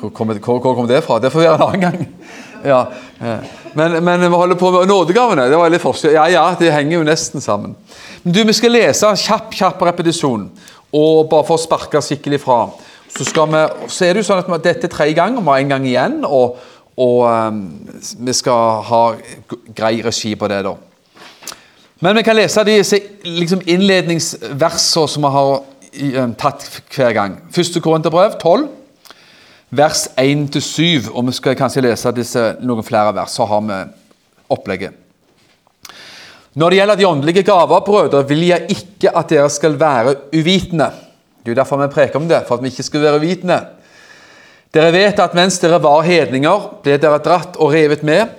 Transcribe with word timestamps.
Hvor 0.00 0.10
kom, 0.10 0.34
hvor, 0.34 0.58
kom 0.66 0.90
det 0.90 1.06
fra? 1.06 1.22
Det 1.22 1.30
får 1.30 1.46
være 1.46 1.54
en 1.54 1.62
annen 1.68 1.84
gang. 1.86 2.02
Ja, 2.66 2.80
men, 3.76 3.98
men 4.04 4.24
vi 4.24 4.28
holder 4.32 4.58
på 4.58 4.70
med 4.74 4.88
nådegavene. 4.90 5.46
Det 5.50 5.58
var 5.60 5.70
litt 5.70 5.84
forskjell. 5.84 6.16
Ja, 6.16 6.26
ja, 6.32 6.44
det 6.58 6.72
henger 6.74 6.98
jo 6.98 7.06
nesten 7.06 7.44
sammen. 7.44 7.76
Men 8.24 8.34
du, 8.34 8.42
Vi 8.48 8.56
skal 8.56 8.74
lese 8.74 9.12
kjapp 9.22 9.52
kjapp 9.54 9.82
repetisjon, 9.86 10.48
og 10.96 11.28
bare 11.30 11.46
for 11.46 11.58
å 11.58 11.62
sparke 11.62 12.02
skikkelig 12.02 12.40
fra. 12.42 12.64
Så, 13.12 13.24
skal 13.28 13.48
vi, 13.52 13.60
så 13.92 14.06
er 14.06 14.16
det 14.16 14.24
jo 14.24 14.28
sånn 14.28 14.56
at 14.56 14.64
dette 14.64 14.88
er 14.88 14.92
tredje 14.92 15.16
gang, 15.18 15.38
vi 15.38 15.46
har 15.46 15.62
en 15.62 15.70
gang 15.76 15.86
igjen. 15.86 16.18
Og, 16.26 16.58
og 16.96 17.22
um, 17.28 17.62
vi 18.26 18.34
skal 18.36 18.82
ha 18.88 19.02
grei 19.76 20.00
regi 20.04 20.34
på 20.36 20.48
det, 20.50 20.62
da. 20.66 20.74
Men 22.04 22.18
vi 22.18 22.24
kan 22.26 22.36
lese 22.36 22.64
de 22.66 22.76
liksom 23.24 23.62
innledningsversene 23.64 25.08
som 25.08 25.24
vi 25.24 25.32
har 25.36 25.52
um, 26.24 26.34
tatt 26.36 26.66
hver 26.92 27.14
gang. 27.16 27.38
Første 27.54 27.80
Korinterbrev 27.84 28.36
12, 28.42 28.66
vers 29.70 30.06
1-7. 30.16 31.10
Og 31.12 31.26
vi 31.26 31.34
skal 31.36 31.56
kanskje 31.58 31.84
lese 31.86 32.12
disse 32.16 32.44
noen 32.62 32.86
flere 32.86 33.14
vers, 33.16 33.34
så 33.34 33.46
har 33.48 33.64
vi 33.66 33.80
opplegget. 34.52 35.02
Når 36.56 36.72
det 36.72 36.78
gjelder 36.78 36.96
de 36.96 37.06
åndelige 37.06 37.42
gaver, 37.44 37.82
brødre, 37.84 38.22
vil 38.28 38.46
jeg 38.48 38.70
ikke 38.72 39.12
at 39.12 39.28
dere 39.28 39.50
skal 39.52 39.76
være 39.80 40.14
uvitende. 40.32 40.88
Det 41.42 41.50
er 41.50 41.52
jo 41.52 41.58
derfor 41.60 41.82
vi 41.82 41.92
preker 41.92 42.16
om 42.16 42.28
det, 42.28 42.46
for 42.48 42.56
at 42.56 42.62
vi 42.64 42.72
ikke 42.72 42.86
skal 42.86 43.02
være 43.02 43.18
uvitende. 43.20 43.58
Dere 44.74 44.92
vet 44.92 45.20
at 45.20 45.34
mens 45.36 45.58
dere 45.60 45.82
var 45.82 46.02
hedninger, 46.02 46.64
ble 46.82 46.96
dere 47.00 47.20
dratt 47.22 47.58
og 47.60 47.74
revet 47.76 48.02
med 48.02 48.32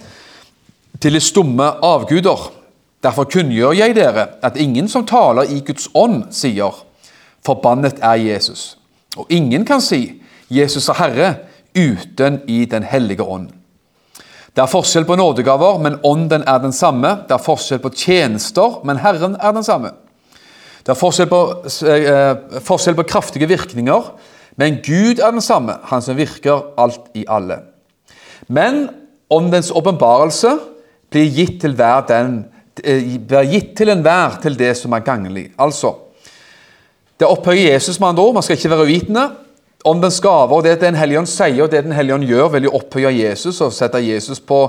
til 0.99 1.13
de 1.13 1.21
stumme 1.21 1.69
avguder. 1.85 2.49
Derfor 3.05 3.29
kunngjør 3.29 3.77
jeg 3.77 3.95
dere 3.95 4.27
at 4.43 4.57
ingen 4.57 4.89
som 4.89 5.05
taler 5.05 5.49
i 5.53 5.61
Guds 5.61 5.87
ånd, 5.93 6.23
sier 6.31 6.73
'Forbannet 7.45 8.01
er 8.01 8.17
Jesus'. 8.17 8.75
Og 9.17 9.25
ingen 9.29 9.65
kan 9.65 9.81
si 9.81 10.21
'Jesus 10.49 10.89
er 10.89 10.93
Herre' 10.93 11.35
uten 11.75 12.41
i 12.47 12.65
Den 12.65 12.83
hellige 12.83 13.23
ånd. 13.23 13.49
Det 14.55 14.63
er 14.63 14.71
forskjell 14.71 15.05
på 15.05 15.15
nådegaver, 15.15 15.77
men 15.77 15.99
ånden 16.03 16.43
er 16.47 16.57
den 16.57 16.73
samme. 16.73 17.07
Det 17.27 17.35
er 17.35 17.43
forskjell 17.43 17.79
på 17.79 17.91
tjenester, 17.93 18.79
men 18.83 18.97
Herren 18.97 19.35
er 19.39 19.51
den 19.51 19.63
samme. 19.63 19.91
Det 20.81 20.89
er 20.89 20.97
forskjell 20.97 21.29
på, 21.29 21.41
eh, 21.85 22.59
forskjell 22.65 22.95
på 22.95 23.03
kraftige 23.03 23.47
virkninger, 23.47 24.03
men 24.55 24.79
Gud 24.81 25.19
er 25.19 25.31
den 25.31 25.41
samme, 25.41 25.77
han 25.83 26.01
som 26.01 26.17
virker 26.17 26.73
alt 26.77 27.11
i 27.13 27.25
alle. 27.27 27.59
Men 28.47 28.89
åndens 29.29 29.71
åpenbarelse 29.71 30.57
blir 31.11 31.29
gitt 31.35 31.61
til 31.61 31.75
hver 31.75 32.01
den 32.07 32.45
eh, 32.83 33.17
blir 33.19 33.51
gitt 33.51 33.75
til 33.77 33.89
enhver 33.89 34.41
til 34.41 34.57
det 34.57 34.75
som 34.77 34.93
er 34.93 35.05
gagnlig. 35.05 35.51
Altså, 35.59 35.93
det 37.19 37.27
opphøyer 37.27 37.73
Jesus 37.73 37.99
med 37.99 38.07
andre 38.09 38.23
ord. 38.23 38.33
Man 38.33 38.43
skal 38.43 38.57
ikke 38.57 38.69
være 38.69 38.87
uvitende. 38.87 39.29
Åndens 39.87 40.19
gaver 40.23 40.59
og 40.59 40.65
det 40.65 40.79
Den 40.81 40.97
hellige 40.99 41.21
ånd 41.21 41.29
sier 41.31 41.63
og 41.63 41.71
det 41.71 41.85
Den 41.85 41.95
hellige 41.95 42.17
ånd 42.17 42.27
gjør, 42.27 42.51
vil 42.55 42.67
jo 42.67 42.75
opphøye 42.75 43.13
Jesus 43.15 43.61
og 43.63 43.73
sette 43.75 44.01
Jesus 44.03 44.39
på 44.39 44.61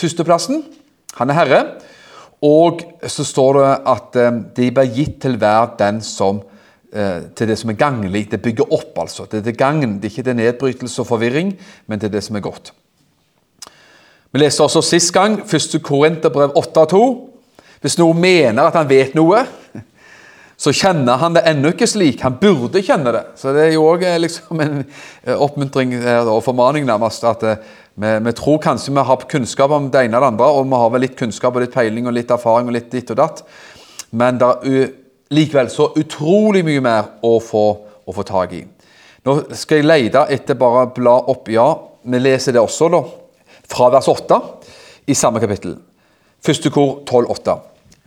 førsteplassen. 0.00 0.64
Han 1.16 1.30
er 1.30 1.38
herre. 1.40 1.60
Og 2.44 2.82
så 3.08 3.24
står 3.24 3.58
det 3.58 3.70
at 3.92 4.18
eh, 4.20 4.40
de 4.56 4.70
blir 4.72 4.92
gitt 4.92 5.20
til 5.24 5.38
hver 5.40 5.72
den 5.78 6.02
som 6.04 6.42
eh, 6.92 7.28
til 7.36 7.48
det 7.48 7.56
som 7.58 7.72
er 7.72 7.78
ganglig. 7.80 8.26
Det 8.30 8.42
bygger 8.44 8.72
opp, 8.72 8.98
altså. 9.06 9.24
Det 9.24 9.40
er 9.40 9.46
til 9.48 9.56
gagn. 9.56 9.96
Det 10.00 10.10
er 10.10 10.14
ikke 10.14 10.26
til 10.28 10.36
nedbrytelse 10.36 11.00
og 11.02 11.08
forvirring, 11.08 11.54
men 11.86 12.00
til 12.00 12.12
det 12.12 12.24
som 12.24 12.36
er 12.36 12.44
godt. 12.44 12.72
Vi 14.32 14.42
leste 14.42 14.62
også 14.62 14.82
sist 14.84 15.14
gang 15.16 15.40
1. 15.40 15.80
Korinterbrev 15.82 16.52
8,2. 16.58 17.02
Hvis 17.80 17.96
noen 17.98 18.20
mener 18.20 18.68
at 18.68 18.76
han 18.76 18.88
vet 18.88 19.14
noe, 19.16 19.44
så 20.56 20.72
kjenner 20.72 21.20
han 21.20 21.34
det 21.36 21.42
ennå 21.50 21.74
ikke 21.74 21.88
slik. 21.88 22.22
Han 22.24 22.38
burde 22.40 22.80
kjenne 22.84 23.12
det. 23.12 23.22
Så 23.36 23.52
det 23.52 23.66
er 23.66 23.74
jo 23.74 23.84
òg 23.90 24.06
eh, 24.08 24.16
liksom 24.22 24.60
en 24.64 24.78
eh, 24.80 25.34
oppmuntring 25.34 25.92
og 26.22 26.40
formaning, 26.46 26.86
nærmest. 26.88 27.26
At 27.28 27.44
eh, 27.44 27.58
vi, 27.94 28.12
vi, 28.24 28.32
tror 28.36 28.62
kanskje 28.64 28.94
vi 28.96 29.04
har 29.08 29.26
kunnskap 29.28 29.74
om 29.76 29.90
det 29.92 30.06
ene 30.06 30.16
og 30.16 30.24
det 30.24 30.30
andre, 30.32 30.48
og 30.48 30.70
vi 30.70 30.80
har 30.80 30.94
vel 30.94 31.04
litt 31.04 31.18
kunnskap 31.18 31.56
og 31.56 31.64
litt 31.64 31.76
peiling 31.76 32.08
og 32.08 32.16
litt 32.16 32.32
erfaring 32.32 32.70
og 32.70 32.76
litt 32.78 32.88
ditt 32.92 33.12
og 33.12 33.20
datt, 33.20 33.44
men 34.16 34.40
det 34.40 34.48
er 34.48 34.88
likevel 35.36 35.68
så 35.72 35.90
utrolig 35.98 36.64
mye 36.64 36.80
mer 36.84 37.12
å 37.26 37.36
få, 37.42 37.66
å 38.06 38.16
få 38.16 38.24
tak 38.24 38.56
i. 38.56 38.62
Nå 39.26 39.38
skal 39.58 39.82
jeg 39.82 39.90
lete 39.90 40.22
etter 40.32 40.56
bare 40.56 40.86
bla 40.94 41.18
opp 41.32 41.50
Ja, 41.50 41.66
vi 42.06 42.20
leser 42.22 42.54
det 42.54 42.62
også, 42.62 42.88
da. 42.92 43.02
Fra 43.66 43.90
vers 43.90 44.08
8 44.08 44.38
i 45.10 45.16
samme 45.18 45.42
kapittel. 45.42 45.74
Første 46.46 46.70
kor 46.70 47.00
12,8. 47.08 47.56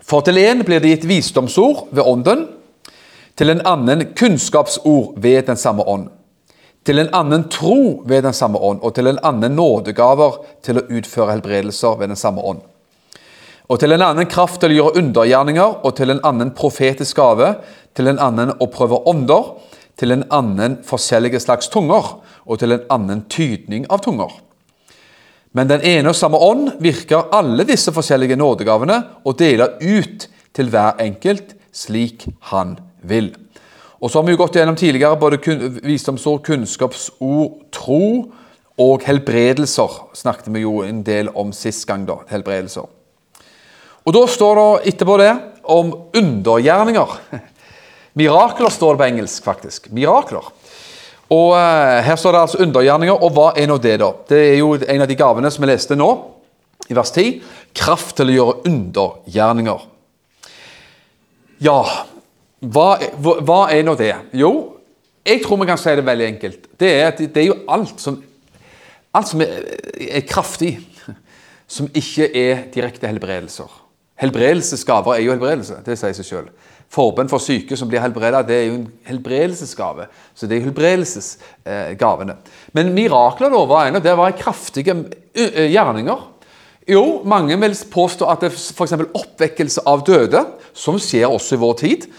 For 0.10 0.26
til 0.26 0.40
en 0.42 0.64
blir 0.66 0.82
det 0.82 0.96
gitt 0.96 1.10
visdomsord 1.10 1.92
ved 1.94 2.08
ånden, 2.08 2.48
til 3.38 3.54
en 3.54 3.62
annen 3.68 4.08
kunnskapsord 4.18 5.20
ved 5.22 5.46
den 5.48 5.60
samme 5.60 5.86
ånd, 5.86 6.10
til 6.84 7.00
en 7.00 7.12
annen 7.14 7.46
tro 7.54 8.02
ved 8.10 8.26
den 8.26 8.34
samme 8.34 8.58
ånd, 8.58 8.82
og 8.82 8.96
til 8.96 9.08
en 9.12 9.22
annen 9.24 9.54
nådegaver 9.56 10.40
til 10.66 10.80
å 10.80 10.86
utføre 10.90 11.36
helbredelser 11.36 12.00
ved 12.00 12.10
den 12.12 12.20
samme 12.20 12.42
ånd. 12.42 12.66
Og 13.70 13.78
til 13.80 13.94
en 13.94 14.02
annen 14.02 14.26
kraft 14.26 14.64
til 14.64 14.74
å 14.74 14.80
gjøre 14.80 15.04
undergjerninger, 15.04 15.78
og 15.86 15.96
til 15.96 16.10
en 16.10 16.24
annen 16.26 16.56
profetisk 16.58 17.22
gave, 17.22 17.54
til 17.94 18.10
en 18.10 18.20
annen 18.20 18.56
å 18.58 18.68
prøve 18.74 19.04
ånder, 19.08 19.54
til 20.00 20.16
en 20.16 20.26
annen 20.34 20.80
forskjellige 20.88 21.44
slags 21.44 21.70
tunger, 21.70 22.16
og 22.50 22.60
til 22.60 22.74
en 22.74 22.88
annen 22.90 23.28
tydning 23.30 23.86
av 23.94 24.02
tunger. 24.02 24.34
Men 25.58 25.70
den 25.70 25.82
ene 25.82 26.12
og 26.12 26.18
samme 26.18 26.38
ånd 26.38 26.76
virker 26.82 27.32
alle 27.34 27.66
disse 27.66 27.94
forskjellige 27.94 28.38
nådegavene 28.38 29.00
og 29.26 29.38
deler 29.40 29.80
ut 29.82 30.28
til 30.54 30.70
hver 30.70 31.00
enkelt 31.02 31.56
slik 31.74 32.28
han 32.52 32.78
vil. 33.02 33.32
Og 34.00 34.12
så 34.12 34.20
har 34.20 34.28
vi 34.28 34.36
jo 34.36 34.40
gått 34.40 34.56
gjennom 34.56 34.78
tidligere 34.80 35.18
både 35.20 35.40
visdomsord, 35.84 36.44
kunnskapsord, 36.46 37.58
tro 37.76 38.30
og 38.80 39.04
helbredelser. 39.04 39.98
snakket 40.16 40.54
vi 40.54 40.64
jo 40.64 40.84
en 40.86 41.04
del 41.04 41.30
om 41.36 41.52
sist 41.52 41.88
gang. 41.88 42.06
da, 42.08 42.22
helbredelser. 42.30 42.88
Og 44.06 44.14
Da 44.14 44.28
står 44.28 44.56
det 44.56 44.94
etterpå 44.94 45.18
det 45.18 45.34
om 45.64 45.92
undergjerninger. 46.16 47.20
Mirakler 48.20 48.70
står 48.70 48.94
det 48.94 49.00
på 49.00 49.10
engelsk, 49.10 49.44
faktisk. 49.44 49.92
Mirakler. 49.92 50.48
Og 51.30 51.54
uh, 51.54 52.00
Her 52.06 52.18
står 52.18 52.36
det 52.36 52.42
altså 52.42 52.62
undergjerninger. 52.66 53.22
Og 53.22 53.34
hva 53.36 53.52
er 53.58 53.70
nå 53.70 53.78
det, 53.82 54.00
da? 54.02 54.12
Det 54.30 54.42
er 54.52 54.58
jo 54.62 54.74
en 54.80 55.06
av 55.06 55.10
de 55.10 55.18
gavene 55.20 55.52
som 55.54 55.66
vi 55.66 55.72
leste 55.72 55.98
nå, 55.98 56.10
i 56.90 56.98
vers 56.98 57.14
10. 57.14 57.40
Kraft 57.78 58.16
til 58.18 58.32
å 58.32 58.38
gjøre 58.38 58.58
undergjerninger. 58.72 59.86
Ja, 61.64 61.80
hva, 62.60 62.88
hva 63.20 63.60
er 63.72 63.84
nå 63.86 63.94
det? 64.00 64.14
Jo, 64.36 64.54
jeg 65.28 65.44
tror 65.44 65.60
vi 65.62 65.68
kan 65.70 65.80
si 65.80 65.94
det 65.96 66.06
veldig 66.08 66.28
enkelt. 66.34 66.70
Det 66.80 66.90
er, 66.96 67.12
det 67.20 67.42
er 67.44 67.50
jo 67.50 67.60
alt 67.70 68.02
som, 68.02 68.18
alt 69.16 69.30
som 69.30 69.44
er, 69.44 69.62
er 70.00 70.26
kraftig, 70.28 70.78
som 71.70 71.90
ikke 71.94 72.30
er 72.34 72.66
direkte 72.74 73.12
helbredelser. 73.12 73.70
Helbredelsesgaver 74.20 75.16
er 75.16 75.24
jo 75.24 75.36
helbredelse. 75.36 75.80
Det 75.86 75.96
sier 76.00 76.16
seg 76.18 76.28
sjøl. 76.28 76.50
Forbønn 76.90 77.30
for 77.30 77.42
syke 77.44 77.78
som 77.78 77.90
blir 77.90 78.02
helbredet, 78.02 78.48
det 78.50 78.56
er 78.56 78.64
jo 78.66 78.78
en 78.80 78.88
helbredelsesgave. 79.06 80.08
Så 80.34 80.50
det 80.50 80.58
er 80.58 80.66
helbredelsesgavene. 80.66 82.36
Men 82.74 82.96
mirakler 82.96 83.54
da 83.54 83.60
var 83.70 83.86
en 83.86 84.00
av 84.00 84.06
det 84.06 84.16
var 84.18 84.38
kraftige 84.38 84.96
gjerninger. 85.70 86.24
Jo, 86.90 87.04
mange 87.30 87.60
vil 87.62 87.78
påstå 87.94 88.32
at 88.34 88.48
f.eks. 88.50 88.96
oppvekkelse 89.06 89.86
av 89.86 90.02
døde, 90.08 90.42
som 90.74 90.98
skjer 90.98 91.30
også 91.30 91.60
i 91.60 91.62
vår 91.62 91.78
tid, 91.84 92.10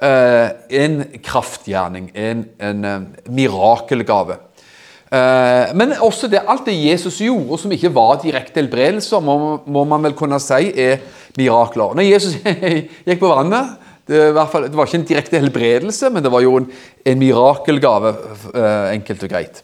en 0.00 1.02
kraftgjerning, 1.26 2.12
en, 2.14 2.46
en 2.62 2.86
mirakelgave. 3.26 4.38
Men 5.10 5.96
også 5.98 6.30
det, 6.30 6.44
alt 6.46 6.70
det 6.70 6.78
Jesus 6.78 7.18
gjorde 7.26 7.58
som 7.58 7.74
ikke 7.74 7.90
var 7.92 8.20
direkte 8.22 8.62
helbredelser, 8.62 9.26
må, 9.26 9.58
må 9.66 9.82
man 9.90 10.06
vel 10.06 10.14
kunne 10.14 10.38
si 10.38 10.70
er 10.70 11.02
mirakler. 11.34 11.98
Når 11.98 12.06
Jesus 12.06 12.38
gikk 13.08 13.18
på 13.18 13.34
vannet 13.34 13.89
det, 14.10 14.46
fall, 14.50 14.66
det, 14.66 14.74
var 14.74 14.88
ikke 14.88 14.98
en 14.98 15.08
direkte 15.08 15.38
helbredelse, 15.38 16.10
men 16.10 16.24
det 16.24 16.32
var 16.34 16.42
jo 16.42 16.56
en, 16.58 16.66
en 17.06 17.20
mirakelgave, 17.20 18.14
eh, 18.50 18.86
enkelt 18.96 19.22
og 19.26 19.30
greit. 19.30 19.62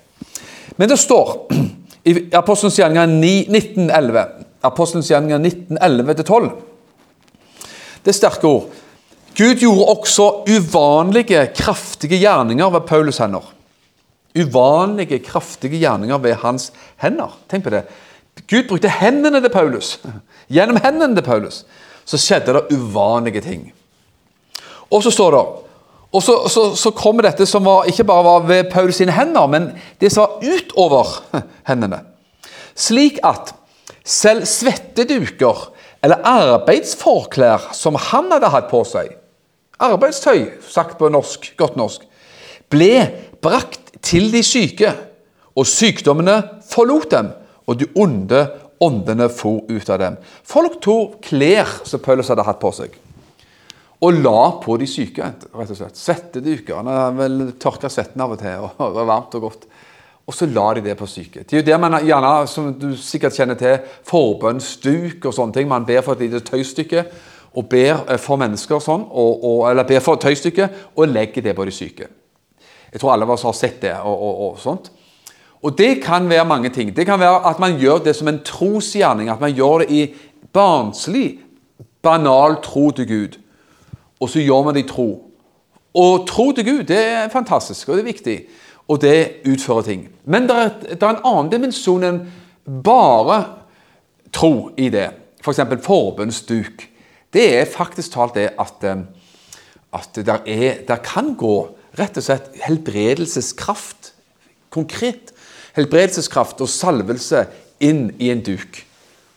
Men 0.79 0.91
det 0.93 0.99
står 1.03 1.33
i 2.11 2.15
Apostelens 2.39 2.79
gjerninger 2.79 3.17
1911 3.19 4.27
Apostelens 4.67 5.11
gjerninger 5.11 5.43
1911-12 5.79 6.51
Det 8.05 8.13
er 8.13 8.17
sterke 8.17 8.49
ord. 8.49 8.71
Gud 9.37 9.61
gjorde 9.61 9.89
også 9.93 10.27
uvanlige, 10.49 11.43
kraftige 11.55 12.21
gjerninger 12.23 12.71
ved 12.73 12.87
Paulus' 12.89 13.21
hender. 13.21 13.53
Uvanlige, 14.37 15.19
kraftige 15.19 15.81
gjerninger 15.83 16.19
ved 16.19 16.39
hans 16.41 16.71
hender. 17.03 17.35
Tenk 17.51 17.65
på 17.65 17.75
det. 17.75 17.83
Gud 18.49 18.69
brukte 18.69 18.89
hendene 18.89 19.41
til 19.41 19.53
Paulus. 19.53 19.97
Gjennom 20.55 20.79
hendene 20.85 21.19
til 21.19 21.27
Paulus 21.27 21.65
så 22.07 22.21
skjedde 22.21 22.55
det 22.55 22.77
uvanlige 22.77 23.43
ting. 23.43 23.73
Og 24.91 25.03
så 25.03 25.11
står 25.11 25.35
det 25.35 25.45
Og 26.17 26.23
så, 26.23 26.35
så, 26.49 26.63
så 26.79 26.91
kommer 26.97 27.27
dette 27.27 27.47
som 27.47 27.65
var, 27.67 27.89
ikke 27.91 28.05
bare 28.07 28.25
var 28.25 28.45
ved 28.49 28.71
Paulus 28.71 28.97
sine 29.03 29.13
hender, 29.13 29.47
men 29.51 29.67
det 30.01 30.13
som 30.13 30.23
var 30.25 30.39
utover 30.41 31.11
hendene. 31.69 31.99
Slik 32.77 33.19
at 33.27 33.53
selv 34.07 34.47
svetteduker 34.47 35.67
eller 36.05 36.23
arbeidsforklær 36.25 37.73
som 37.75 37.99
han 37.99 38.31
hadde 38.33 38.53
hatt 38.53 38.71
på 38.71 38.85
seg, 38.87 39.11
arbeidstøy, 39.83 40.47
sagt 40.71 40.97
på 41.01 41.11
norsk, 41.13 41.51
godt 41.59 41.77
norsk, 41.77 42.07
ble 42.73 43.09
brakt 43.43 43.99
til 44.07 44.31
de 44.33 44.43
syke, 44.47 44.93
og 45.57 45.67
sykdommene 45.69 46.37
forlot 46.69 47.11
dem, 47.11 47.33
og 47.67 47.81
de 47.81 47.89
onde 47.99 48.43
åndene 48.81 49.29
for 49.33 49.65
ut 49.69 49.91
av 49.91 50.01
dem. 50.03 50.19
Folk 50.45 50.79
tok 50.85 51.19
klær 51.25 51.71
som 51.89 52.03
Paulus 52.05 52.29
hadde 52.31 52.45
hatt 52.47 52.61
på 52.63 52.73
seg, 52.77 52.93
og 54.01 54.19
la 54.21 54.41
på 54.61 54.77
de 54.77 54.87
syke. 54.87 55.25
rett 55.25 55.71
og 55.71 55.77
slett. 55.77 56.69
Han 56.69 56.87
har 56.87 57.13
vel 57.17 57.53
tørka 57.59 57.89
svetten 57.89 58.21
av 58.21 58.35
og 58.35 58.41
til, 58.41 58.67
og 58.67 58.77
det 58.79 58.99
var 59.01 59.13
varmt 59.13 59.37
og 59.39 59.47
godt. 59.49 59.67
Og 60.27 60.35
så 60.35 60.49
la 60.51 60.67
de 60.75 60.83
det 60.83 60.97
på 60.99 61.07
syke. 61.07 61.45
Det 61.47 61.55
er 61.55 61.63
jo 61.63 61.69
det 61.69 61.79
man 61.81 62.01
gjerne, 62.03 62.49
som 62.51 62.73
du 62.75 62.91
sikkert 62.99 63.37
kjenner 63.37 63.55
til, 63.55 63.79
forbønnsduk 64.09 65.25
og 65.25 65.35
sånne 65.35 65.55
ting. 65.55 65.69
Man 65.71 65.87
ber 65.87 66.03
for 66.03 66.17
et 66.17 66.27
lite 66.27 66.43
tøystykke 66.43 67.05
og 67.57 67.69
ber 67.71 68.03
eh, 68.11 68.19
for 68.21 68.41
mennesker 68.41 68.83
sånn, 68.83 69.07
og, 69.07 69.45
og, 69.47 69.61
eller 69.71 69.87
ber 69.87 70.03
for 70.03 70.19
et 70.19 70.27
tøystykke 70.27 70.69
og 70.97 71.09
legger 71.09 71.47
det 71.47 71.55
på 71.57 71.65
de 71.65 71.75
syke. 71.75 72.11
Jeg 72.91 73.01
tror 73.01 73.15
alle 73.15 73.29
av 73.29 73.37
oss 73.37 73.47
har 73.47 73.55
sett 73.57 73.81
det. 73.85 73.95
og, 74.03 74.19
og, 74.19 74.43
og 74.49 74.61
sånt. 74.61 74.91
Og 75.63 75.79
Det 75.79 76.03
kan 76.03 76.29
være 76.29 76.45
mange 76.45 76.69
ting. 76.75 76.91
Det 76.97 77.07
kan 77.07 77.21
være 77.21 77.47
at 77.49 77.59
man 77.63 77.79
gjør 77.79 78.05
det 78.05 78.17
som 78.17 78.29
en 78.29 78.43
trosgjerning. 78.45 79.31
At 79.31 79.41
man 79.41 79.55
gjør 79.55 79.83
det 79.83 79.91
i 79.91 80.03
barnslig, 80.53 81.39
banal 82.03 82.61
tro 82.63 82.91
til 82.91 83.09
Gud. 83.09 83.39
Og 84.21 84.31
så 84.33 84.41
gjør 84.41 84.65
man 84.65 84.77
det 84.77 84.85
i 84.85 84.89
tro. 84.89 85.09
Og 85.97 86.27
tro 86.29 86.51
til 86.53 86.67
Gud 86.67 86.83
det 86.89 86.99
er 86.99 87.33
fantastisk 87.33 87.89
og 87.89 87.97
det 87.97 88.05
er 88.05 88.13
viktig. 88.13 88.39
Og 88.89 89.01
det 89.03 89.43
utfører 89.49 89.83
ting. 89.83 90.09
Men 90.25 90.49
det 90.49 90.57
er, 90.57 91.09
en 91.09 91.25
annen 91.25 91.51
dimensjon 91.51 92.05
enn 92.07 92.21
bare 92.85 93.41
tro 94.35 94.71
i 94.79 94.91
det. 94.93 95.09
F.eks. 95.43 95.63
For 95.63 95.83
forbønnsduk. 95.89 96.87
Det 97.33 97.47
er 97.59 97.71
faktisk 97.71 98.15
talt 98.15 98.37
det 98.39 98.53
at, 98.59 98.85
eh, 98.87 99.03
at 99.93 100.21
der, 100.27 100.39
er, 100.47 100.83
der 100.87 101.03
kan 101.03 101.35
gå 101.35 101.57
rett 101.99 102.17
og 102.17 102.27
slett 102.27 102.53
helbredelseskraft. 102.63 104.13
Konkret 104.71 105.33
helbredelseskraft 105.77 106.61
og 106.63 106.71
salvelse 106.71 107.47
inn 107.85 108.09
i 108.23 108.31
en 108.33 108.43
duk, 108.45 108.83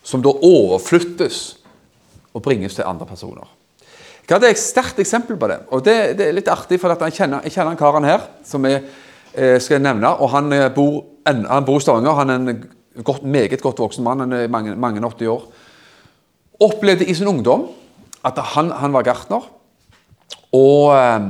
som 0.02 0.22
da 0.24 0.32
overflyttes 0.32 1.40
og 2.32 2.44
bringes 2.44 2.78
til 2.78 2.88
andre 2.88 3.08
personer. 3.08 3.48
Jeg 4.30 4.36
hadde 4.36 4.50
et 4.54 4.60
sterkt 4.62 5.00
eksempel 5.02 5.34
på 5.34 5.48
det. 5.50 5.56
og 5.74 5.80
Det, 5.82 5.94
det 6.14 6.28
er 6.28 6.34
litt 6.36 6.48
artig, 6.48 6.76
for 6.78 6.94
jeg 6.94 7.16
kjenner, 7.16 7.42
jeg 7.42 7.50
kjenner 7.50 7.74
en 7.74 7.80
karen 7.80 8.04
her 8.06 8.28
som 8.46 8.62
jeg 8.68 8.84
eh, 9.34 9.56
skal 9.58 9.82
nevne. 9.82 10.12
og 10.22 10.30
Han 10.30 10.52
eh, 10.54 10.68
bor, 10.70 11.00
en, 11.26 11.40
han 11.50 11.66
bor 11.66 11.80
i 11.80 11.82
Stavanger. 11.82 12.14
Han 12.14 12.30
er 12.30 12.38
en 12.38 12.60
godt, 13.02 13.24
meget 13.26 13.58
godt 13.58 13.82
voksen 13.82 14.06
mann. 14.06 14.22
Han 14.22 14.36
er 14.36 14.46
mange, 14.46 14.76
mange 14.78 15.02
80 15.02 15.32
år. 15.34 15.42
Opplevde 16.62 17.10
i 17.10 17.18
sin 17.18 17.26
ungdom 17.26 17.66
at 18.22 18.38
han, 18.54 18.70
han 18.70 18.94
var 18.94 19.08
gartner. 19.10 19.50
Og 20.54 20.94
eh, 20.94 21.26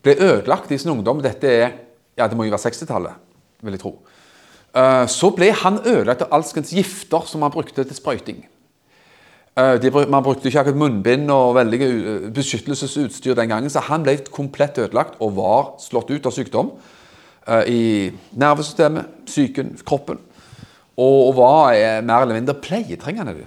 ble 0.00 0.16
ødelagt 0.16 0.72
i 0.72 0.80
sin 0.80 0.96
ungdom. 0.96 1.20
Dette 1.20 1.52
er 1.52 1.70
ja, 2.16 2.24
det 2.24 2.36
må 2.36 2.48
jo 2.48 2.54
være 2.54 2.70
60-tallet, 2.70 3.24
vil 3.60 3.76
jeg 3.76 3.82
tro. 3.82 3.92
Eh, 4.72 5.04
så 5.12 5.30
ble 5.36 5.52
han 5.52 5.82
ødelagt 5.84 6.24
av 6.24 6.32
alskens 6.40 6.72
gifter 6.72 7.28
som 7.28 7.44
han 7.44 7.52
brukte 7.52 7.84
til 7.84 7.96
sprøyting. 8.00 8.46
Eh, 9.56 10.08
man 10.08 10.22
brukte 10.22 10.50
ikke 10.50 10.60
akkurat 10.60 10.76
munnbind 10.76 11.30
og 11.32 11.54
veldig 11.56 11.80
eh, 11.82 12.28
beskyttelsesutstyr 12.34 13.34
den 13.34 13.48
gangen, 13.48 13.70
så 13.72 13.80
han 13.80 14.02
ble 14.04 14.18
komplett 14.28 14.78
ødelagt 14.78 15.16
og 15.20 15.36
var 15.38 15.70
slått 15.80 16.12
ut 16.12 16.26
av 16.26 16.34
sykdom 16.36 16.76
i 17.70 18.10
nervesystemet, 18.34 19.06
psyken, 19.28 19.68
kroppen. 19.86 20.18
Og 20.98 21.36
var 21.36 21.76
mer 22.02 22.24
eller 22.24 22.34
mindre 22.34 22.56
pleietrengende. 22.58 23.44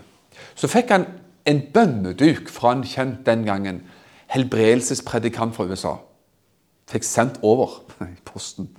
Så 0.56 0.70
fikk 0.72 0.94
han 0.96 1.04
en 1.44 1.60
bønneduk 1.74 2.48
fra 2.48 2.72
en 2.72 2.86
kjent 2.88 3.26
den 3.28 3.44
gangen 3.44 3.82
helbredelsespredikant 4.32 5.58
fra 5.58 5.68
USA. 5.68 5.96
Fikk 6.90 7.04
sendt 7.04 7.42
over 7.44 7.82
i 8.08 8.16
posten. 8.26 8.70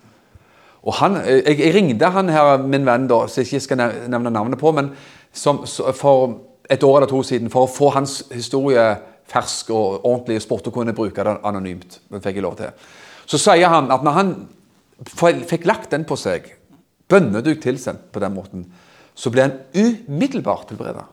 Og 0.83 0.97
han, 1.03 1.19
jeg, 1.27 1.59
jeg, 1.61 1.75
ringte 1.75 2.09
han 2.15 2.33
her, 2.33 2.57
min 2.65 2.87
venn, 2.89 3.09
da, 3.11 3.27
som 3.29 3.43
jeg 3.43 3.51
ikke 3.51 3.67
skal 3.67 3.83
nevne 4.09 4.33
navnet 4.33 4.61
på, 4.61 4.73
men 4.73 4.95
som, 5.37 5.67
for 5.69 6.39
et 6.71 6.85
år 6.87 7.01
eller 7.01 7.11
to 7.11 7.23
siden, 7.27 7.51
for 7.51 7.67
å 7.67 7.73
få 7.73 7.91
hans 7.97 8.21
historie 8.31 8.85
fersk 9.31 9.71
og 9.75 10.05
ordentlig 10.05 10.39
i 10.39 10.43
sport 10.43 10.69
og 10.71 10.75
kunne 10.75 10.95
bruke 10.97 11.25
det 11.27 11.37
anonymt. 11.47 12.01
Det 12.11 12.23
fikk 12.23 12.41
jeg 12.41 12.47
lov 12.47 12.57
til. 12.59 12.73
Så 13.31 13.39
sier 13.39 13.71
han 13.71 13.91
at 13.95 14.05
når 14.07 14.17
han 14.17 14.35
fikk 15.49 15.67
lagt 15.69 15.93
den 15.95 16.07
på 16.09 16.19
seg, 16.19 16.49
bønneduk 17.11 17.63
tilsendt 17.63 18.11
på 18.15 18.23
den 18.23 18.35
måten, 18.35 18.67
så 19.15 19.33
ble 19.33 19.47
han 19.47 19.57
umiddelbart 19.75 20.71
helbreda. 20.73 21.07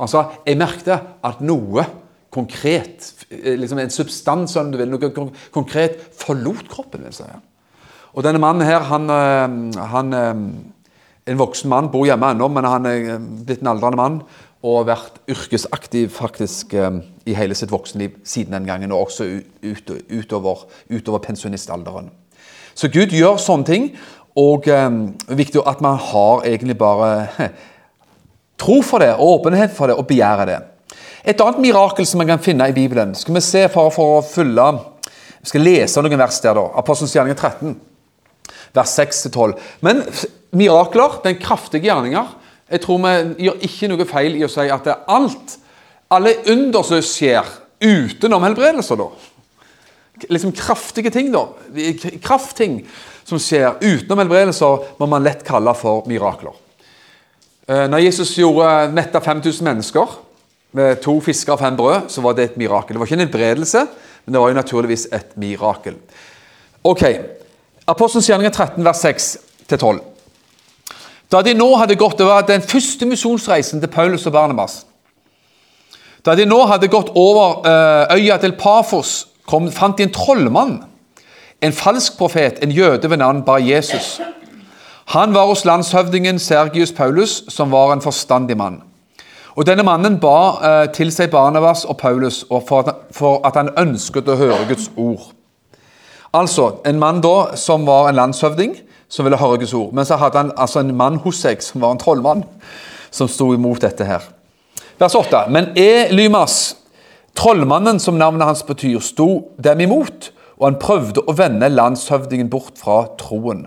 Han 0.00 0.10
sa 0.10 0.24
jeg 0.46 0.58
merket 0.58 1.10
at 1.26 1.42
noe 1.44 1.84
konkret, 2.30 3.10
liksom 3.30 3.80
en 3.82 3.92
substans, 3.92 4.54
om 4.56 4.70
du 4.70 4.78
vil, 4.78 4.90
noe 4.90 5.10
konkret 5.52 5.98
forlot 6.18 6.68
kroppen. 6.70 7.04
vil 7.04 7.14
si. 7.14 7.26
Og 8.14 8.24
denne 8.26 8.42
mannen 8.42 8.66
her, 8.66 8.86
han, 8.90 9.10
eh, 9.10 9.86
han 9.94 10.12
eh, 10.14 10.34
En 11.30 11.38
voksen 11.38 11.68
mann, 11.68 11.90
bor 11.92 12.06
hjemme 12.08 12.30
ennå, 12.32 12.48
men 12.48 12.64
han 12.64 12.86
er 12.86 13.10
eh, 13.12 13.18
blitt 13.46 13.60
en 13.60 13.68
aldrende 13.70 13.98
mann 14.00 14.22
og 14.62 14.86
vært 14.90 15.20
yrkesaktiv 15.30 16.10
faktisk 16.12 16.74
i 16.74 17.34
hele 17.36 17.56
sitt 17.56 17.72
voksenliv 17.72 18.18
siden 18.28 18.58
den 18.58 18.68
gangen, 18.68 18.92
og 18.92 19.08
også 19.08 19.26
ut, 19.64 19.92
utover, 20.12 20.66
utover 20.92 21.22
pensjonistalderen. 21.24 22.10
Så 22.74 22.90
Gud 22.92 23.14
gjør 23.16 23.40
sånne 23.40 23.68
ting, 23.68 23.88
og 24.38 24.68
det 24.68 24.76
er 24.76 25.38
viktig 25.40 25.64
at 25.66 25.80
man 25.84 25.98
har 25.98 26.44
egentlig 26.46 26.76
bare 26.78 27.28
tro 28.60 28.80
for 28.84 29.02
det, 29.02 29.14
og 29.16 29.40
åpenhet 29.40 29.72
for 29.76 29.90
det 29.90 29.96
og 29.96 30.06
begjærer 30.10 30.52
det. 30.52 30.60
Et 31.24 31.40
annet 31.40 31.60
mirakel 31.60 32.06
som 32.08 32.20
man 32.20 32.30
kan 32.30 32.40
finne 32.40 32.64
i 32.70 32.72
Bibelen 32.72 33.10
Skal 33.14 33.34
vi 33.36 33.42
se 33.44 33.66
for, 33.68 33.90
for 33.92 34.14
å 34.16 34.22
følge 34.24 34.64
Vi 35.42 35.50
skal 35.50 35.66
lese 35.66 36.00
noen 36.00 36.16
vers 36.16 36.38
der. 36.40 36.56
da, 36.56 36.62
Apostelens 36.80 37.12
gjerninger 37.12 37.36
13 37.36 37.74
vers 38.74 38.92
6-12. 38.98 39.56
Men 39.84 40.02
mirakler, 40.56 41.20
den 41.24 41.38
kraftige 41.40 41.88
gjerninger 41.88 42.36
Jeg 42.70 42.84
tror 42.84 43.00
vi 43.02 43.46
gjør 43.46 43.66
ikke 43.66 43.90
noe 43.90 44.06
feil 44.06 44.38
i 44.38 44.44
å 44.46 44.50
si 44.50 44.68
at 44.70 44.86
alt, 45.10 45.56
alle 46.14 46.36
under 46.52 46.86
som 46.86 47.02
skjer 47.02 47.48
utenom 47.80 48.44
helbredelser, 48.46 49.00
da. 49.00 49.08
Liksom 50.30 50.52
kraftige 50.54 51.10
ting, 51.10 51.32
da. 51.34 51.46
Kraftting 52.22 52.82
som 53.26 53.40
skjer 53.42 53.80
utenom 53.80 54.22
helbredelser, 54.22 54.86
må 55.00 55.08
man 55.10 55.24
lett 55.26 55.42
kalle 55.46 55.74
for 55.78 56.06
mirakler. 56.10 56.54
Eh, 57.66 57.86
når 57.90 58.04
Jesus 58.04 58.36
gjorde 58.38 58.90
metta 58.94 59.22
5000 59.22 59.66
mennesker 59.66 60.14
med 60.78 61.02
to 61.02 61.16
fisker 61.24 61.56
og 61.56 61.62
fem 61.62 61.76
brød, 61.78 62.08
så 62.12 62.22
var 62.22 62.38
det 62.38 62.50
et 62.50 62.60
mirakel. 62.60 62.94
Det 62.94 63.02
var 63.02 63.10
ikke 63.10 63.18
en 63.18 63.26
helbredelse, 63.26 63.84
men 64.24 64.34
det 64.34 64.42
var 64.42 64.52
jo 64.52 64.60
naturligvis 64.60 65.08
et 65.16 65.36
mirakel. 65.40 65.98
Ok, 66.86 67.04
Apostelens 67.90 68.28
gjerninger 68.30 68.52
13, 68.54 68.84
vers 68.86 69.04
6-12. 69.04 69.98
Da 71.30 71.42
de 71.46 71.54
nå 71.54 71.68
hadde 71.78 71.98
gått 71.98 72.18
Det 72.18 72.26
var 72.26 72.46
den 72.46 72.62
første 72.62 73.06
misjonsreisen 73.06 73.80
til 73.80 73.90
Paulus 73.90 74.26
og 74.26 74.32
Barnabas. 74.32 74.84
Da 76.26 76.34
de 76.36 76.44
nå 76.44 76.58
hadde 76.68 76.90
gått 76.92 77.12
over 77.16 77.62
eh, 77.64 78.16
øya 78.18 78.36
til 78.42 78.52
Pafos, 78.52 79.28
kom, 79.48 79.70
fant 79.72 79.96
de 79.96 80.04
en 80.04 80.12
trollmann, 80.12 80.74
en 81.64 81.72
falsk 81.72 82.18
profet, 82.18 82.58
en 82.60 82.70
jøde 82.70 83.10
ved 83.10 83.16
navn 83.22 83.40
Bar 83.44 83.62
Jesus. 83.64 84.20
Han 85.14 85.32
var 85.34 85.48
hos 85.48 85.64
landshøvdingen 85.64 86.38
Sergius 86.38 86.92
Paulus, 86.92 87.44
som 87.48 87.72
var 87.72 87.92
en 87.92 88.04
forstandig 88.04 88.56
mann. 88.56 88.82
Og 89.56 89.66
Denne 89.66 89.82
mannen 89.82 90.20
ba 90.20 90.36
eh, 90.60 90.92
til 90.92 91.08
seg 91.12 91.32
Barnabas 91.32 91.86
og 91.88 91.96
Paulus 91.96 92.44
for 92.68 93.40
at 93.46 93.56
han 93.56 93.72
ønsket 93.78 94.28
å 94.28 94.36
høre 94.36 94.68
Guds 94.68 94.90
ord. 94.96 95.32
Altså, 96.36 96.74
en 96.86 97.00
mann 97.00 97.24
da 97.24 97.56
som 97.56 97.88
var 97.88 98.10
en 98.10 98.20
landshøvding, 98.20 98.76
som 99.10 99.26
ville 99.26 99.38
høre 99.40 99.58
Guds 99.60 99.74
ord. 99.74 99.92
Men 99.96 100.06
så 100.06 100.18
hadde 100.20 100.38
han 100.38 100.52
altså 100.56 100.84
en 100.84 100.94
mann 100.96 101.18
hos 101.24 101.42
seg 101.42 101.62
som 101.64 101.82
var 101.82 101.94
en 101.94 102.00
trollmann, 102.00 102.44
som 103.10 103.28
sto 103.28 103.50
imot 103.54 103.82
dette 103.82 104.06
her. 104.06 104.22
Vers 105.00 105.16
8. 105.18 105.46
Men 105.50 105.72
Elymas, 105.78 106.76
trollmannen 107.38 107.98
som 108.02 108.18
navnet 108.20 108.46
hans 108.46 108.62
betyr, 108.66 109.00
sto 109.02 109.50
dem 109.58 109.82
imot, 109.86 110.30
og 110.60 110.68
han 110.68 110.80
prøvde 110.80 111.24
å 111.24 111.34
vende 111.34 111.72
landshøvdingen 111.72 112.50
bort 112.52 112.78
fra 112.78 113.02
troen. 113.18 113.64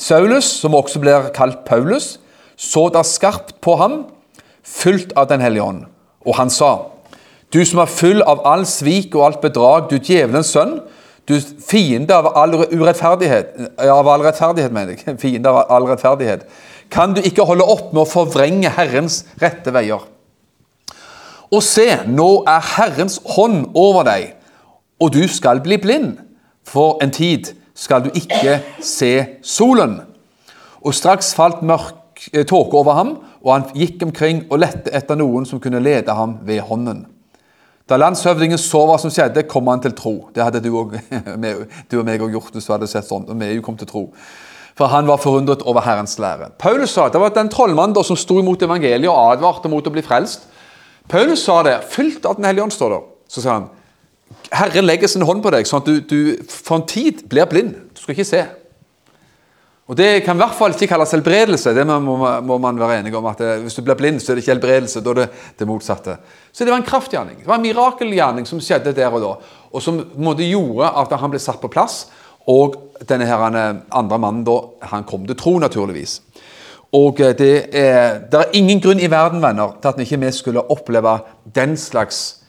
Saulus, 0.00 0.46
som 0.62 0.74
også 0.74 1.02
blir 1.02 1.30
kalt 1.34 1.64
Paulus, 1.66 2.16
så 2.56 2.88
da 2.94 3.02
skarpt 3.06 3.58
på 3.62 3.76
ham, 3.78 4.04
fylt 4.64 5.12
av 5.18 5.28
Den 5.28 5.42
hellige 5.44 5.62
ånd, 5.62 5.84
og 6.24 6.36
han 6.38 6.50
sa:" 6.50 6.90
Du 7.52 7.64
som 7.64 7.78
er 7.78 7.86
full 7.86 8.22
av 8.22 8.40
all 8.46 8.64
svik 8.66 9.14
og 9.14 9.26
alt 9.26 9.40
bedrag, 9.40 9.90
du 9.90 9.98
djevelens 9.98 10.50
sønn, 10.50 10.80
du 11.28 11.38
fiende 11.40 12.16
av 12.16 12.26
all 12.36 12.54
urettferdighet 12.68 13.54
Av 13.80 14.08
all 14.08 14.24
rettferdighet, 14.26 14.72
mener 14.72 14.92
jeg. 14.94 15.16
Fiende 15.22 15.48
av 15.48 15.70
all 15.72 15.86
rettferdighet. 15.88 16.44
Kan 16.92 17.14
du 17.16 17.22
ikke 17.24 17.46
holde 17.48 17.64
opp 17.64 17.94
med 17.94 18.02
å 18.04 18.08
forvrenge 18.08 18.72
Herrens 18.76 19.22
rette 19.40 19.72
veier? 19.74 20.04
Og 21.54 21.62
se, 21.64 21.86
nå 22.10 22.44
er 22.50 22.64
Herrens 22.74 23.20
hånd 23.36 23.70
over 23.78 24.04
deg, 24.08 24.34
og 25.00 25.12
du 25.14 25.22
skal 25.30 25.62
bli 25.64 25.78
blind. 25.80 26.16
For 26.64 26.98
en 27.04 27.12
tid 27.14 27.52
skal 27.76 28.06
du 28.06 28.10
ikke 28.16 28.58
se 28.84 29.12
solen. 29.44 29.98
Og 30.84 30.96
straks 30.96 31.32
falt 31.36 31.62
mørk 31.64 32.28
eh, 32.32 32.44
tåke 32.48 32.78
over 32.80 32.96
ham, 32.98 33.16
og 33.44 33.52
han 33.52 33.66
gikk 33.76 34.02
omkring 34.06 34.44
og 34.50 34.60
lette 34.62 34.92
etter 34.96 35.18
noen 35.20 35.48
som 35.48 35.60
kunne 35.60 35.82
lede 35.84 36.14
ham 36.16 36.38
ved 36.44 36.62
hånden. 36.68 37.04
Da 37.88 37.98
landshøvdingen 38.00 38.60
så 38.60 38.80
hva 38.88 38.96
som 39.00 39.12
skjedde, 39.12 39.44
kom 39.48 39.68
han 39.68 39.82
til 39.84 39.92
tro. 39.96 40.14
Det 40.32 40.40
hadde 40.40 40.62
du 40.64 40.70
og, 40.72 40.94
du 41.90 41.98
og 42.00 42.06
meg 42.08 42.22
òg 42.24 42.32
gjort 42.38 42.56
hvis 42.56 42.68
du 42.68 42.72
hadde 42.72 42.88
sett 42.88 43.08
sånn. 43.08 43.26
og 43.28 43.40
vi 43.42 43.60
kom 43.64 43.76
til 43.80 43.90
tro. 43.90 44.06
For 44.74 44.90
han 44.90 45.06
var 45.06 45.20
forundret 45.22 45.62
over 45.68 45.84
Herrens 45.84 46.16
lære. 46.18 46.50
Paulus 46.58 46.96
sa 46.96 47.06
det 47.12 47.20
var 47.20 47.34
den 47.36 47.52
trollmannen 47.52 48.06
som 48.06 48.18
sto 48.18 48.40
imot 48.40 48.64
evangeliet 48.64 49.10
og 49.10 49.36
advarte 49.36 49.70
mot 49.70 49.86
å 49.86 49.92
bli 49.92 50.02
frelst. 50.02 50.48
Paulus 51.08 51.44
sa 51.44 51.60
det, 51.62 51.76
fylt 51.92 52.24
av 52.26 52.38
Den 52.38 52.48
hellige 52.48 52.64
ånd, 52.64 52.72
står 52.72 52.96
det. 52.96 53.00
Så 53.28 53.44
sa 53.44 53.58
han 53.58 53.70
Herren 54.54 54.86
legger 54.86 55.08
sin 55.08 55.22
hånd 55.22 55.42
på 55.44 55.52
deg, 55.52 55.66
sånn 55.68 55.82
at 55.82 55.88
du, 55.88 56.00
du 56.00 56.48
for 56.48 56.78
en 56.78 56.88
tid 56.88 57.22
blir 57.30 57.46
blind. 57.50 57.76
Du 57.94 58.00
skal 58.00 58.16
ikke 58.16 58.26
se. 58.28 58.42
Og 59.84 59.96
Det 59.96 60.24
kan 60.24 60.38
i 60.38 60.40
hvert 60.40 60.56
fall 60.56 60.72
ikke 60.72 60.88
kalles 60.94 61.12
helbredelse. 61.12 61.74
Det 61.76 61.84
må, 61.84 62.16
må 62.40 62.56
man 62.58 62.78
være 62.80 63.02
enige 63.02 63.18
om. 63.18 63.26
at 63.28 63.38
det, 63.38 63.58
Hvis 63.66 63.74
du 63.76 63.82
blir 63.82 63.98
blind, 63.98 64.20
så 64.20 64.32
er 64.32 64.36
det 64.36 64.44
ikke 64.44 64.54
helbredelse. 64.54 65.02
Da 65.04 65.10
er 65.10 65.18
det 65.18 65.28
det 65.58 65.68
motsatte. 65.68 66.16
Så 66.52 66.64
det 66.64 66.72
var 66.72 66.80
en 66.80 66.88
kraftgjerning. 66.88 67.42
Det 67.42 67.48
var 67.48 67.60
en 67.60 67.66
mirakelgjerning 67.66 68.48
som 68.48 68.62
skjedde 68.64 68.94
der 68.96 69.12
og 69.12 69.20
da. 69.20 69.34
Og 69.72 69.84
som 69.84 70.00
måtte 70.16 70.48
gjorde 70.48 70.88
at 70.88 71.12
han 71.20 71.34
ble 71.34 71.42
satt 71.42 71.60
på 71.60 71.68
plass. 71.68 72.06
Og 72.48 72.78
denne 73.08 73.28
her, 73.28 73.44
andre 73.92 74.18
mannen 74.18 74.44
da, 74.44 74.56
han 74.88 75.04
kom 75.04 75.28
til 75.28 75.36
tro, 75.36 75.58
naturligvis. 75.60 76.20
Og 76.94 77.20
eh, 77.20 77.36
det 77.36 77.52
er, 77.76 78.24
det 78.30 78.40
er 78.40 78.56
ingen 78.56 78.80
grunn 78.80 79.00
i 79.02 79.10
verden 79.10 79.42
venner, 79.44 79.76
til 79.80 79.92
at 79.92 80.00
vi 80.00 80.08
ikke 80.08 80.32
skulle 80.32 80.64
oppleve 80.72 81.18
den 81.44 81.76
slags 81.76 82.44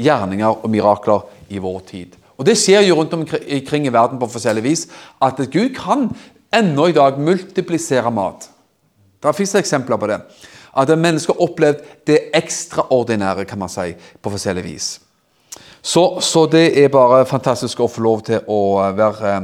gjerninger 0.00 0.64
og 0.64 0.70
mirakler 0.70 1.26
i 1.52 1.60
vår 1.60 1.80
tid. 1.90 2.20
Og 2.34 2.46
Det 2.46 2.56
skjer 2.58 2.82
jo 2.88 2.96
rundt 2.98 3.12
omkring 3.14 3.86
i 3.86 3.92
verden 3.94 4.18
på 4.18 4.26
forskjellig 4.26 4.64
vis. 4.64 4.88
At 5.22 5.38
Gud 5.52 5.74
kan 5.76 6.08
ennå 6.54 6.88
i 6.88 6.96
dag 6.96 7.18
multiplisere 7.20 8.10
mat. 8.14 8.48
Det 9.22 9.32
fins 9.36 9.54
eksempler 9.58 10.00
på 10.00 10.10
det. 10.10 10.20
At 10.74 10.90
mennesker 10.98 11.34
har 11.34 11.46
opplevd 11.46 11.84
det 12.08 12.18
ekstraordinære 12.34 13.46
kan 13.48 13.60
man 13.60 13.72
si, 13.72 13.92
på 13.94 14.32
forskjellig 14.32 14.64
vis. 14.64 14.88
Så, 15.84 16.20
så, 16.24 16.46
det 16.50 16.66
er 16.80 16.92
bare 16.92 17.26
fantastisk 17.28 17.84
å 17.84 17.90
få 17.92 18.02
lov 18.02 18.24
til 18.26 18.40
å, 18.50 18.60
være, 18.96 19.34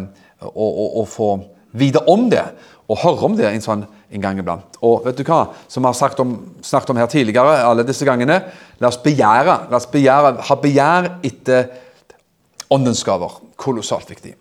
å, 0.48 0.68
å 1.02 1.06
få 1.06 1.34
vite 1.76 2.02
om 2.10 2.30
det 2.32 2.46
og 2.90 2.98
høre 3.04 3.26
om 3.28 3.36
det 3.38 3.46
en 3.46 3.62
sånn 3.62 3.84
en 4.10 4.22
gang 4.24 4.40
iblant. 4.40 4.80
Og 4.82 5.04
vet 5.04 5.20
du 5.20 5.22
hva, 5.28 5.44
som 5.70 5.84
vi 5.84 5.92
har 5.92 6.22
om, 6.24 6.32
snakket 6.66 6.90
om 6.90 6.98
her 6.98 7.10
tidligere, 7.12 7.60
alle 7.62 7.86
disse 7.86 8.08
gangene, 8.08 8.40
la 8.82 8.90
oss 8.90 8.98
begjære, 9.04 9.56
la 9.70 9.78
oss 9.78 9.86
begjære 9.92 10.32
ha 10.48 10.56
begjær 10.58 11.10
etter 11.28 11.68
åndens 12.74 13.04
gaver. 13.06 13.38
Kolossalt 13.60 14.10
viktig. 14.10 14.34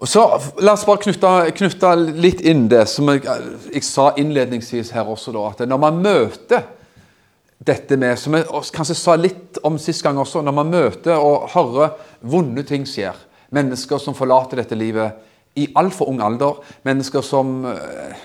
Og 0.00 0.08
så 0.08 0.24
La 0.64 0.74
oss 0.74 0.86
bare 0.88 1.02
knytte, 1.04 1.30
knytte 1.56 1.94
litt 2.16 2.40
inn 2.40 2.66
det 2.72 2.86
som 2.88 3.08
jeg, 3.12 3.24
jeg, 3.68 3.84
sa 3.84 4.10
innledningsvis 4.20 4.94
her 4.96 5.08
også. 5.12 5.34
Da, 5.36 5.46
at 5.52 5.64
Når 5.68 5.82
man 5.82 6.00
møter 6.04 6.68
dette 7.60 7.98
med, 8.00 8.16
som 8.16 8.38
jeg 8.38 8.46
kanskje 8.72 8.96
sa 8.96 9.16
litt 9.20 9.60
om 9.68 9.76
sist 9.78 10.02
gang 10.02 10.18
også, 10.18 10.40
når 10.40 10.54
man 10.56 10.70
møter 10.72 11.20
og 11.20 11.50
hører 11.52 11.98
vonde 12.24 12.64
ting 12.64 12.86
skjer, 12.88 13.18
mennesker 13.52 14.00
som 14.00 14.16
forlater 14.16 14.62
dette 14.62 14.78
livet 14.78 15.18
i 15.60 15.66
altfor 15.76 16.08
ung 16.08 16.22
alder, 16.24 16.62
mennesker 16.86 17.24
som 17.26 17.66
eh, 17.68 18.22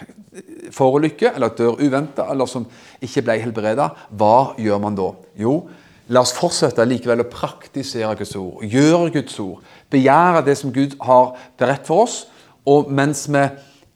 forulykker 0.72 1.36
eller 1.36 1.52
dør 1.58 1.82
uventa, 1.82 2.30
eller 2.32 2.48
som 2.48 2.64
ikke 3.04 3.26
ble 3.26 3.40
helbreda, 3.42 3.90
hva 4.16 4.54
gjør 4.62 4.80
man 4.86 4.96
da? 4.96 5.10
Jo, 5.42 5.58
La 6.14 6.22
oss 6.22 6.36
fortsette 6.38 6.84
likevel 6.86 7.24
å 7.24 7.26
praktisere 7.26 8.12
Guds 8.20 8.36
ord, 8.38 8.60
gjøre 8.62 9.10
Guds 9.16 9.40
ord, 9.42 9.64
begjære 9.96 10.44
det 10.46 10.58
som 10.60 10.74
Gud 10.76 10.98
har 11.02 11.34
beredt 11.60 11.88
for 11.88 12.06
oss. 12.06 12.26
Og 12.66 12.92
mens 12.92 13.26
vi 13.32 13.48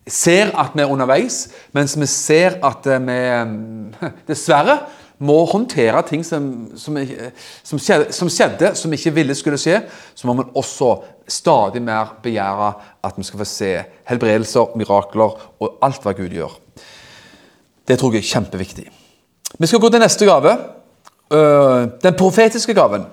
ser 0.10 0.53
at 0.58 0.74
vi 0.74 0.82
er 0.84 0.91
underveis, 0.91 1.48
mens 1.75 1.98
vi 2.00 2.08
ser 2.10 2.58
at 2.65 2.88
vi 2.88 3.20
dessverre 4.32 4.79
må 5.20 5.41
håndtere 5.51 6.01
ting 6.08 6.24
som, 6.24 6.44
som, 6.79 6.96
som, 7.63 7.79
skjedde, 7.79 8.13
som 8.15 8.29
skjedde, 8.32 8.72
som 8.79 8.94
ikke 8.96 9.12
ville 9.18 9.36
skulle 9.36 9.60
skje, 9.60 9.82
så 10.15 10.29
må 10.29 10.38
man 10.39 10.53
også 10.58 10.94
stadig 11.29 11.82
mer 11.84 12.15
begjære 12.24 12.72
at 13.06 13.20
vi 13.20 13.27
skal 13.27 13.41
få 13.41 13.48
se 13.50 13.74
helbredelser, 14.10 14.77
mirakler 14.79 15.36
og 15.60 15.84
alt 15.86 16.06
hva 16.06 16.15
Gud 16.15 16.32
gjør. 16.34 16.56
Det 17.89 18.00
tror 18.00 18.15
jeg 18.15 18.24
er 18.24 18.32
kjempeviktig. 18.32 18.88
Vi 19.60 19.68
skal 19.68 19.82
gå 19.82 19.89
til 19.91 20.01
neste 20.01 20.25
gave. 20.29 20.56
Øh, 21.34 21.88
den 22.01 22.15
profetiske 22.18 22.74
gaven. 22.74 23.06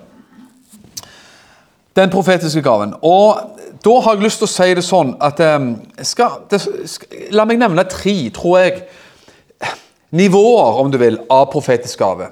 Den 1.97 2.13
profetiske 2.13 2.61
gaven. 2.61 2.93
Og 3.01 3.57
da 3.83 3.93
har 4.05 4.15
jeg 4.15 4.27
lyst 4.27 4.41
til 4.41 4.47
å 4.47 4.53
si 4.53 4.73
det 4.77 4.85
sånn 4.85 5.15
at 5.23 5.39
øh, 5.41 5.67
skal, 6.05 6.43
det, 6.51 6.61
skal, 6.61 7.23
La 7.33 7.45
meg 7.49 7.59
nevne 7.61 7.87
tre, 7.89 8.15
tror 8.33 8.59
jeg, 8.61 8.83
nivåer, 10.17 10.81
om 10.81 10.91
du 10.93 10.99
vil, 11.01 11.17
av 11.33 11.49
profetisk 11.51 11.99
gave. 11.99 12.29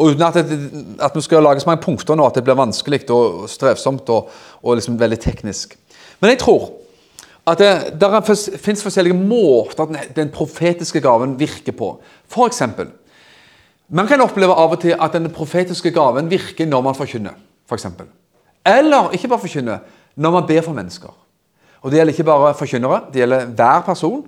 Og 0.00 0.14
Uten 0.14 0.24
at, 0.24 0.38
det, 0.40 0.58
at 1.02 1.16
vi 1.16 1.22
skal 1.24 1.44
lage 1.44 1.62
så 1.62 1.68
mange 1.68 1.84
punkter 1.84 2.16
nå 2.16 2.24
at 2.26 2.38
det 2.38 2.44
blir 2.46 2.58
vanskelig 2.58 3.02
og 3.12 3.44
strevsomt 3.52 4.08
og, 4.12 4.30
og 4.64 4.78
liksom 4.78 4.98
veldig 5.00 5.18
teknisk. 5.20 5.76
Men 6.20 6.34
jeg 6.34 6.40
tror 6.44 6.70
at 7.50 7.60
det, 7.60 7.98
det 8.00 8.36
finnes 8.60 8.84
forskjellige 8.84 9.16
måter 9.16 9.84
at 9.84 10.14
den 10.16 10.30
profetiske 10.32 11.02
gaven 11.04 11.34
virker 11.40 11.76
på. 11.76 11.94
For 12.30 12.48
eksempel, 12.48 12.90
man 13.90 14.08
kan 14.08 14.22
oppleve 14.22 14.54
av 14.54 14.76
og 14.76 14.82
til 14.84 14.94
at 14.94 15.16
den 15.16 15.28
profetiske 15.34 15.92
gaven 15.92 16.30
virker 16.30 16.68
når 16.68 16.84
man 16.86 16.96
forkynner. 16.96 17.36
For 17.68 17.78
eksempel. 17.78 18.08
Eller 18.66 19.14
ikke 19.16 19.28
bare 19.28 19.42
forkynne 19.46 19.80
når 20.20 20.30
man 20.34 20.46
ber 20.46 20.62
for 20.66 20.76
mennesker. 20.76 21.16
Og 21.80 21.90
Det 21.90 21.98
gjelder 21.98 22.12
ikke 22.12 22.24
bare 22.28 22.54
forkynnere, 22.54 23.00
det 23.12 23.22
gjelder 23.22 23.46
hver 23.46 23.80
person. 23.86 24.24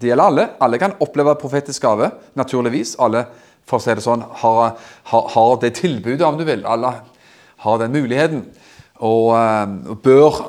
Det 0.00 0.08
gjelder 0.08 0.24
alle. 0.24 0.48
Alle 0.60 0.78
kan 0.78 0.92
oppleve 1.00 1.34
profetisk 1.34 1.82
gave, 1.82 2.10
naturligvis. 2.34 2.96
Alle 2.98 3.24
for 3.66 3.78
å 3.78 3.82
si 3.82 3.94
det 3.94 4.04
sånn, 4.04 4.22
har, 4.42 4.76
har, 5.10 5.26
har, 5.34 5.56
det 5.62 5.74
tilbudet, 5.78 6.22
om 6.26 6.38
du 6.38 6.44
vil. 6.46 6.62
Alle 6.66 6.94
har 7.64 7.82
den 7.82 7.92
muligheten 7.92 8.46
og, 9.00 9.34
uh, 9.34 9.96
bør 10.02 10.40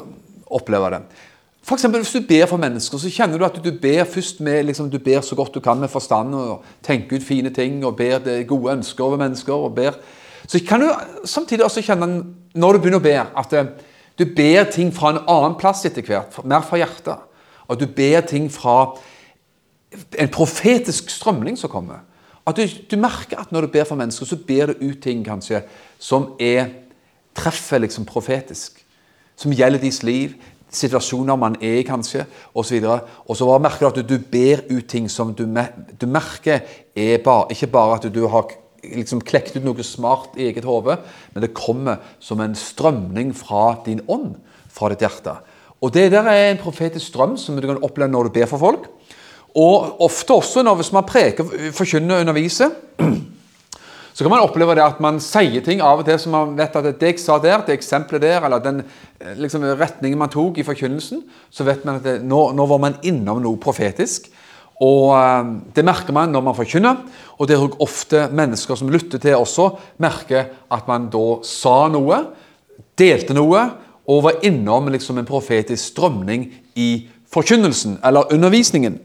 oppleve 0.52 0.94
det. 0.96 1.02
For 1.62 1.78
eksempel, 1.78 2.02
Hvis 2.02 2.14
du 2.14 2.28
ber 2.28 2.48
for 2.50 2.58
mennesker, 2.58 2.98
så 2.98 3.10
kjenner 3.10 3.38
du 3.38 3.46
at 3.46 3.60
du 3.64 3.72
ber 3.82 4.04
først 4.04 4.42
med, 4.42 4.64
liksom, 4.66 4.90
du 4.90 4.98
ber 5.00 5.22
så 5.22 5.36
godt 5.36 5.54
du 5.54 5.60
kan 5.60 5.80
med 5.80 5.90
forstand 5.90 6.34
og 6.36 6.64
tenker 6.84 7.18
ut 7.18 7.24
fine 7.24 7.50
ting 7.54 7.86
og 7.86 7.96
ber 7.96 8.44
gode 8.50 8.74
ønsker 8.74 9.04
over 9.04 9.18
mennesker. 9.18 9.54
og 9.54 9.76
ber. 9.76 10.00
Så 10.52 10.60
kan 10.68 10.84
du 10.84 10.90
samtidig 11.24 11.64
også 11.64 11.84
kjenne, 11.86 12.08
når 12.60 12.76
du 12.76 12.84
begynner 12.84 13.00
å 13.00 13.06
be, 13.06 13.16
at 13.16 13.54
eh, 13.56 13.70
du 14.20 14.26
ber 14.36 14.66
ting 14.68 14.90
fra 14.92 15.14
en 15.14 15.22
annen 15.24 15.56
plass 15.60 15.86
etter 15.88 16.04
hvert, 16.04 16.42
mer 16.44 16.66
fra 16.68 16.82
hjertet. 16.82 17.22
At 17.72 17.80
du 17.80 17.88
ber 17.88 18.26
ting 18.28 18.50
fra 18.52 18.98
en 20.20 20.32
profetisk 20.32 21.08
strømning 21.14 21.56
som 21.60 21.72
kommer. 21.72 22.04
At 22.44 22.60
du, 22.60 22.66
du, 22.68 22.98
merker 23.00 23.40
at 23.40 23.54
når 23.56 23.68
du 23.70 23.74
ber 23.78 23.88
for 23.88 24.00
mennesker, 24.00 24.28
så 24.28 24.36
ber 24.36 24.74
du 24.74 24.90
ut 24.90 25.00
ting 25.04 25.24
kanskje 25.24 25.62
som 26.02 26.34
er 26.42 26.68
treffer 27.38 27.80
liksom 27.86 28.08
profetisk. 28.10 28.82
Som 29.40 29.56
gjelder 29.56 29.80
deres 29.80 30.02
liv, 30.04 30.36
situasjoner 30.68 31.40
man 31.40 31.56
er 31.64 31.80
i, 31.80 31.86
kanskje, 31.88 32.26
osv. 32.52 32.90
Og 33.24 33.40
så 33.40 33.48
merker 33.56 33.88
du 33.88 34.02
at 34.02 34.10
du 34.10 34.18
ber 34.20 34.66
ut 34.68 34.90
ting 34.92 35.08
som 35.08 35.32
du, 35.32 35.46
du 35.48 36.08
merker 36.12 36.60
er 36.92 37.24
bare, 37.24 37.54
ikke 37.56 37.72
bare 37.72 38.02
at 38.02 38.12
du 38.12 38.26
har 38.28 38.52
liksom 38.84 39.22
klekt 39.26 39.56
ut 39.58 39.66
noe 39.66 39.86
smart 39.86 40.38
i 40.40 40.50
eget 40.50 40.66
hode, 40.68 40.98
men 41.34 41.46
det 41.46 41.54
kommer 41.58 42.02
som 42.20 42.42
en 42.42 42.56
strømning 42.58 43.34
fra 43.38 43.78
din 43.86 44.02
ånd, 44.12 44.36
fra 44.72 44.90
ditt 44.92 45.04
hjerte. 45.06 45.38
Og 45.82 45.94
Det 45.94 46.12
der 46.14 46.28
er 46.30 46.52
en 46.52 46.62
profetisk 46.62 47.08
strøm 47.08 47.38
som 47.38 47.58
du 47.58 47.66
kan 47.68 47.82
oppleve 47.82 48.12
når 48.12 48.30
du 48.30 48.36
ber 48.36 48.50
for 48.50 48.62
folk. 48.62 48.86
Og 49.58 50.02
ofte 50.02 50.34
også 50.34 50.64
når, 50.64 50.76
hvis 50.80 50.94
man 50.94 51.04
preker, 51.04 51.72
forkynner 51.76 52.16
og 52.16 52.22
underviser 52.22 52.70
så 54.14 54.24
kan 54.24 54.32
man 54.32 54.44
oppleve 54.44 54.76
det 54.78 54.84
at 54.84 55.00
man 55.04 55.20
sier 55.24 55.64
ting 55.66 55.82
av 55.84 56.02
og 56.02 56.08
til 56.08 56.20
som 56.22 56.36
man 56.36 56.54
vet 56.58 56.76
at 56.78 56.88
det 57.00 57.10
jeg 57.10 57.20
sa 57.20 57.38
der, 57.42 57.64
det 57.66 57.76
eksempelet 57.76 58.24
der, 58.24 58.46
eller 58.46 58.64
den 58.64 58.84
eh, 58.84 59.34
liksom, 59.40 59.66
retningen 59.80 60.20
man 60.20 60.32
tok 60.32 60.60
i 60.62 60.66
forkynnelsen, 60.68 61.24
så 61.50 61.68
vet 61.68 61.84
man 61.88 62.00
at 62.00 62.08
det, 62.08 62.16
nå, 62.24 62.52
nå, 62.56 62.68
var 62.70 62.82
man 62.84 63.00
innom 63.08 63.42
noe 63.44 63.60
profetisk. 63.60 64.30
Og 64.82 65.12
uh, 65.14 65.46
Det 65.76 65.86
merker 65.86 66.14
man 66.16 66.34
når 66.34 66.46
man 66.46 66.58
forkynner, 66.58 67.04
og 67.38 67.48
det 67.48 67.58
er 67.58 67.82
ofte 67.82 68.26
mennesker 68.34 68.78
som 68.78 68.90
lytter 68.90 69.22
til 69.22 69.38
også, 69.38 69.70
merker 70.02 70.50
at 70.72 70.90
man 70.90 71.08
da 71.14 71.40
sa 71.46 71.86
noe, 71.92 72.20
delte 72.98 73.38
noe, 73.38 73.64
og 74.10 74.24
var 74.26 74.44
innom 74.46 74.90
liksom, 74.92 75.20
en 75.22 75.30
profetisk 75.30 75.94
strømning 75.94 76.48
i 76.76 77.08
forkynnelsen 77.32 78.00
eller 78.06 78.34
undervisningen. 78.34 78.98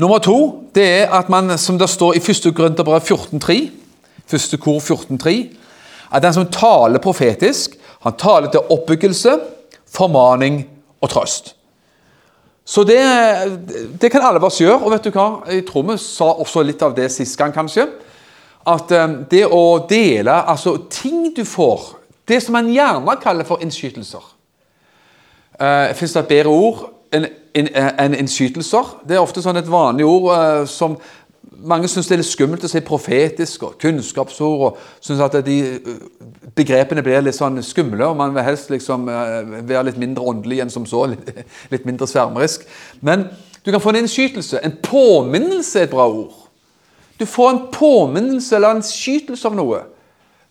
Nummer 0.00 0.22
to 0.24 0.36
det 0.74 0.86
er 1.02 1.12
at 1.14 1.28
man, 1.28 1.52
som 1.58 1.78
det 1.78 1.90
står 1.90 2.16
i 2.16 2.22
1. 2.22 2.48
Grønterbrev 2.56 3.02
14,3, 3.02 3.58
første 4.26 4.58
kor 4.58 4.80
14,3, 4.80 5.34
at 6.12 6.22
den 6.24 6.34
som 6.34 6.48
taler 6.52 7.02
profetisk, 7.02 7.76
han 8.02 8.16
taler 8.18 8.50
til 8.50 8.72
oppbyggelse, 8.72 9.36
formaning 9.92 10.62
og 11.00 11.10
trøst. 11.12 11.52
Så 12.64 12.84
det, 12.84 13.00
det 14.00 14.10
kan 14.10 14.22
alle 14.22 14.38
av 14.38 14.46
oss 14.46 14.60
gjøre. 14.60 14.80
Og 14.84 14.92
vet 14.94 15.06
du 15.06 15.10
hva? 15.14 15.26
Jeg 15.50 15.66
tror 15.68 15.86
vi 15.90 15.98
sa 16.00 16.30
også 16.32 16.62
litt 16.66 16.82
av 16.82 16.94
det 16.96 17.08
sist 17.12 17.38
gang, 17.38 17.54
kanskje. 17.54 17.88
at 18.66 18.92
eh, 18.94 19.08
det 19.30 19.46
å 19.50 19.86
dele 19.90 20.30
Altså 20.30 20.76
ting 20.90 21.34
du 21.34 21.44
får 21.44 21.96
Det 22.28 22.38
som 22.42 22.52
man 22.52 22.70
gjerne 22.70 23.16
kaller 23.18 23.44
for 23.44 23.58
innskytelser. 23.58 24.22
Uh, 25.60 25.92
Fins 25.94 26.12
det 26.12 26.20
et 26.22 26.28
bedre 26.28 26.50
ord 26.50 26.84
enn 27.12 27.26
en, 27.54 27.68
en 27.98 28.14
innskytelser? 28.14 28.94
Det 29.04 29.16
er 29.16 29.20
ofte 29.20 29.42
sånn 29.42 29.58
et 29.58 29.68
vanlig 29.68 30.06
ord 30.06 30.30
uh, 30.30 30.62
som 30.70 30.94
mange 31.56 31.88
syns 31.88 32.08
det 32.08 32.16
er 32.16 32.20
litt 32.22 32.30
skummelt 32.30 32.64
å 32.64 32.70
si 32.70 32.80
profetisk 32.84 33.62
og 33.66 33.78
kunnskapsord. 33.80 34.62
og 34.66 34.78
synes 35.00 35.20
at 35.20 35.38
de 35.46 35.80
Begrepene 36.56 37.02
blir 37.02 37.22
litt 37.22 37.36
sånn 37.36 37.62
skumle, 37.62 38.04
og 38.06 38.16
man 38.16 38.34
vil 38.34 38.44
helst 38.44 38.70
liksom 38.70 39.06
være 39.06 39.84
litt 39.88 39.98
mindre 40.00 40.24
åndelig 40.24 40.60
enn 40.60 40.70
som 40.70 40.86
så. 40.86 41.06
Litt, 41.12 41.30
litt 41.70 41.84
mindre 41.88 42.06
svermerisk. 42.06 42.66
Men 43.00 43.28
du 43.64 43.70
kan 43.70 43.80
få 43.80 43.92
en 43.92 44.02
innskytelse. 44.02 44.60
En 44.60 44.76
påminnelse 44.82 45.80
er 45.80 45.86
et 45.86 45.94
bra 45.94 46.08
ord. 46.10 46.34
Du 47.20 47.26
får 47.26 47.50
en 47.50 47.60
påminnelse 47.72 48.56
eller 48.56 48.76
en 48.76 48.82
skytelse 48.84 49.48
av 49.48 49.56
noe. 49.56 49.84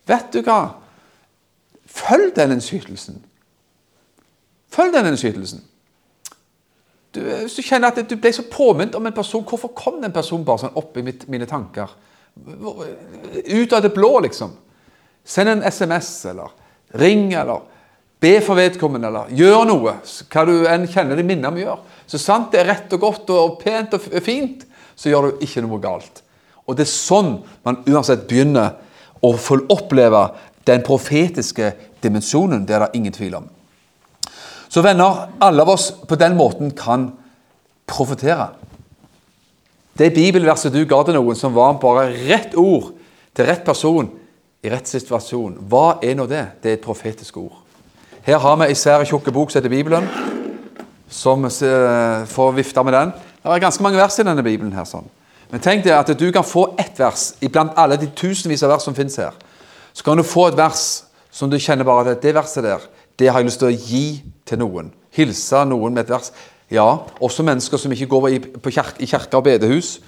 Vet 0.08 0.32
du 0.32 0.40
hva? 0.46 0.78
Følg 1.86 2.32
den 2.36 2.56
innskytelsen. 2.56 3.20
Følg 4.72 4.94
den 4.94 5.10
innskytelsen. 5.12 5.60
Du, 7.12 7.20
hvis 7.20 7.58
du 7.58 7.62
kjenner 7.64 7.92
at 7.92 8.00
du 8.08 8.14
ble 8.16 8.32
så 8.32 8.44
påminnet 8.48 8.96
om 8.96 9.06
en 9.06 9.14
person, 9.14 9.44
hvorfor 9.44 9.74
kom 9.76 10.00
den 10.00 10.14
personen 10.14 10.46
bare 10.48 10.64
sånn 10.64 10.78
opp 10.80 10.96
i 10.96 11.04
mitt, 11.04 11.26
mine 11.32 11.48
tanker? 11.48 11.92
Ut 12.32 13.72
av 13.72 13.82
det 13.84 13.92
blå, 13.92 14.14
liksom. 14.24 14.54
Send 15.24 15.52
en 15.52 15.64
SMS, 15.66 16.14
eller 16.30 16.54
ring, 16.98 17.28
eller 17.36 17.68
be 18.22 18.36
for 18.40 18.56
vedkommende, 18.56 19.10
eller 19.10 19.32
gjør 19.36 19.66
noe. 19.68 19.96
Hva 20.32 20.44
du 20.48 20.54
enn 20.70 20.88
kjenner 20.88 21.18
deg 21.18 21.28
minne 21.28 21.50
om 21.50 21.58
å 21.58 21.62
gjøre. 21.62 21.96
Så 22.08 22.20
sant 22.22 22.52
det 22.54 22.62
er 22.62 22.70
rett 22.70 22.96
og 22.96 23.04
godt 23.04 23.32
og 23.34 23.58
pent 23.60 23.96
og 23.98 24.08
fint, 24.24 24.64
så 24.96 25.12
gjør 25.12 25.28
du 25.28 25.44
ikke 25.44 25.64
noe 25.64 25.80
galt. 25.82 26.22
Og 26.64 26.78
det 26.78 26.86
er 26.86 26.92
sånn 26.92 27.34
man 27.66 27.82
uansett 27.90 28.28
begynner 28.30 28.78
å 29.22 29.34
oppleve 29.72 30.22
den 30.68 30.84
profetiske 30.86 31.72
dimensjonen. 32.02 32.64
Det 32.66 32.76
er 32.76 32.86
det 32.86 32.98
ingen 32.98 33.14
tvil 33.14 33.40
om. 33.40 33.48
Så 34.72 34.80
venner, 34.80 35.26
alle 35.42 35.62
av 35.62 35.74
oss 35.74 35.90
på 36.08 36.16
den 36.16 36.36
måten 36.38 36.70
kan 36.72 37.10
profetere. 37.88 38.48
Det 39.98 40.14
bibelverset 40.14 40.72
du 40.72 40.80
ga 40.88 41.02
til 41.04 41.18
noen, 41.18 41.36
som 41.36 41.52
var 41.52 41.76
bare 41.82 42.08
rett 42.14 42.56
ord 42.56 42.94
til 43.36 43.48
rett 43.48 43.66
person 43.66 44.08
i 44.64 44.70
rett 44.72 44.88
situasjon, 44.88 45.58
hva 45.68 45.98
er 46.00 46.16
nå 46.16 46.24
det? 46.30 46.46
Det 46.62 46.70
er 46.70 46.78
et 46.78 46.84
profetisk 46.84 47.36
ord. 47.42 47.58
Her 48.24 48.40
har 48.40 48.56
vi 48.62 48.70
ei 48.70 48.78
svær, 48.78 49.04
tjukk 49.04 49.28
bok 49.34 49.50
som 49.50 49.60
heter 49.60 49.72
Bibelen 49.72 50.08
som 51.12 51.44
eh, 51.44 52.24
får 52.24 52.52
vifte 52.56 52.82
med 52.82 52.94
den. 52.96 53.12
Det 53.42 53.50
er 53.50 53.64
ganske 53.66 53.84
mange 53.84 54.00
vers 54.00 54.18
i 54.18 54.24
denne 54.24 54.42
Bibelen. 54.42 54.72
her 54.72 54.88
sånn. 54.88 55.08
Men 55.52 55.60
tenk 55.60 55.84
deg 55.84 55.92
at 55.92 56.12
du 56.16 56.28
kan 56.32 56.46
få 56.46 56.70
ett 56.80 56.96
vers 56.98 57.34
iblant 57.44 57.76
alle 57.76 57.98
de 58.00 58.08
tusenvis 58.08 58.62
av 58.64 58.72
vers 58.72 58.86
som 58.86 58.96
finnes 58.96 59.18
her. 59.20 59.34
Så 59.92 60.04
kan 60.04 60.16
du 60.16 60.24
få 60.24 60.48
et 60.48 60.56
vers 60.56 61.04
som 61.30 61.50
du 61.50 61.58
kjenner 61.60 61.84
bare 61.84 62.14
at 62.16 62.22
det 62.22 62.32
verset 62.34 62.64
der, 62.64 62.80
det 63.18 63.28
har 63.28 63.42
jeg 63.42 63.50
lyst 63.50 63.60
til 63.60 63.68
å 63.68 63.76
gi 63.76 64.06
til 64.48 64.60
noen. 64.62 64.90
Hilse 65.12 65.64
noen 65.68 65.94
med 65.94 66.06
et 66.06 66.14
vers. 66.14 66.32
Ja, 66.72 66.86
også 67.20 67.44
mennesker 67.44 67.80
som 67.80 67.92
ikke 67.92 68.08
går 68.08 68.28
i, 68.32 68.40
kjerke, 68.70 69.02
i 69.04 69.08
kirker 69.10 69.42
og 69.42 69.46
bedehus. 69.48 69.98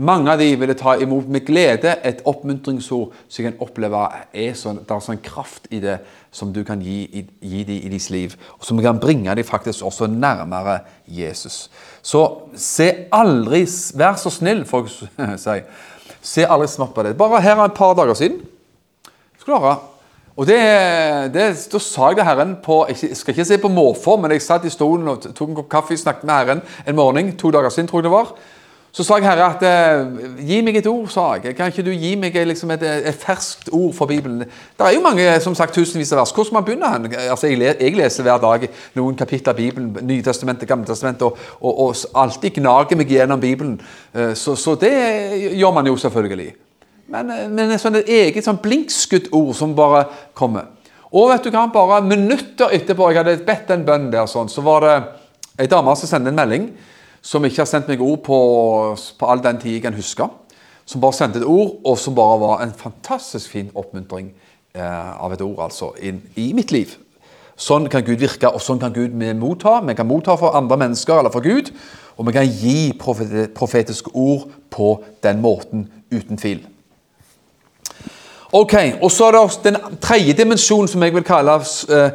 Mange 0.00 0.30
av 0.32 0.38
de 0.38 0.46
ville 0.56 0.74
ta 0.78 0.94
imot 1.02 1.26
med 1.28 1.42
glede 1.44 1.96
et 2.06 2.22
oppmuntringsord 2.28 3.10
som 3.28 3.42
jeg 3.42 3.50
kan 3.50 3.62
oppleve 3.62 4.00
er 4.32 4.54
sånn, 4.56 4.78
det 4.86 4.94
er 4.94 5.02
sånn 5.02 5.22
kraft 5.22 5.66
i 5.74 5.80
det 5.82 5.96
som 6.34 6.52
du 6.54 6.62
kan 6.64 6.80
gi, 6.82 7.24
gi 7.42 7.62
dem 7.66 7.80
i 7.82 7.90
deres 7.90 8.06
liv, 8.14 8.36
og 8.54 8.64
som 8.64 8.78
kan 8.80 9.00
bringe 9.02 9.34
dem 9.34 9.46
faktisk 9.46 9.84
også 9.86 10.06
nærmere 10.10 10.78
Jesus. 11.10 11.64
Så 12.02 12.22
se 12.54 12.88
aldri 13.12 13.64
Vær 13.98 14.16
så 14.16 14.30
snill, 14.32 14.64
folk 14.64 14.88
sier. 15.44 15.66
Se 16.22 16.46
aldri 16.46 16.68
smått 16.70 16.94
på 16.94 17.04
det. 17.04 17.16
Bare 17.18 17.42
her 17.42 17.60
et 17.64 17.76
par 17.76 17.94
dager 17.98 18.14
siden 18.14 18.40
skal 19.40 19.54
du 19.54 19.58
høre. 19.58 19.76
Og 20.40 20.46
det, 20.48 20.60
det, 21.34 21.48
Da 21.72 21.78
sa 21.78 22.08
jeg 22.08 22.16
til 22.16 22.24
Herren 22.24 22.54
på 22.64 22.86
Jeg 22.88 23.16
skal 23.16 23.34
ikke 23.34 23.44
si 23.44 23.58
på 23.60 23.68
måfå, 23.68 24.16
men 24.16 24.32
jeg 24.32 24.42
satt 24.42 24.64
i 24.64 24.72
stolen 24.72 25.08
og 25.12 25.26
tok 25.34 25.48
en 25.48 25.58
kopp 25.58 25.68
kaffe 25.68 25.92
og 25.96 26.00
snakket 26.00 26.24
med 26.24 26.34
Herren 26.34 26.62
en 26.88 26.96
morgen 26.96 27.36
to 27.36 27.50
dager 27.52 27.68
siden, 27.68 27.88
tror 27.88 28.00
jeg 28.00 28.08
det 28.08 28.14
var. 28.14 28.32
Så 28.92 29.04
sa 29.06 29.20
jeg, 29.20 29.26
Herre, 29.28 29.46
at 29.54 29.60
eh, 29.62 30.46
gi 30.48 30.56
meg 30.66 30.80
et 30.80 30.86
ord, 30.90 31.04
sa 31.12 31.28
jeg. 31.36 31.54
Kan 31.54 31.70
ikke 31.70 31.84
du 31.86 31.92
gi 31.92 32.16
meg 32.18 32.34
liksom, 32.34 32.72
et, 32.74 32.82
et, 32.82 33.14
ferskt 33.14 33.68
ord 33.72 33.92
for 33.94 34.10
Bibelen? 34.10 34.40
Det 34.40 34.86
er 34.86 34.96
jo 34.96 35.02
mange, 35.04 35.26
som 35.44 35.54
sagt, 35.54 35.76
tusenvis 35.76 36.10
av 36.12 36.18
vers. 36.18 36.32
Hvor 36.34 36.48
skal 36.48 36.58
man 36.58 36.64
begynne? 36.66 36.90
Altså, 37.28 37.46
jeg, 37.46 37.76
jeg, 37.78 37.94
leser 37.94 38.26
hver 38.26 38.40
dag 38.42 38.66
noen 38.98 39.14
kapitler 39.20 39.52
av 39.52 39.60
Bibelen, 39.60 39.92
Nytestamentet, 40.08 40.66
Gammeltestamentet, 40.68 41.22
og, 41.22 41.38
og, 41.60 41.78
og, 41.84 42.02
alltid 42.24 42.58
gnager 42.58 42.98
meg 42.98 43.14
gjennom 43.14 43.40
Bibelen. 43.40 43.78
Eh, 44.10 44.34
så, 44.34 44.56
så, 44.58 44.74
det 44.80 44.96
gjør 45.52 45.78
man 45.78 45.92
jo 45.92 45.94
selvfølgelig. 46.00 46.50
Men, 47.10 47.30
eh, 47.30 47.48
men 47.50 47.74
et 47.74 47.82
sånt 47.82 47.98
eget 48.04 48.46
sånn 48.46 48.60
blinkskuddord 48.62 49.54
som 49.58 49.74
bare 49.74 50.04
kommer. 50.38 50.70
Og 51.10 51.32
vet 51.32 51.46
du 51.46 51.50
hva, 51.50 51.66
bare 51.72 52.04
minutter 52.06 52.70
etterpå, 52.76 53.10
jeg 53.10 53.18
hadde 53.18 53.40
bedt 53.46 53.72
en 53.74 53.86
bønn 53.86 54.12
der, 54.12 54.28
sånn, 54.30 54.50
så 54.50 54.62
var 54.62 54.86
det 54.86 54.94
ei 55.58 55.66
dame 55.70 55.96
som 55.98 56.08
sendte 56.08 56.30
en 56.30 56.38
melding 56.38 56.70
som 57.20 57.44
ikke 57.44 57.64
har 57.64 57.68
sendt 57.68 57.90
meg 57.90 58.00
ord 58.00 58.22
på, 58.24 58.38
på 59.18 59.28
all 59.28 59.42
den 59.44 59.58
tid 59.60 59.76
jeg 59.76 59.84
kan 59.84 59.98
huske. 59.98 60.28
Som 60.88 61.02
bare 61.02 61.18
sendte 61.18 61.42
et 61.42 61.46
ord, 61.46 61.76
og 61.84 61.98
som 62.00 62.14
bare 62.16 62.38
var 62.40 62.62
en 62.64 62.72
fantastisk 62.74 63.52
fin 63.52 63.68
oppmuntring 63.78 64.30
eh, 64.74 65.10
av 65.12 65.34
et 65.34 65.42
ord 65.44 65.60
altså, 65.66 65.92
inn 66.02 66.22
i 66.40 66.50
mitt 66.56 66.72
liv. 66.74 66.94
Sånn 67.60 67.90
kan 67.92 68.06
Gud 68.06 68.22
virke, 68.22 68.48
og 68.48 68.62
sånn 68.64 68.80
kan 68.80 68.94
Gud 68.94 69.12
vi 69.20 69.34
motta. 69.36 69.80
Vi 69.84 69.94
kan 69.98 70.08
motta 70.08 70.38
for 70.40 70.56
andre 70.56 70.78
mennesker 70.80 71.20
eller 71.20 71.34
for 71.34 71.44
Gud, 71.44 71.68
og 72.16 72.30
vi 72.30 72.36
kan 72.38 72.48
gi 72.48 72.78
profetiske 72.96 74.14
ord 74.16 74.48
på 74.72 74.94
den 75.26 75.42
måten, 75.44 75.90
uten 76.10 76.40
tvil. 76.40 76.64
Ok, 78.52 78.74
og 79.02 79.10
så 79.10 79.28
er 79.28 79.36
det 79.36 79.64
Den 79.64 79.76
tredje 80.00 80.32
dimensjonen 80.32 80.88
som 80.88 81.02
jeg 81.02 81.14
vil 81.14 81.24
kalle 81.24 81.54
uh, 81.54 82.10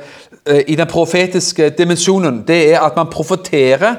uh, 0.50 0.62
i 0.68 0.76
den 0.76 0.88
profetiske 0.88 1.70
dimensjonen, 1.70 2.44
det 2.48 2.74
er 2.74 2.82
at 2.82 2.96
man 2.96 3.08
profeterer 3.08 3.96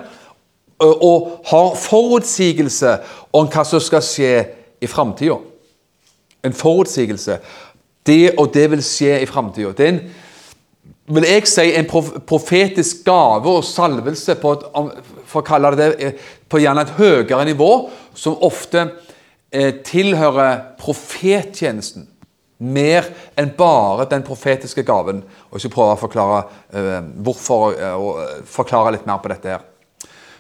og 0.79 1.41
har 1.47 1.75
forutsigelse 1.81 2.99
om 3.33 3.47
hva 3.49 3.63
som 3.65 3.81
skal 3.81 4.03
skje 4.05 4.33
i 4.81 4.87
framtida. 4.87 5.39
En 6.45 6.53
forutsigelse. 6.53 7.39
Det 8.07 8.35
og 8.37 8.51
det 8.55 8.71
vil 8.71 8.83
skje 8.85 9.23
i 9.23 9.27
framtida. 9.27 9.73
Det 9.73 9.87
er 9.87 9.93
en 9.95 10.03
vil 11.07 11.27
jeg 11.27 11.47
si, 11.49 11.71
en 11.75 11.87
profetisk 12.27 13.05
gave 13.07 13.51
og 13.51 13.65
salvelse 13.65 14.35
på, 14.43 14.53
et, 14.57 14.65
for 15.27 15.43
å 15.43 15.47
kalle 15.47 15.71
det, 15.79 16.13
på 16.51 16.59
gjerne 16.59 16.83
et 16.83 16.95
høyere 16.99 17.45
nivå, 17.47 17.71
som 18.15 18.39
ofte 18.43 18.89
eh, 19.53 19.75
tilhører 19.87 20.75
profettjenesten. 20.83 22.09
Mer 22.59 23.09
enn 23.37 23.51
bare 23.57 24.07
den 24.11 24.25
profetiske 24.25 24.85
gaven. 24.87 25.23
Og 25.51 25.59
Jeg 25.59 25.67
skal 25.67 25.75
prøve 25.75 25.97
å 25.97 26.01
forklare 26.01 26.43
eh, 26.73 27.09
hvorfor, 27.27 27.75
eh, 27.77 27.97
og 27.97 28.47
forklare 28.49 28.95
litt 28.97 29.09
mer 29.09 29.21
på 29.23 29.33
dette. 29.33 29.57
her. 29.57 29.65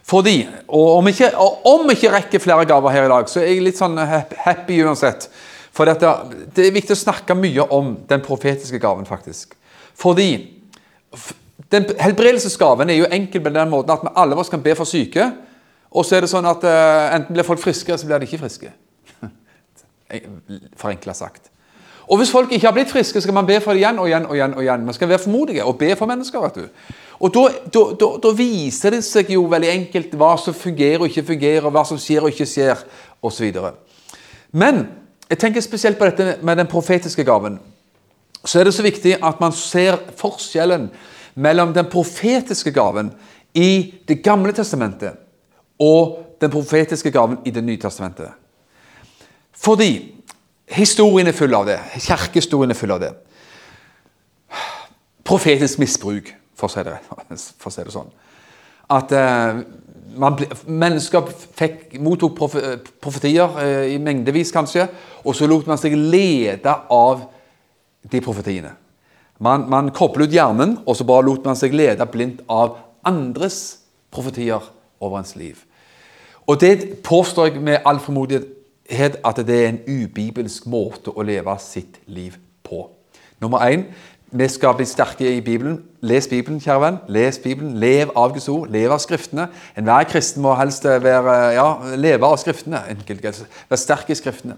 Fordi, 0.07 0.37
og 0.68 1.00
om 1.00 1.09
ikke, 1.11 1.33
om 1.66 1.90
ikke 1.90 2.12
rekker 2.14 2.42
flere 2.42 2.64
gaver 2.68 2.94
her 2.94 3.09
i 3.09 3.11
dag, 3.11 3.29
så 3.29 3.40
er 3.42 3.50
jeg 3.50 3.64
litt 3.66 3.79
sånn 3.79 3.98
happy 3.98 4.79
uansett. 4.87 5.26
For 5.74 5.88
dette, 5.88 6.12
det 6.55 6.68
er 6.68 6.76
viktig 6.76 6.94
å 6.94 7.00
snakke 7.00 7.35
mye 7.37 7.66
om 7.74 7.96
den 8.09 8.22
profetiske 8.24 8.79
gaven, 8.81 9.05
faktisk. 9.09 9.57
Fordi 9.98 10.31
den 11.72 11.88
Helbredelsesgaven 11.98 12.90
er 12.90 13.00
jo 13.00 13.11
enkel 13.11 13.42
på 13.42 13.52
den 13.52 13.72
måten 13.72 13.92
at 13.96 14.07
vi 14.07 14.14
alle 14.22 14.38
oss 14.38 14.52
kan 14.52 14.62
be 14.62 14.76
for 14.79 14.88
syke. 14.88 15.26
Og 15.90 16.07
så 16.07 16.16
er 16.16 16.24
det 16.24 16.31
sånn 16.31 16.46
at 16.48 16.64
uh, 16.64 17.14
enten 17.16 17.35
blir 17.35 17.46
folk 17.46 17.61
friske, 17.62 17.90
eller 17.90 18.00
så 18.00 18.09
blir 18.09 18.22
de 18.22 18.29
ikke 18.29 18.42
friske. 18.44 18.72
Forenkla 20.81 21.16
sagt. 21.18 21.50
Og 22.06 22.20
hvis 22.20 22.30
folk 22.30 22.52
ikke 22.52 22.66
har 22.66 22.74
blitt 22.74 22.90
friske, 22.90 23.20
skal 23.20 23.34
man 23.34 23.46
be 23.46 23.58
for 23.60 23.74
det 23.74 23.82
igjen 23.82 23.98
og 23.98 24.06
igjen. 24.06 24.26
og 24.26 24.36
igjen 24.36 24.54
og 24.54 24.62
igjen. 24.62 24.84
Man 24.84 24.94
skal 24.94 25.08
være 25.08 25.18
formodige 25.18 25.64
og 25.64 25.78
be 25.78 25.96
for 25.96 26.06
mennesker. 26.06 26.40
vet 26.40 26.54
du. 26.54 26.68
Og 27.20 27.34
da, 27.34 27.48
da, 27.74 27.82
da, 28.00 28.10
da, 28.22 28.32
viser 28.36 28.90
det 28.90 29.04
seg 29.04 29.30
jo 29.32 29.46
veldig 29.50 29.70
enkelt 29.72 30.14
hva 30.14 30.36
som 30.38 30.54
fungerer 30.54 31.00
og 31.00 31.08
ikke 31.08 31.26
fungerer, 31.32 31.70
hva 31.70 31.84
som 31.84 31.98
skjer 31.98 32.22
og 32.22 32.30
ikke 32.30 32.46
skjer, 32.46 32.84
osv. 33.22 33.52
Men 34.52 34.86
jeg 35.30 35.38
tenker 35.38 35.64
spesielt 35.64 35.98
på 35.98 36.06
dette 36.06 36.36
med 36.42 36.60
den 36.60 36.68
profetiske 36.70 37.24
gaven. 37.24 37.58
Så 38.44 38.60
er 38.60 38.68
det 38.68 38.74
så 38.76 38.84
viktig 38.84 39.16
at 39.24 39.40
man 39.40 39.52
ser 39.52 39.98
forskjellen 40.16 40.90
mellom 41.34 41.72
den 41.74 41.88
profetiske 41.90 42.70
gaven 42.70 43.10
i 43.54 43.94
Det 44.06 44.22
gamle 44.22 44.52
testamentet 44.52 45.16
og 45.80 46.18
den 46.40 46.50
profetiske 46.50 47.10
gaven 47.10 47.38
i 47.44 47.50
Det 47.50 47.64
nye 47.64 47.80
testamentet. 47.80 48.30
Fordi 49.52 50.15
historien 50.66 51.29
er 51.29 51.37
full 51.37 51.55
av 51.55 51.66
det. 51.68 51.79
Kirkehistorien 52.02 52.72
er 52.72 52.79
full 52.79 52.94
av 52.94 53.02
det. 53.02 53.12
Profetisk 55.26 55.81
misbruk 55.83 56.33
for 56.57 56.68
å 56.68 56.72
si 56.72 56.85
det, 56.87 56.96
å 57.66 57.72
si 57.72 57.85
det 57.85 57.94
sånn. 57.94 58.11
At 58.96 59.12
eh, 59.14 59.61
man, 60.16 60.38
mennesker 60.66 61.26
fikk, 61.59 61.98
mottok 62.02 62.38
profetier 63.02 63.61
eh, 63.62 63.94
i 63.94 64.00
mengdevis, 64.02 64.52
kanskje, 64.55 64.87
og 65.26 65.37
så 65.37 65.48
lot 65.50 65.66
man 65.68 65.81
seg 65.81 65.96
lede 65.98 66.74
av 66.92 67.26
de 68.07 68.22
profetiene. 68.22 68.72
Man, 69.42 69.66
man 69.68 69.90
koblet 69.94 70.31
ut 70.31 70.37
hjernen, 70.37 70.79
og 70.87 70.96
så 70.96 71.05
bare 71.09 71.26
lot 71.26 71.44
man 71.44 71.59
seg 71.59 71.74
lede 71.76 72.07
blindt 72.09 72.44
av 72.48 72.79
andres 73.07 73.83
profetier 74.14 74.62
over 75.02 75.20
ens 75.20 75.35
liv. 75.37 75.59
Og 76.46 76.61
det 76.62 77.02
påstår 77.05 77.50
jeg 77.50 77.62
med 77.66 77.83
all 77.85 77.98
formodighet 78.00 78.46
het 78.46 78.55
at 78.90 79.40
det 79.46 79.57
er 79.57 79.68
en 79.68 79.81
ubibelsk 79.87 80.66
måte 80.66 81.11
å 81.11 81.25
leve 81.27 81.57
sitt 81.59 81.99
liv 82.07 82.37
på. 82.62 82.87
Nummer 83.40 83.64
én 83.66 83.88
vi 84.31 84.49
skal 84.49 84.75
bli 84.75 84.85
sterke 84.85 85.37
i 85.37 85.40
Bibelen. 85.40 85.83
Les 86.03 86.27
Bibelen, 86.29 86.61
kjære 86.61 86.81
venn. 86.81 86.96
Les 87.09 87.38
Bibelen. 87.38 87.77
Lev 87.79 88.11
av 88.16 88.33
Guds 88.35 88.49
ord. 88.49 88.68
Lev 88.70 88.92
av 88.92 88.99
Skriftene. 88.99 89.46
Enhver 89.79 90.09
kristen 90.11 90.42
må 90.42 90.55
helst 90.59 90.85
være, 90.85 91.37
ja, 91.55 91.66
leve 91.96 92.27
av 92.27 92.37
Skriftene. 92.42 92.83
Være 93.07 93.79
sterk 93.79 94.11
i 94.11 94.16
Skriftene. 94.18 94.57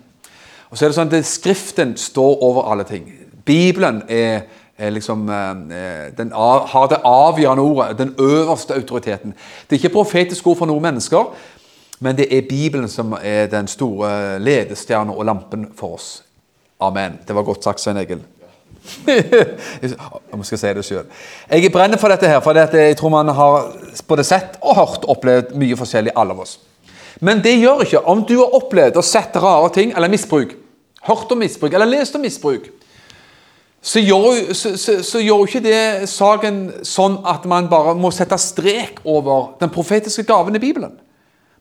Og 0.71 0.79
så 0.79 0.85
er 0.85 0.89
det 0.89 0.97
sånn 0.97 1.13
at 1.13 1.29
Skriften 1.29 1.95
står 2.01 2.43
over 2.45 2.73
alle 2.73 2.89
ting. 2.89 3.13
Bibelen 3.45 4.03
er, 4.09 4.49
er 4.79 4.91
liksom, 4.91 5.29
eh, 5.29 6.11
den 6.17 6.33
har 6.33 6.89
det 6.91 7.03
avgjørende 7.05 7.63
ordet, 7.63 7.99
den 7.99 8.15
øverste 8.19 8.75
autoriteten. 8.75 9.35
Det 9.69 9.77
er 9.77 9.83
ikke 9.83 10.01
profetisk 10.01 10.47
ord 10.47 10.63
for 10.63 10.67
noen 10.67 10.83
mennesker, 10.83 11.33
men 12.01 12.17
det 12.17 12.29
er 12.31 12.47
Bibelen 12.49 12.89
som 12.89 13.17
er 13.23 13.47
den 13.51 13.67
store 13.69 14.39
ledestjerna 14.39 15.13
og 15.13 15.25
lampen 15.27 15.67
for 15.77 15.99
oss. 15.99 16.11
Amen. 16.81 17.19
Det 17.27 17.35
var 17.35 17.43
godt 17.43 17.65
sagt, 17.65 17.81
Svein 17.81 17.99
Egil. 17.99 18.21
jeg 19.07 20.45
skal 20.45 20.59
si 20.61 20.73
det 20.79 20.85
sjøl. 20.87 21.09
Jeg 21.51 21.73
brenner 21.73 21.99
for 22.01 22.13
dette 22.13 22.31
her, 22.31 22.41
for 22.45 22.57
jeg 22.57 22.97
tror 22.97 23.13
man 23.13 23.35
har 23.35 23.73
både 24.09 24.25
sett 24.25 24.57
og 24.63 24.79
hørt 24.79 25.09
opplevd 25.11 25.55
mye 25.59 25.77
forskjellig, 25.77 26.15
alle 26.15 26.37
av 26.37 26.45
oss. 26.47 26.59
Men 27.21 27.43
det 27.43 27.57
gjør 27.59 27.83
ikke 27.83 28.05
om 28.07 28.23
du 28.27 28.37
har 28.39 28.55
opplevd 28.55 28.99
og 29.01 29.05
sett 29.07 29.37
rare 29.43 29.73
ting 29.75 29.93
eller 29.97 30.11
misbruk, 30.13 30.55
hørt 31.09 31.33
om 31.35 31.43
misbruk 31.43 31.75
eller 31.75 31.91
lest 31.91 32.15
om 32.15 32.23
misbruk. 32.23 32.71
Så 33.83 34.01
gjør, 34.03 34.53
så, 34.55 34.77
så, 34.79 35.01
så 35.07 35.21
gjør 35.23 35.45
ikke 35.47 35.63
det 35.63 35.83
saken 36.11 36.63
sånn 36.87 37.21
at 37.27 37.45
man 37.51 37.69
bare 37.71 37.95
må 37.99 38.11
sette 38.15 38.39
strek 38.43 39.03
over 39.07 39.53
den 39.61 39.71
profetiske 39.75 40.27
gaven 40.27 40.59
i 40.59 40.63
Bibelen. 40.63 40.97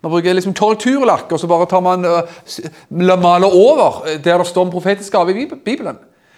Man 0.08 0.14
bruker 0.14 0.34
liksom 0.34 0.54
korrekturlakk, 0.56 1.32
og 1.32 1.40
så 1.40 1.48
bare 1.52 1.66
tar 1.68 1.82
man 1.84 2.06
uh, 2.06 3.18
maler 3.20 3.52
over 3.52 4.06
der 4.24 4.38
det 4.38 4.48
står 4.48 4.62
om 4.62 4.72
profetisk 4.72 5.12
gave 5.12 5.34
i 5.36 5.50
Bibelen. 5.66 5.98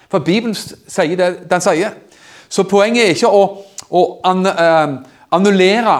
For 0.10 0.26
Bibelen 0.26 0.56
sier 0.58 1.14
det 1.18 1.28
den 1.52 1.62
sier. 1.62 1.92
Så 2.50 2.66
poenget 2.66 3.04
er 3.04 3.14
ikke 3.14 3.30
å, 3.30 3.44
å 3.94 4.02
an, 4.26 4.42
uh, 4.42 4.96
annullere 5.38 6.00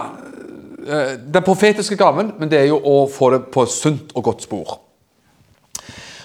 uh, 0.82 1.14
den 1.22 1.46
profetiske 1.46 1.94
gaven, 1.94 2.32
men 2.42 2.50
det 2.50 2.58
er 2.58 2.66
jo 2.72 2.80
å 2.82 3.04
få 3.06 3.30
det 3.36 3.44
på 3.54 3.68
sunt 3.70 4.10
og 4.18 4.26
godt 4.32 4.42
spor. 4.48 4.80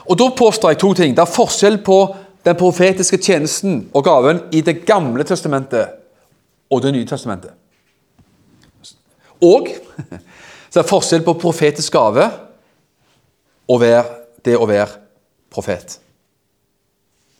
Og 0.09 0.17
Da 0.17 0.31
påstår 0.33 0.73
jeg 0.73 0.81
to 0.81 0.93
ting. 0.97 1.13
Det 1.13 1.21
er 1.21 1.35
forskjell 1.35 1.77
på 1.85 1.99
den 2.45 2.57
profetiske 2.57 3.21
tjenesten 3.21 3.83
og 3.93 4.03
gaven 4.09 4.41
i 4.51 4.65
Det 4.65 4.81
gamle 4.85 5.23
testamentet 5.23 5.93
og 6.73 6.81
Det 6.81 6.93
nye 6.97 7.05
testamentet. 7.05 7.53
Og 9.45 9.69
så 10.75 10.81
det 10.81 10.89
er 10.89 10.91
forskjell 10.91 11.21
på 11.23 11.33
profetisk 11.39 11.93
gave 11.95 12.23
og 13.71 13.77
det 14.43 14.57
å 14.59 14.65
være 14.67 14.97
profet. 15.47 15.93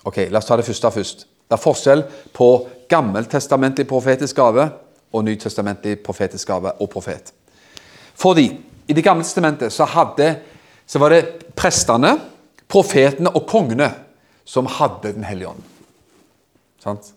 Ok, 0.07 0.21
La 0.31 0.39
oss 0.39 0.47
ta 0.47 0.55
det 0.55 0.63
første 0.63 0.91
først. 0.95 1.25
Det 1.43 1.57
er 1.57 1.59
forskjell 1.59 2.05
på 2.31 2.47
gammeltestamentlig 2.87 3.83
profetisk 3.89 4.39
gave 4.39 4.69
og 5.11 5.27
nytestamentlig 5.27 5.97
profetisk 6.05 6.47
gave 6.47 6.71
og 6.79 6.89
profet. 6.93 7.33
Fordi 8.15 8.47
i 8.87 8.93
Det 8.93 9.03
gamle 9.03 9.27
testamentet 9.27 9.73
så, 9.73 9.83
hadde, 9.83 10.31
så 10.87 11.03
var 11.03 11.09
det 11.09 11.51
prestene, 11.59 12.15
profetene 12.71 13.35
og 13.35 13.49
kongene 13.51 13.91
som 14.45 14.65
hadde 14.79 15.11
Den 15.11 15.27
hellige 15.27 15.49
ånd. 15.49 15.63
Sant? 16.79 17.11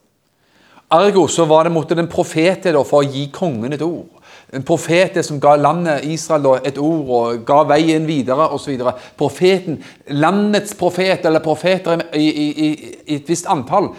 Ergo 0.91 1.29
så 1.29 1.45
var 1.45 1.63
det 1.63 1.73
måtte 1.79 1.95
den 1.95 2.11
til 2.11 2.83
for 2.83 3.05
å 3.05 3.07
gi 3.07 3.29
kongen 3.31 3.73
et 3.73 3.87
ord. 3.87 4.18
En 4.53 4.65
profet 4.65 5.19
som 5.25 5.41
ga 5.41 5.57
landet 5.61 6.07
Israel 6.09 6.63
et 6.65 6.79
ord 6.81 7.11
og 7.13 7.43
ga 7.47 7.63
veien 7.69 8.07
videre 8.09 8.47
osv. 8.57 8.79
Profeten, 9.17 9.77
landets 10.09 10.73
profet, 10.75 11.27
eller 11.29 11.45
profeter 11.45 12.01
i, 12.17 12.25
i, 12.25 12.47
i, 12.49 12.69
i 13.05 13.19
et 13.19 13.29
visst 13.29 13.49
antall, 13.51 13.91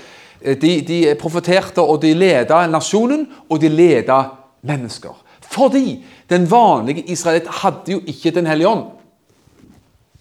eh, 0.41 0.57
de, 0.57 0.79
de 0.87 1.01
profeterte 1.21 1.81
og 1.81 2.01
de 2.01 2.15
leda 2.17 2.63
nasjonen, 2.67 3.27
og 3.49 3.61
de 3.61 3.69
leda 3.69 4.23
mennesker. 4.65 5.13
Fordi 5.49 5.99
den 6.29 6.49
vanlige 6.49 7.05
israelitt 7.09 7.47
hadde 7.61 7.91
jo 7.91 8.01
ikke 8.07 8.31
Den 8.31 8.47
hellige 8.47 8.67
ånd. 8.67 8.83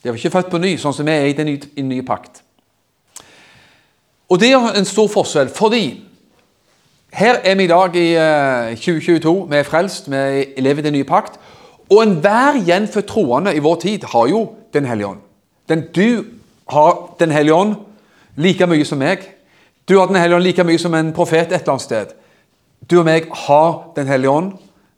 De 0.03 0.09
var 0.09 0.17
ikke 0.17 0.31
født 0.31 0.51
på 0.51 0.59
ny, 0.59 0.77
sånn 0.79 0.95
som 0.95 1.09
vi 1.09 1.13
er 1.13 1.27
i 1.27 1.35
den 1.37 1.49
nye, 1.51 1.59
i 1.75 1.81
den 1.81 1.89
nye 1.91 2.05
pakt. 2.07 2.43
Og 4.29 4.41
det 4.41 4.53
er 4.53 4.77
en 4.77 4.87
stor 4.87 5.09
forskjell, 5.09 5.49
fordi 5.49 6.08
her 7.13 7.35
er 7.45 7.55
vi 7.55 7.65
i 7.65 7.67
dag 7.67 7.97
i 7.97 8.15
2022. 8.77 9.43
Eh, 9.43 9.51
vi 9.51 9.57
er 9.57 9.63
frelst, 9.63 10.11
vi 10.11 10.45
lever 10.61 10.79
i 10.79 10.83
den 10.83 10.93
nye 10.93 11.05
pakt. 11.05 11.41
Og 11.91 12.03
enhver 12.03 12.65
gjenfødt 12.67 13.07
troende 13.07 13.55
i 13.57 13.59
vår 13.59 13.75
tid 13.75 14.05
har 14.13 14.29
jo 14.29 14.55
Den 14.73 14.85
hellige 14.85 15.07
ånd. 15.07 15.19
Den, 15.69 15.85
du 15.97 16.25
har 16.69 17.15
Den 17.19 17.31
hellige 17.31 17.55
ånd 17.55 17.75
like 18.37 18.67
mye 18.67 18.85
som 18.85 18.99
meg. 18.99 19.19
Du 19.89 19.99
har 19.99 20.07
Den 20.07 20.17
hellige 20.17 20.37
ånd 20.37 20.45
like 20.45 20.65
mye 20.65 20.79
som 20.79 20.95
en 20.95 21.13
profet 21.13 21.53
et 21.53 21.53
eller 21.53 21.71
annet 21.71 21.83
sted. 21.83 22.07
Du 22.91 22.99
og 22.99 23.05
meg 23.05 23.25
har 23.33 23.93
Den 23.97 24.07
hellige 24.07 24.31
ånd. 24.31 24.53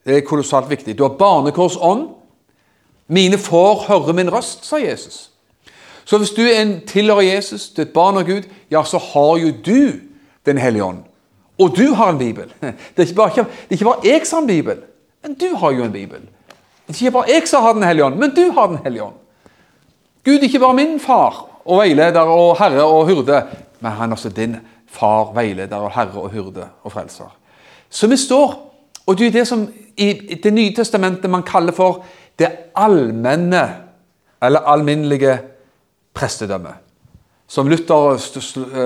Det 0.07 0.16
er 0.16 0.20
kolossalt 0.20 0.70
viktig. 0.70 0.99
Du 0.99 1.03
har 1.03 1.16
barnekors 1.18 1.77
ånd. 1.81 2.09
Mine 3.09 3.38
får 3.38 3.85
høre 3.88 4.12
min 4.12 4.33
røst, 4.33 4.64
sa 4.64 4.77
Jesus. 4.77 5.31
Så 6.05 6.18
hvis 6.18 6.31
du 6.31 6.42
er 6.42 6.62
en 6.62 6.81
tilhører 6.87 7.20
Jesus, 7.20 7.68
du 7.68 7.83
er 7.83 7.87
et 7.87 7.92
barn 7.92 8.16
av 8.16 8.25
Gud, 8.25 8.42
ja, 8.70 8.83
så 8.85 8.99
har 8.99 9.38
jo 9.38 9.53
du 9.66 9.92
Den 10.46 10.59
hellige 10.59 10.85
ånd. 10.85 11.10
Og 11.61 11.77
du 11.77 11.94
har 11.94 12.11
en 12.11 12.18
bibel. 12.18 12.53
Det 12.96 13.03
er 13.03 13.07
ikke 13.07 13.14
bare, 13.14 13.40
er 13.40 13.77
ikke 13.77 13.85
bare 13.85 14.05
jeg 14.05 14.27
som 14.27 14.37
har 14.37 14.42
en 14.42 14.46
bibel, 14.46 14.79
men 15.23 15.35
du 15.35 15.57
har 15.57 15.70
jo 15.77 15.85
en 15.85 15.92
bibel. 15.92 16.20
Det 16.88 16.94
er 16.94 17.03
ikke 17.05 17.16
bare 17.18 17.35
jeg 17.35 17.49
som 17.49 17.62
har 17.62 17.77
Den 17.77 17.83
hellige 17.83 18.05
ånd, 18.05 18.16
men 18.16 18.35
du 18.37 18.51
har 18.57 18.66
Den 18.66 18.79
hellige 18.85 19.05
ånd. 19.05 19.14
Gud 20.25 20.38
er 20.38 20.49
ikke 20.49 20.61
bare 20.61 20.75
min 20.75 21.01
far 21.01 21.46
og 21.64 21.83
veileder 21.83 22.20
og 22.20 22.59
herre 22.59 22.85
og 22.85 23.07
hyrde, 23.09 23.42
men 23.81 23.92
han 23.92 24.11
er 24.11 24.16
også 24.16 24.29
din 24.29 24.57
far, 24.88 25.33
veileder 25.35 25.77
og 25.77 25.92
herre 25.94 26.20
og 26.20 26.31
hyrde 26.31 26.66
og 26.83 26.92
frelser. 26.92 27.37
Så 27.90 28.07
vi 28.07 28.16
står 28.16 28.66
Og 29.07 29.18
det 29.18 29.27
er 29.27 29.31
det 29.31 29.49
som 29.49 29.68
i 29.96 30.38
Det 30.42 30.53
nye 30.53 30.75
testamentet 30.75 31.31
man 31.31 31.42
kaller 31.42 31.73
for 31.73 32.05
det 32.38 32.49
allmenne, 32.77 33.77
eller 34.42 34.61
alminnelige 34.61 35.38
prestedømmet. 36.14 36.75
Som 37.49 37.68
Luther 37.68 38.16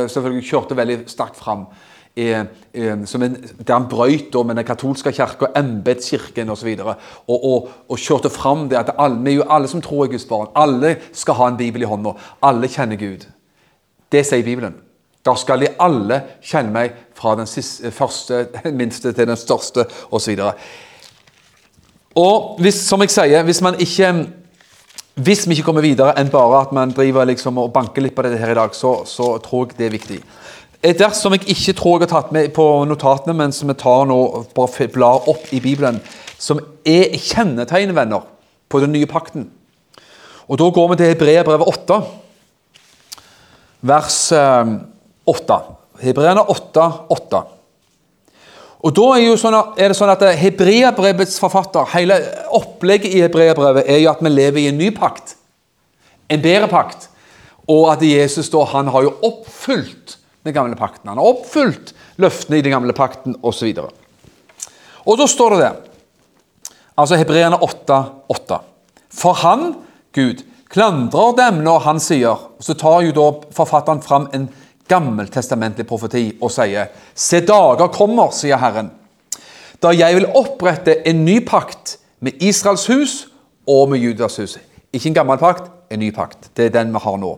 selvfølgelig 0.09 0.49
kjørte 0.49 0.77
veldig 0.77 0.99
sterkt 1.07 1.37
fram 1.37 1.67
er, 2.17 2.45
er, 2.75 3.05
som 3.07 3.23
en, 3.23 3.37
der 3.67 3.75
han 3.75 3.89
brøt 3.91 4.37
med 4.47 4.57
den 4.57 4.65
katolske 4.65 5.13
kirka, 5.13 5.51
embetskirken 5.57 6.51
osv. 6.51 6.69
Og, 6.81 6.95
og, 7.27 7.45
og, 7.45 7.69
og 7.89 7.99
kjørte 7.99 8.31
fram 8.31 8.69
det 8.69 8.79
at 8.79 8.95
alle, 8.99 9.19
vi 9.25 9.33
er 9.33 9.41
jo 9.43 9.49
alle 9.51 9.69
som 9.69 9.83
tror 9.83 10.05
er 10.05 10.15
Guds 10.15 10.29
barn. 10.31 10.53
Alle 10.55 10.97
skal 11.13 11.35
ha 11.35 11.49
en 11.49 11.59
bibel 11.59 11.83
i 11.83 11.91
hånda. 11.91 12.15
Alle 12.43 12.71
kjenner 12.71 13.01
Gud. 13.01 13.27
Det 14.13 14.23
sier 14.27 14.47
Bibelen. 14.47 14.79
Da 15.25 15.35
skal 15.41 15.63
de 15.65 15.73
alle 15.81 16.21
kjenne 16.45 16.73
meg 16.73 16.97
fra 17.17 17.35
den 17.39 17.49
siste, 17.49 17.91
første, 17.91 18.47
minste 18.81 19.13
til 19.13 19.29
den 19.29 19.41
største 19.41 19.87
osv. 20.13 20.41
Og 22.15 22.61
hvis, 22.63 22.79
som 22.87 23.03
jeg 23.03 23.11
sier, 23.11 23.43
hvis 23.43 23.63
man 23.65 23.81
ikke 23.81 24.13
hvis 25.15 25.45
vi 25.47 25.55
ikke 25.55 25.69
kommer 25.69 25.85
videre 25.85 26.17
enn 26.19 26.31
bare 26.31 26.65
at 26.65 26.73
man 26.75 26.91
driver 26.91 27.27
liksom 27.29 27.59
og 27.63 27.71
banker 27.75 28.03
litt 28.03 28.17
på 28.17 28.25
dette 28.27 28.41
her 28.41 28.51
i 28.51 28.57
dag, 28.59 28.73
så, 28.75 29.05
så 29.07 29.37
tror 29.43 29.69
jeg 29.69 29.79
det 29.79 29.87
er 29.87 29.95
viktig. 29.95 30.17
Et 30.85 31.01
vers 31.01 31.17
som 31.17 31.33
jeg 31.33 31.47
ikke 31.49 31.73
tror 31.79 31.95
jeg 31.97 32.05
har 32.05 32.11
tatt 32.13 32.33
med 32.37 32.51
på 32.53 32.65
notatene, 32.85 33.33
men 33.39 33.53
som 33.57 33.71
vi 33.71 33.77
tar 33.81 34.05
nå 34.05 34.19
bare 34.53 34.89
blar 34.93 35.29
opp 35.33 35.47
i 35.57 35.61
Bibelen, 35.65 35.97
som 36.37 36.59
er 36.85 37.15
kjennetegn, 37.17 37.95
venner, 37.97 38.27
på 38.69 38.83
den 38.83 38.93
nye 38.93 39.09
pakten. 39.09 39.47
Og 40.45 40.59
Da 40.61 40.69
går 40.69 40.91
vi 40.91 40.97
til 41.01 41.13
Hebreabrevet 41.15 41.71
8, 41.73 41.97
vers 43.81 44.19
8. 45.25 45.57
Hebreerne 46.05 46.45
8, 46.53 46.89
8. 47.17 47.41
Og 48.85 48.93
da 48.93 49.07
er, 49.17 49.31
sånn 49.41 49.57
at, 49.57 49.79
er 49.81 49.89
det 49.89 49.97
sånn 49.97 50.13
at 50.13 50.25
Hebreabrevets 50.37 51.39
forfatter, 51.41 51.89
hele 51.95 52.19
opplegget 52.53 53.15
i 53.15 53.23
Hebreabrevet, 53.25 53.89
er 53.89 54.03
jo 54.03 54.11
at 54.13 54.21
vi 54.21 54.35
lever 54.35 54.61
i 54.61 54.69
en 54.69 54.77
ny 54.77 54.91
pakt. 54.93 55.39
En 56.29 56.45
bedre 56.45 56.69
pakt. 56.69 57.09
Og 57.65 57.89
at 57.95 58.05
Jesus 58.05 58.53
da, 58.53 58.67
han 58.75 58.93
har 58.93 59.07
jo 59.07 59.15
oppfylt 59.25 60.19
den 60.45 60.55
gamle 60.55 60.77
pakten. 60.77 61.09
Han 61.09 61.19
har 61.19 61.33
oppfylt 61.33 61.95
løftene 62.21 62.61
i 62.61 62.65
den 62.65 62.75
gamle 62.75 62.95
pakten 62.97 63.37
osv. 63.43 63.71
Og, 63.81 63.93
og 65.05 65.21
da 65.21 65.29
står 65.29 65.55
det 65.55 65.61
det, 65.63 65.73
altså 67.01 67.19
Hebreerne 67.19 67.61
8, 67.65 68.01
8. 68.33 68.59
For 69.15 69.41
han, 69.41 69.73
Gud, 70.15 70.45
klandrer 70.69 71.37
dem 71.39 71.63
når 71.65 71.85
han 71.85 72.01
sier 72.03 72.49
Så 72.59 72.75
tar 72.79 73.05
jo 73.05 73.13
da 73.15 73.27
forfatteren 73.55 74.03
fram 74.03 74.29
en 74.35 74.49
gammeltestamentlig 74.91 75.87
profeti 75.87 76.25
og 76.41 76.51
sier 76.53 76.91
Se, 77.15 77.41
dager 77.47 77.93
kommer, 77.95 78.33
sier 78.35 78.61
Herren, 78.61 78.91
da 79.81 79.93
jeg 79.95 80.17
vil 80.17 80.29
opprette 80.35 80.99
en 81.09 81.25
ny 81.25 81.39
pakt 81.47 81.99
med 82.25 82.41
Israels 82.43 82.87
hus 82.89 83.15
og 83.69 83.91
med 83.93 84.01
Judas 84.01 84.39
hus. 84.41 84.57
Ikke 84.93 85.11
en 85.11 85.17
gammel 85.17 85.41
pakt, 85.41 85.71
en 85.93 86.01
ny 86.01 86.11
pakt. 86.15 86.51
Det 86.57 86.69
er 86.69 86.77
den 86.77 86.93
vi 86.95 87.03
har 87.05 87.19
nå. 87.21 87.33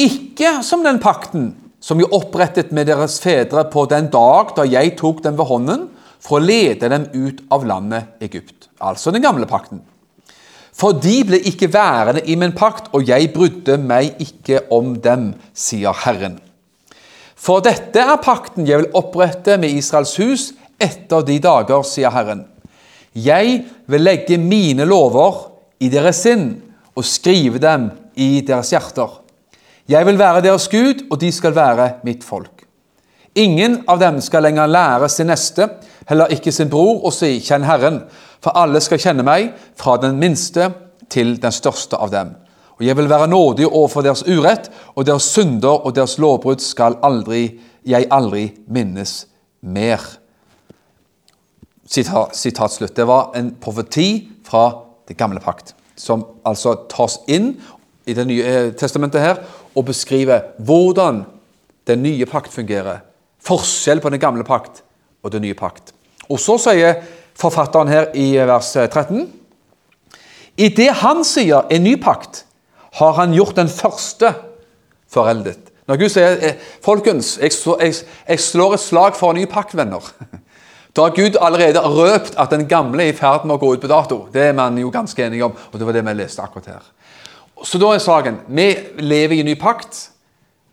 Ikke 0.00 0.56
som 0.66 0.84
den 0.86 1.00
pakten 1.02 1.52
som 1.80 2.00
jeg 2.00 2.12
opprettet 2.12 2.74
med 2.76 2.90
deres 2.90 3.18
fedre 3.22 3.64
på 3.72 3.86
den 3.90 4.10
dag 4.12 4.52
da 4.56 4.66
jeg 4.68 4.96
tok 5.00 5.22
dem 5.24 5.38
ved 5.38 5.48
hånden 5.48 5.86
for 6.20 6.38
å 6.38 6.44
lede 6.44 6.90
dem 6.92 7.06
ut 7.14 7.40
av 7.52 7.64
landet 7.68 8.20
Egypt. 8.24 8.68
Altså 8.80 9.12
den 9.12 9.24
gamle 9.24 9.48
pakten. 9.48 9.80
For 10.76 10.96
de 10.96 11.16
ble 11.28 11.40
ikke 11.50 11.68
værende 11.72 12.22
i 12.24 12.36
min 12.40 12.54
pakt, 12.56 12.88
og 12.96 13.08
jeg 13.08 13.32
brydde 13.34 13.76
meg 13.82 14.20
ikke 14.22 14.62
om 14.72 14.94
dem, 15.02 15.32
sier 15.52 15.96
Herren. 16.04 16.38
For 17.40 17.64
dette 17.64 18.00
er 18.00 18.20
pakten 18.22 18.68
jeg 18.68 18.82
vil 18.82 18.96
opprette 18.96 19.56
med 19.60 19.72
Israels 19.76 20.14
hus 20.20 20.50
etter 20.80 21.24
de 21.26 21.38
dager, 21.42 21.84
sier 21.88 22.12
Herren. 22.12 22.44
Jeg 23.16 23.64
vil 23.90 24.04
legge 24.04 24.38
mine 24.38 24.86
lover 24.88 25.48
i 25.82 25.88
deres 25.92 26.22
sinn 26.24 26.52
og 26.94 27.06
skrive 27.08 27.60
dem 27.60 27.88
i 28.20 28.40
deres 28.46 28.72
hjerter. 28.72 29.19
Jeg 29.90 30.06
vil 30.06 30.18
være 30.18 30.42
deres 30.44 30.68
Gud, 30.68 31.00
og 31.10 31.18
de 31.20 31.32
skal 31.32 31.54
være 31.54 31.88
mitt 32.06 32.22
folk. 32.24 32.62
Ingen 33.34 33.80
av 33.90 33.98
dem 33.98 34.20
skal 34.22 34.44
lenger 34.46 34.70
lære 34.70 35.08
sin 35.10 35.26
neste, 35.26 35.66
heller 36.06 36.30
ikke 36.30 36.52
sin 36.54 36.70
bror, 36.70 37.00
å 37.06 37.10
si 37.10 37.40
'Kjenn 37.40 37.66
Herren', 37.66 38.04
for 38.40 38.54
alle 38.54 38.80
skal 38.80 38.98
kjenne 38.98 39.24
meg, 39.26 39.50
fra 39.74 39.96
den 39.96 40.18
minste 40.18 40.72
til 41.10 41.42
den 41.42 41.52
største 41.52 41.96
av 41.96 42.10
dem. 42.10 42.36
Og 42.78 42.86
jeg 42.86 42.96
vil 42.96 43.10
være 43.10 43.26
nådig 43.26 43.66
overfor 43.66 44.02
deres 44.02 44.22
urett, 44.22 44.70
og 44.94 45.06
deres 45.06 45.22
synder 45.22 45.86
og 45.86 45.94
deres 45.94 46.18
lovbrudd 46.18 46.60
skal 46.60 46.96
aldri, 47.02 47.60
jeg 47.84 48.06
aldri 48.10 48.52
minnes 48.68 49.26
mer. 49.60 49.98
Sitat, 51.86 52.36
sitat 52.36 52.72
slutt. 52.72 52.96
Det 52.96 53.06
var 53.06 53.32
en 53.34 53.56
profeti 53.60 54.28
fra 54.44 54.70
det 55.08 55.16
gamle 55.16 55.40
pakt, 55.40 55.74
som 55.96 56.24
altså 56.44 56.74
tas 56.88 57.18
inn 57.26 57.56
i 58.06 58.14
Det 58.14 58.26
nye 58.26 58.42
eh, 58.42 58.72
testamentet 58.74 59.20
her, 59.20 59.38
og 59.74 59.86
beskriver 59.90 60.52
hvordan 60.58 61.24
den 61.88 62.02
nye 62.02 62.26
pakt 62.26 62.52
fungerer. 62.52 63.02
Forskjell 63.44 64.02
på 64.02 64.12
den 64.12 64.20
gamle 64.20 64.44
pakt 64.44 64.82
og 65.22 65.32
den 65.32 65.44
nye 65.46 65.56
pakt. 65.56 65.94
Og 66.30 66.40
så 66.40 66.58
sier 66.60 67.00
forfatteren 67.38 67.90
her 67.90 68.10
i 68.14 68.34
vers 68.36 68.74
13 68.76 69.24
I 70.60 70.68
det 70.76 70.90
han 71.02 71.24
sier 71.24 71.70
en 71.70 71.84
ny 71.84 71.96
pakt, 72.00 72.44
har 72.98 73.12
han 73.16 73.34
gjort 73.34 73.56
den 73.56 73.70
første 73.70 74.32
foreldet. 75.10 75.70
Når 75.86 75.98
Gud 75.98 76.12
sier 76.12 76.38
eh, 76.42 76.58
Folkens, 76.84 77.36
jeg 77.42 77.54
slår 78.38 78.74
et 78.76 78.82
slag 78.82 79.16
for 79.18 79.32
en 79.32 79.40
ny 79.40 79.46
pakt, 79.50 79.76
venner. 79.78 80.04
Da 80.90 81.04
har 81.06 81.14
Gud 81.14 81.36
allerede 81.38 81.78
røpt 81.86 82.34
at 82.34 82.50
den 82.50 82.64
gamle 82.66 83.04
er 83.04 83.12
i 83.12 83.14
ferd 83.14 83.44
med 83.46 83.54
å 83.54 83.60
gå 83.62 83.68
ut 83.76 83.82
på 83.82 83.90
dato. 83.90 84.24
Det 84.34 84.48
er 84.48 84.56
man 84.58 84.74
jo 84.74 84.88
ganske 84.90 85.22
enige 85.22 85.46
om, 85.46 85.52
og 85.54 85.76
det 85.78 85.86
var 85.86 85.94
det 85.94 86.02
vi 86.02 86.14
leste 86.18 86.42
akkurat 86.42 86.66
her. 86.66 86.88
Så 87.64 87.78
da 87.78 87.90
er 87.94 88.00
saken 88.00 88.40
Vi 88.48 88.68
lever 88.98 89.36
i 89.36 89.40
en 89.44 89.50
ny 89.50 89.56
pakt. 89.60 90.10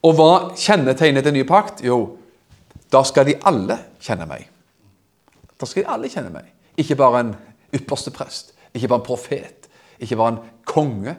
Og 0.06 0.14
hva 0.16 0.32
kjennetegner 0.56 1.26
den 1.26 1.36
nye 1.36 1.48
pakt? 1.48 1.82
Jo, 1.84 2.18
da 2.94 3.02
skal 3.04 3.26
de 3.28 3.36
alle 3.50 3.80
kjenne 4.00 4.28
meg. 4.30 4.46
Da 5.58 5.66
skal 5.66 5.84
de 5.84 5.92
alle 5.92 6.12
kjenne 6.12 6.32
meg. 6.32 6.52
Ikke 6.78 6.96
bare 6.96 7.24
en 7.24 7.34
ypperste 7.76 8.14
prest, 8.14 8.54
ikke 8.74 8.88
bare 8.88 9.02
en 9.02 9.08
profet, 9.08 9.68
ikke 10.00 10.16
bare 10.20 10.36
en 10.36 10.42
konge. 10.70 11.16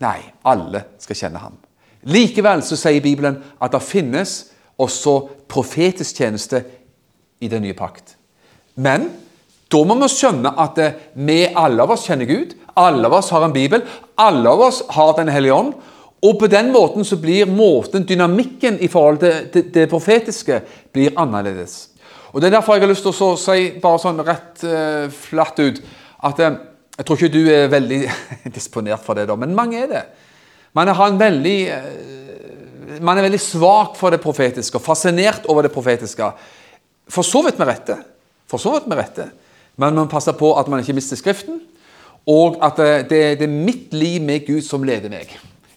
Nei, 0.00 0.18
alle 0.46 0.84
skal 1.02 1.18
kjenne 1.18 1.42
ham. 1.42 1.58
Likevel 2.06 2.62
så 2.62 2.78
sier 2.78 3.02
Bibelen 3.02 3.40
at 3.60 3.74
det 3.74 3.82
finnes 3.82 4.36
også 4.78 5.18
profetisk 5.50 6.22
tjeneste 6.22 6.62
i 7.42 7.50
den 7.50 7.64
nye 7.66 7.76
pakt. 7.76 8.14
Men 8.76 9.10
da 9.72 9.82
må 9.82 9.96
vi 9.98 10.08
skjønne 10.12 10.52
at 10.62 10.78
eh, 10.78 10.98
vi 11.26 11.40
alle 11.50 11.82
av 11.82 11.94
oss 11.96 12.06
kjenner 12.06 12.28
Gud. 12.28 12.54
Alle 12.78 13.08
av 13.08 13.16
oss 13.18 13.32
har 13.34 13.46
en 13.46 13.54
bibel. 13.54 13.82
Alle 14.20 14.52
av 14.52 14.62
oss 14.68 14.82
har 14.94 15.16
Den 15.18 15.32
hellige 15.32 15.56
ånd. 15.56 15.74
Og 16.26 16.38
på 16.40 16.48
den 16.50 16.70
måten 16.72 17.04
så 17.04 17.18
blir 17.20 17.50
måten, 17.50 18.06
dynamikken 18.06 18.78
i 18.80 18.88
forhold 18.88 19.20
til 19.20 19.66
det, 19.74 19.84
profetiske 19.90 20.62
blir 20.94 21.14
annerledes. 21.18 21.90
Og 22.32 22.40
Det 22.40 22.48
er 22.48 22.56
derfor 22.56 22.74
jeg 22.74 22.86
har 22.86 22.90
lyst 22.90 23.04
til 23.04 23.12
å 23.26 23.36
si 23.38 23.66
bare 23.82 24.00
sånn 24.00 24.22
rett 24.24 24.64
uh, 24.64 25.06
flatt 25.12 25.60
ut 25.60 25.78
at 26.26 26.40
uh, 26.40 26.56
Jeg 26.96 27.04
tror 27.06 27.20
ikke 27.20 27.32
du 27.36 27.52
er 27.52 27.68
veldig 27.68 28.00
disponert 28.56 29.04
for 29.04 29.14
det, 29.14 29.26
da, 29.28 29.36
men 29.36 29.54
mange 29.54 29.82
er 29.84 29.88
det. 29.90 30.02
Man 30.72 30.88
har 30.88 31.12
en 31.12 31.20
veldig 31.20 31.58
uh, 31.68 33.00
man 33.04 33.18
er 33.18 33.26
veldig 33.28 33.42
svak 33.42 33.96
for 33.98 34.14
det 34.14 34.22
profetiske 34.22 34.78
og 34.78 34.84
fascinert 34.84 35.46
over 35.52 35.66
det 35.66 35.74
profetiske. 35.74 36.30
For 37.12 37.26
så 37.26 37.44
vidt 37.44 37.60
med 37.60 37.68
rette. 37.68 37.98
For 38.48 38.62
så 38.62 38.72
vidt 38.72 38.88
med 38.88 39.00
rette. 39.02 39.28
Men 39.76 39.94
man 39.94 40.08
passer 40.08 40.36
på 40.36 40.54
at 40.58 40.68
man 40.72 40.80
ikke 40.80 40.96
mister 40.96 41.18
Skriften, 41.18 41.60
og 42.26 42.58
at 42.64 42.80
det, 43.10 43.10
det, 43.38 43.46
er 43.46 43.52
mitt 43.52 43.94
liv 43.94 44.22
med 44.22 44.46
Gud 44.46 44.64
som 44.66 44.82
leder 44.82 45.12
meg. 45.12 45.30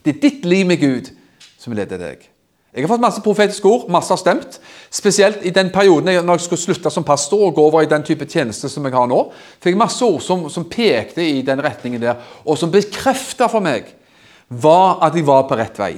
Det 0.05 0.15
er 0.15 0.21
ditt 0.23 0.45
liv 0.49 0.65
med 0.65 0.79
Gud 0.81 1.11
som 1.59 1.75
leder 1.77 1.99
deg. 2.01 2.23
Jeg 2.69 2.85
har 2.85 2.91
fått 2.91 3.01
masse 3.01 3.21
profetiske 3.25 3.65
ord, 3.65 3.87
masse 3.89 4.13
har 4.13 4.19
stemt. 4.21 4.59
Spesielt 4.93 5.41
i 5.45 5.53
den 5.53 5.71
perioden 5.73 6.11
når 6.25 6.37
jeg 6.37 6.45
skulle 6.45 6.61
slutte 6.61 6.91
som 6.93 7.05
pastor 7.05 7.47
og 7.47 7.55
gå 7.57 7.65
over 7.65 7.81
i 7.81 7.89
den 7.89 8.05
type 8.05 8.27
tjeneste 8.29 8.69
som 8.69 8.85
jeg 8.85 8.93
har 8.93 9.09
nå. 9.09 9.23
Fikk 9.61 9.77
masse 9.77 10.05
ord 10.05 10.21
som, 10.21 10.45
som 10.53 10.67
pekte 10.69 11.25
i 11.25 11.41
den 11.45 11.61
retningen 11.65 12.01
der, 12.01 12.21
og 12.45 12.57
som 12.61 12.71
bekrefta 12.73 13.49
for 13.49 13.65
meg 13.65 13.89
var 14.49 15.01
at 15.05 15.17
jeg 15.17 15.27
var 15.27 15.45
på 15.49 15.57
rett 15.57 15.81
vei. 15.81 15.93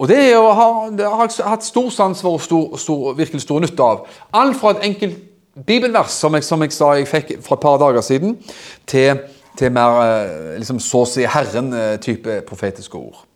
Og 0.00 0.08
Det, 0.08 0.16
er 0.32 0.40
å 0.40 0.88
det 0.96 1.04
har 1.04 1.28
jeg 1.28 1.44
hatt 1.44 1.64
stor 1.64 1.90
sans 1.92 2.22
for 2.24 2.38
og 2.38 2.44
stor, 2.44 2.76
stor, 2.80 3.12
virkelig 3.18 3.44
stor 3.44 3.60
nytte 3.60 3.84
av. 3.84 4.06
Alt 4.32 4.56
fra 4.56 4.72
et 4.72 4.86
enkelt 4.88 5.18
bibelvers, 5.66 6.14
som 6.16 6.34
jeg, 6.36 6.46
som 6.46 6.62
jeg, 6.64 6.74
sa 6.74 6.92
jeg 6.98 7.08
fikk 7.10 7.34
for 7.44 7.56
et 7.56 7.64
par 7.64 7.80
dager 7.82 8.04
siden, 8.04 8.36
til, 8.88 9.24
til 9.58 9.74
mer 9.74 9.98
eh, 10.04 10.54
liksom, 10.60 10.80
så 10.82 11.04
å 11.04 11.08
si 11.08 11.26
Herren-type 11.26 12.38
eh, 12.38 12.46
profetiske 12.46 12.98
ord. 12.98 13.26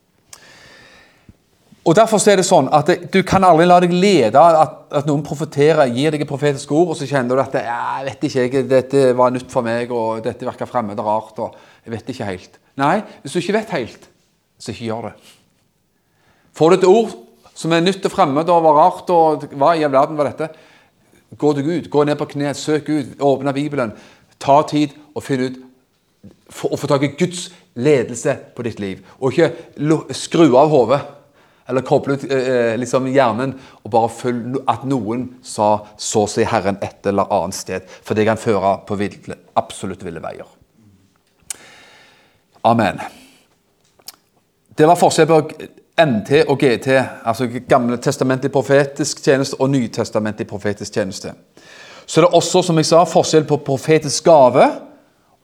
Og 1.84 1.92
Derfor 1.92 2.22
er 2.32 2.40
det 2.40 2.46
sånn 2.48 2.70
at 2.72 2.88
du 3.12 3.18
kan 3.28 3.44
aldri 3.44 3.66
la 3.68 3.76
deg 3.84 3.92
lede 3.92 4.40
at, 4.40 4.76
at 4.88 5.08
noen 5.08 5.20
profeterer, 5.24 5.90
gir 5.92 6.14
deg 6.14 6.22
et 6.24 6.30
profetisk 6.30 6.72
ord, 6.72 6.94
og 6.94 6.96
så 6.96 7.08
kjenner 7.08 7.36
du 7.36 7.42
at 7.42 7.58
jeg 7.60 8.06
vet 8.06 8.24
ikke, 8.24 8.44
jeg, 8.46 8.68
dette 8.70 9.02
var 9.18 9.34
nytt 9.34 9.52
for 9.52 9.66
meg, 9.66 9.92
og 9.92 10.22
dette 10.24 10.48
virker 10.48 10.70
fremmed 10.70 11.02
og 11.02 11.10
rart. 11.10 11.42
og 11.44 11.84
jeg 11.84 11.92
vet 11.92 12.08
ikke 12.14 12.28
helt. 12.30 12.56
Nei, 12.80 12.94
hvis 13.20 13.36
du 13.36 13.42
ikke 13.42 13.58
vet 13.58 13.74
helt, 13.76 14.08
så 14.56 14.72
ikke 14.72 14.88
gjør 14.88 15.10
det. 15.10 15.14
Får 16.56 16.72
du 16.72 16.78
et 16.78 16.88
ord 16.88 17.12
som 17.54 17.74
er 17.74 17.84
nytt 17.84 18.08
og 18.08 18.14
fremmed 18.14 18.48
og 18.48 18.64
var 18.64 18.80
rart, 18.80 19.12
og 19.12 19.44
hva 19.52 19.74
i 19.76 19.84
all 19.84 19.92
verden 19.92 20.16
var 20.16 20.32
dette? 20.32 20.48
Gå 21.38 21.52
deg 21.56 21.68
ut, 21.68 21.90
gå 21.90 22.04
ned 22.04 22.18
på 22.20 22.28
kne, 22.34 22.54
søk 22.54 22.86
Gud, 22.86 23.14
åpne 23.22 23.54
Bibelen. 23.56 23.94
Ta 24.42 24.60
tid 24.68 24.94
og 25.14 25.22
finn 25.24 25.46
ut 25.48 25.60
og 26.70 26.78
få 26.78 26.88
tak 26.88 27.04
i 27.04 27.14
Guds 27.18 27.48
ledelse 27.74 28.36
på 28.54 28.64
ditt 28.66 28.80
liv. 28.80 29.02
Og 29.18 29.34
ikke 29.34 30.14
skru 30.14 30.46
av 30.56 30.70
hodet 30.72 31.00
eller 31.68 31.84
koble 31.86 32.16
ut 32.16 32.24
eh, 32.28 32.48
eh, 32.48 32.74
liksom 32.80 33.08
hjernen 33.08 33.54
og 33.82 33.92
bare 33.92 34.10
følge 34.12 34.60
at 34.68 34.84
noen 34.88 35.26
sa 35.42 35.86
'så 35.96 36.26
sier 36.28 36.50
Herren' 36.50 36.82
et 36.82 37.06
eller 37.06 37.30
annet 37.32 37.54
sted. 37.54 37.88
For 38.02 38.14
det 38.14 38.26
kan 38.26 38.40
føre 38.40 38.78
på 38.86 38.98
ville, 39.00 39.38
absolutt 39.56 40.04
ville 40.04 40.20
veier. 40.20 40.46
Amen. 42.64 43.00
Det 44.76 44.86
var 44.86 44.96
forskjell 44.96 45.26
på 45.26 45.40
NT 46.00 46.44
og 46.48 46.58
GT, 46.58 46.88
altså 47.24 47.46
Gamle 47.68 47.96
testamentlig 48.02 48.50
profetisk 48.52 49.22
tjeneste 49.22 49.60
og 49.60 49.70
Nytestamentlig 49.70 50.46
profetisk 50.46 50.92
tjeneste. 50.92 51.32
Så 52.06 52.20
det 52.20 52.28
er 52.28 52.34
også 52.34 52.62
som 52.66 52.78
jeg 52.78 52.88
sa, 52.88 53.04
forskjell 53.06 53.46
på 53.48 53.60
profetisk 53.66 54.26
gave 54.26 54.66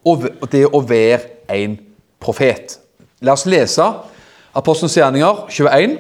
og 0.05 0.27
det 0.51 0.65
å 0.67 0.81
være 0.83 1.55
en 1.55 1.77
profet. 2.21 2.79
La 3.23 3.37
oss 3.37 3.47
lese 3.47 3.85
Apostelens 4.57 4.97
gjerninger 4.99 5.45
21, 5.47 5.93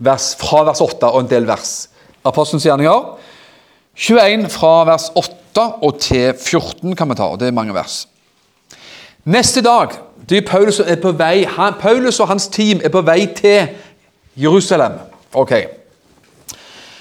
vers, 0.00 0.30
fra 0.40 0.62
vers 0.64 0.80
8 0.80 1.10
og 1.12 1.20
en 1.20 1.28
del 1.28 1.44
vers. 1.44 1.90
Apostelens 2.24 2.64
gjerninger 2.64 3.02
21 3.96 4.48
fra 4.52 4.72
vers 4.88 5.10
8 5.12 5.66
og 5.84 6.00
til 6.00 6.32
14 6.32 6.96
kan 6.96 7.10
vi 7.10 7.18
ta. 7.18 7.28
og 7.28 7.40
Det 7.40 7.50
er 7.50 7.56
mange 7.56 7.74
vers. 7.76 8.06
Neste 9.24 9.60
dag 9.60 9.92
det 10.28 10.38
er 10.38 10.46
Paulus, 10.46 10.80
er 10.80 10.96
på 11.02 11.12
vei, 11.12 11.44
han, 11.44 11.74
Paulus 11.80 12.20
og 12.20 12.28
hans 12.28 12.48
team 12.48 12.80
er 12.84 12.90
på 12.90 13.00
vei 13.06 13.26
til 13.36 13.68
Jerusalem. 14.36 14.98
Ok. 15.34 15.52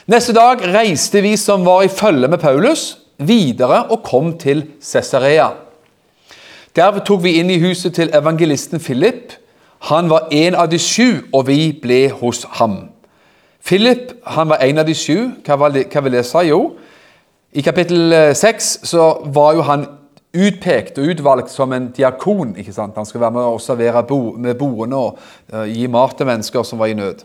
Neste 0.07 0.33
dag 0.33 0.61
reiste 0.75 1.21
vi 1.25 1.33
som 1.37 1.65
var 1.65 1.81
i 1.83 1.89
følge 1.89 2.27
med 2.27 2.37
Paulus, 2.37 2.97
videre 3.17 3.85
og 3.89 4.03
kom 4.03 4.37
til 4.37 4.65
Cesarea. 4.81 5.49
Der 6.75 6.99
tok 6.99 7.23
vi 7.23 7.37
inn 7.39 7.49
i 7.49 7.59
huset 7.59 7.95
til 7.95 8.11
evangelisten 8.13 8.79
Philip. 8.79 9.33
Han 9.89 10.09
var 10.09 10.27
en 10.31 10.55
av 10.55 10.69
de 10.71 10.79
sju, 10.79 11.23
og 11.33 11.47
vi 11.47 11.71
ble 11.81 12.09
hos 12.19 12.45
ham. 12.59 12.89
Philip 13.65 14.11
han 14.27 14.49
var 14.49 14.61
en 14.61 14.77
av 14.77 14.85
de 14.85 14.93
sju. 14.93 15.31
Hva, 15.45 15.69
vil 16.03 16.11
det 16.13 16.25
si? 16.25 16.43
Jo, 16.49 16.75
i 17.55 17.63
kapittel 17.63 18.13
6 18.35 18.93
var 19.33 19.55
jo 19.55 19.63
han 19.65 19.87
utpekt 20.35 20.99
og 20.99 21.11
utvalgt 21.13 21.51
som 21.51 21.73
en 21.73 21.89
diakon. 21.95 22.55
ikke 22.57 22.73
sant? 22.73 22.95
Han 22.95 23.07
skal 23.07 23.21
være 23.21 23.35
med 23.37 23.47
å 23.47 23.61
servere 23.61 24.03
bo, 24.07 24.19
med 24.37 24.57
boende 24.59 24.99
og 24.99 25.17
uh, 25.53 25.63
gi 25.69 25.87
mat 25.87 26.17
til 26.17 26.29
mennesker 26.29 26.63
som 26.67 26.79
var 26.79 26.91
i 26.91 26.97
nød. 26.97 27.23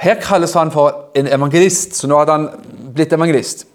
Her 0.00 0.20
kalles 0.22 0.56
han 0.56 0.72
for 0.72 1.10
en 1.14 1.28
evangelist, 1.28 1.94
så 1.98 2.08
nå 2.08 2.18
hadde 2.22 2.36
han 2.38 2.48
blitt 2.94 3.12
evangelist. 3.12 3.66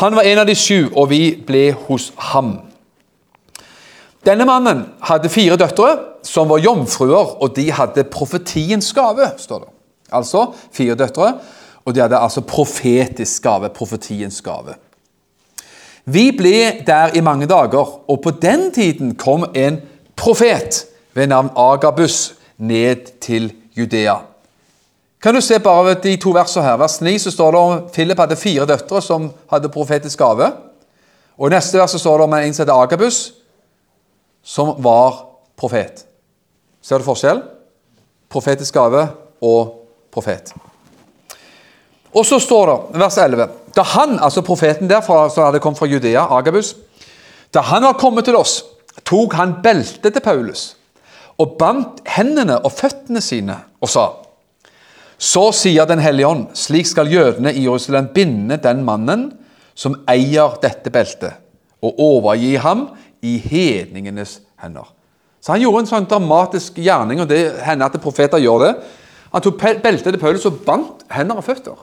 Han 0.00 0.16
var 0.16 0.24
en 0.24 0.40
av 0.40 0.48
de 0.48 0.54
sju, 0.56 0.88
og 0.96 1.10
vi 1.10 1.34
ble 1.36 1.66
hos 1.86 2.08
ham. 2.32 2.54
Denne 4.24 4.46
mannen 4.48 4.86
hadde 5.04 5.32
fire 5.32 5.58
døtre 5.60 5.90
som 6.24 6.48
var 6.48 6.62
jomfruer, 6.62 7.36
og 7.42 7.56
de 7.56 7.66
hadde 7.74 8.06
profetiens 8.08 8.92
gave. 8.96 9.32
står 9.38 9.66
det. 9.66 9.68
Altså 10.12 10.46
fire 10.72 10.94
døtre, 10.94 11.34
og 11.84 11.94
de 11.94 12.00
hadde 12.00 12.18
altså 12.18 12.40
profetisk 12.46 13.42
gave, 13.42 13.68
profetiens 13.74 14.40
gave. 14.40 14.76
Vi 16.04 16.30
ble 16.34 16.82
der 16.86 17.14
i 17.14 17.20
mange 17.20 17.46
dager, 17.46 18.10
og 18.10 18.20
på 18.22 18.30
den 18.42 18.72
tiden 18.74 19.14
kom 19.14 19.44
en 19.54 19.80
profet 20.16 20.84
ved 21.14 21.26
navn 21.26 21.50
Agabus 21.56 22.34
ned 22.58 23.20
til 23.20 23.52
Judea. 23.76 24.16
Kan 25.22 25.34
du 25.34 25.40
se 25.40 25.60
bare 25.60 25.94
de 25.94 26.16
to 26.16 26.32
versene 26.34 26.64
her. 26.64 26.76
Vers 26.76 27.00
9 27.00 27.18
så 27.18 27.30
står 27.30 27.50
det 27.50 27.60
om 27.60 27.84
Philip 27.94 28.18
hadde 28.18 28.36
fire 28.36 28.66
døtre 28.66 29.02
som 29.02 29.30
hadde 29.50 29.70
profetisk 29.70 30.18
gave. 30.18 30.48
Og 31.38 31.46
I 31.46 31.54
neste 31.54 31.78
vers 31.78 31.94
så 31.94 31.98
står 31.98 32.18
det 32.18 32.24
om 32.24 32.34
en 32.34 32.54
som 32.54 32.70
Agabus, 32.74 33.20
som 34.42 34.74
var 34.82 35.22
profet. 35.56 36.04
Ser 36.82 36.98
du 36.98 37.06
forskjell? 37.06 37.42
Profetisk 38.28 38.74
gave 38.74 39.06
og 39.40 39.86
profet. 40.10 40.50
Og 42.12 42.26
så 42.26 42.40
står 42.42 42.66
det, 42.66 43.00
vers 43.00 43.18
11 43.18 43.48
Da 43.76 43.82
han, 43.94 44.18
altså 44.20 44.44
profeten 44.44 44.90
der 44.90 45.00
som 45.04 45.44
hadde 45.46 45.60
kommet 45.60 45.78
fra 45.78 45.88
Judea, 45.88 46.26
Agabus, 46.28 46.74
da 47.54 47.60
han 47.60 47.84
var 47.84 47.98
kommet 48.00 48.24
til 48.28 48.36
oss, 48.36 48.62
tok 49.08 49.34
han 49.38 49.58
beltet 49.64 50.12
til 50.12 50.24
Paulus 50.24 50.72
og 51.40 51.56
bandt 51.58 52.02
hendene 52.12 52.58
og 52.60 52.74
føttene 52.76 53.22
sine 53.24 53.56
og 53.80 53.88
sa 53.90 54.04
Så 55.22 55.52
sier 55.54 55.86
Den 55.86 56.02
hellige 56.02 56.26
ånd, 56.26 56.48
slik 56.54 56.86
skal 56.86 57.10
jødene 57.12 57.52
i 57.54 57.62
Jerusalem 57.64 58.08
binde 58.14 58.56
den 58.56 58.82
mannen 58.84 59.30
som 59.74 59.94
eier 60.10 60.58
dette 60.60 60.90
beltet, 60.90 61.32
og 61.80 61.94
overgi 61.98 62.56
ham 62.56 62.88
i 63.22 63.38
hedningenes 63.38 64.40
hender. 64.60 64.90
Så 65.40 65.52
Han 65.52 65.62
gjorde 65.62 65.78
en 65.84 65.86
sånn 65.86 66.08
dramatisk 66.10 66.76
gjerning, 66.78 67.22
og 67.22 67.28
det 67.30 67.62
hender 67.62 67.86
at 67.86 68.02
profeter 68.02 68.42
gjør 68.42 68.66
det. 68.66 68.72
Han 69.32 69.42
tok 69.42 69.62
beltet 69.62 70.10
til 70.10 70.20
Paulus 70.20 70.44
og 70.46 70.60
bandt 70.66 71.06
hender 71.10 71.38
og 71.38 71.46
føtter. 71.46 71.78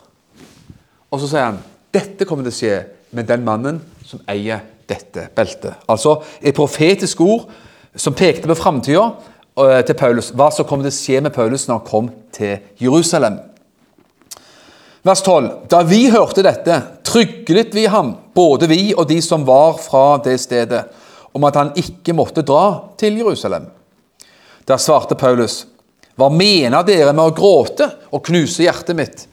Og 1.10 1.20
så 1.20 1.28
sier 1.32 1.48
han 1.48 1.64
dette 1.96 2.28
kommer 2.28 2.46
til 2.46 2.54
å 2.54 2.60
skje 2.60 2.76
med 3.18 3.30
den 3.30 3.46
mannen 3.46 3.80
som 4.06 4.22
eier 4.30 4.62
dette 4.90 5.28
beltet. 5.36 5.86
Altså 5.90 6.20
et 6.42 6.56
profetisk 6.58 7.22
ord 7.26 7.50
som 7.96 8.16
pekte 8.18 8.50
på 8.50 8.58
framtida 8.58 9.06
eh, 9.58 9.82
til 9.86 9.98
Paulus. 9.98 10.32
Hva 10.34 10.50
som 10.54 10.68
kommer 10.70 10.88
til 10.88 10.94
å 10.94 11.00
skje 11.00 11.24
med 11.26 11.36
Paulus 11.36 11.68
når 11.68 11.80
han 11.80 11.88
kom 11.90 12.12
til 12.36 12.58
Jerusalem. 12.82 13.40
Vers 15.06 15.24
12. 15.24 15.50
Da 15.72 15.82
vi 15.88 16.04
hørte 16.12 16.44
dette, 16.46 16.82
tryglet 17.08 17.74
vi 17.76 17.88
ham, 17.90 18.14
både 18.36 18.68
vi 18.70 18.92
og 18.94 19.08
de 19.10 19.22
som 19.24 19.46
var 19.48 19.80
fra 19.82 20.20
det 20.24 20.38
stedet, 20.42 20.84
om 21.34 21.46
at 21.48 21.58
han 21.58 21.74
ikke 21.78 22.16
måtte 22.18 22.44
dra 22.46 22.94
til 23.00 23.18
Jerusalem. 23.22 23.70
Da 24.68 24.78
svarte 24.78 25.18
Paulus, 25.18 25.64
hva 26.20 26.28
mener 26.34 26.84
dere 26.86 27.14
med 27.16 27.32
å 27.32 27.36
gråte 27.36 27.88
og 28.12 28.26
knuse 28.28 28.66
hjertet 28.66 28.98
mitt? 28.98 29.26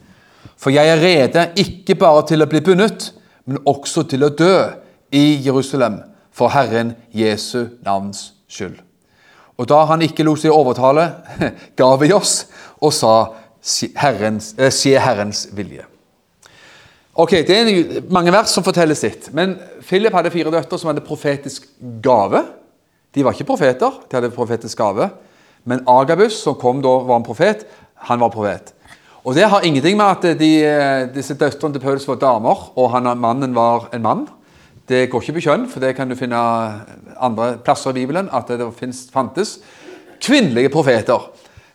For 0.56 0.72
jeg 0.72 0.88
er 0.88 1.02
rede 1.02 1.46
ikke 1.60 1.98
bare 2.00 2.24
til 2.28 2.42
å 2.42 2.48
bli 2.50 2.62
bundet, 2.64 3.10
men 3.46 3.60
også 3.68 4.06
til 4.08 4.24
å 4.26 4.32
dø 4.32 4.54
i 5.14 5.38
Jerusalem 5.44 6.00
for 6.34 6.52
Herren 6.52 6.94
Jesu 7.14 7.78
navns 7.84 8.32
skyld. 8.48 8.78
Og 9.56 9.68
da 9.68 9.82
han 9.88 10.04
ikke 10.04 10.24
lot 10.26 10.42
seg 10.42 10.52
overtale, 10.52 11.06
ga 11.78 11.90
vi 12.00 12.12
oss 12.12 12.46
og 12.80 12.92
sa 12.92 13.12
herrens, 13.96 14.54
eh, 14.58 14.72
se 14.72 14.92
Herrens 14.98 15.46
vilje. 15.56 15.86
Ok, 17.16 17.30
Det 17.48 17.56
er 17.56 18.02
mange 18.12 18.32
vers 18.32 18.52
som 18.52 18.64
forteller 18.64 18.94
sitt. 18.94 19.30
Men 19.32 19.56
Philip 19.80 20.12
hadde 20.12 20.30
fire 20.30 20.52
døtre 20.52 20.78
som 20.78 20.90
hadde 20.90 21.00
profetisk 21.00 21.64
gave. 22.04 22.42
De 23.14 23.24
var 23.24 23.32
ikke 23.32 23.48
profeter, 23.48 23.90
de 24.10 24.16
hadde 24.18 24.34
profetisk 24.34 24.76
gave. 24.76 25.08
Men 25.64 25.80
Agabus, 25.88 26.36
som 26.42 26.54
kom 26.60 26.82
da 26.84 26.92
var 27.08 27.16
en 27.16 27.24
profet, 27.24 27.64
han 28.10 28.20
var 28.20 28.28
profet. 28.30 28.74
Og 29.26 29.34
Det 29.34 29.48
har 29.50 29.64
ingenting 29.66 29.96
med 29.98 30.06
at 30.06 30.38
de, 30.38 30.50
eh, 30.64 31.08
disse 31.10 31.34
døtrene 31.34 31.74
til 31.74 31.82
Paulus 31.82 32.06
var 32.06 32.14
damer, 32.14 32.70
og 32.78 32.90
han, 32.92 33.18
mannen 33.18 33.54
var 33.54 33.88
en 33.92 34.02
mann. 34.02 34.28
Det 34.88 35.10
går 35.10 35.20
ikke 35.20 35.32
på 35.40 35.42
kjønn, 35.48 35.68
for 35.68 35.80
det 35.80 35.96
kan 35.96 36.08
du 36.08 36.14
finne 36.14 36.38
andre 37.18 37.58
plasser 37.58 37.90
i 37.90 38.06
Bibelen 38.06 38.28
at 38.32 38.46
det 38.46 38.68
finnes, 38.78 39.08
fantes 39.10 39.58
kvinnelige 40.22 40.70
profeter. 40.70 41.26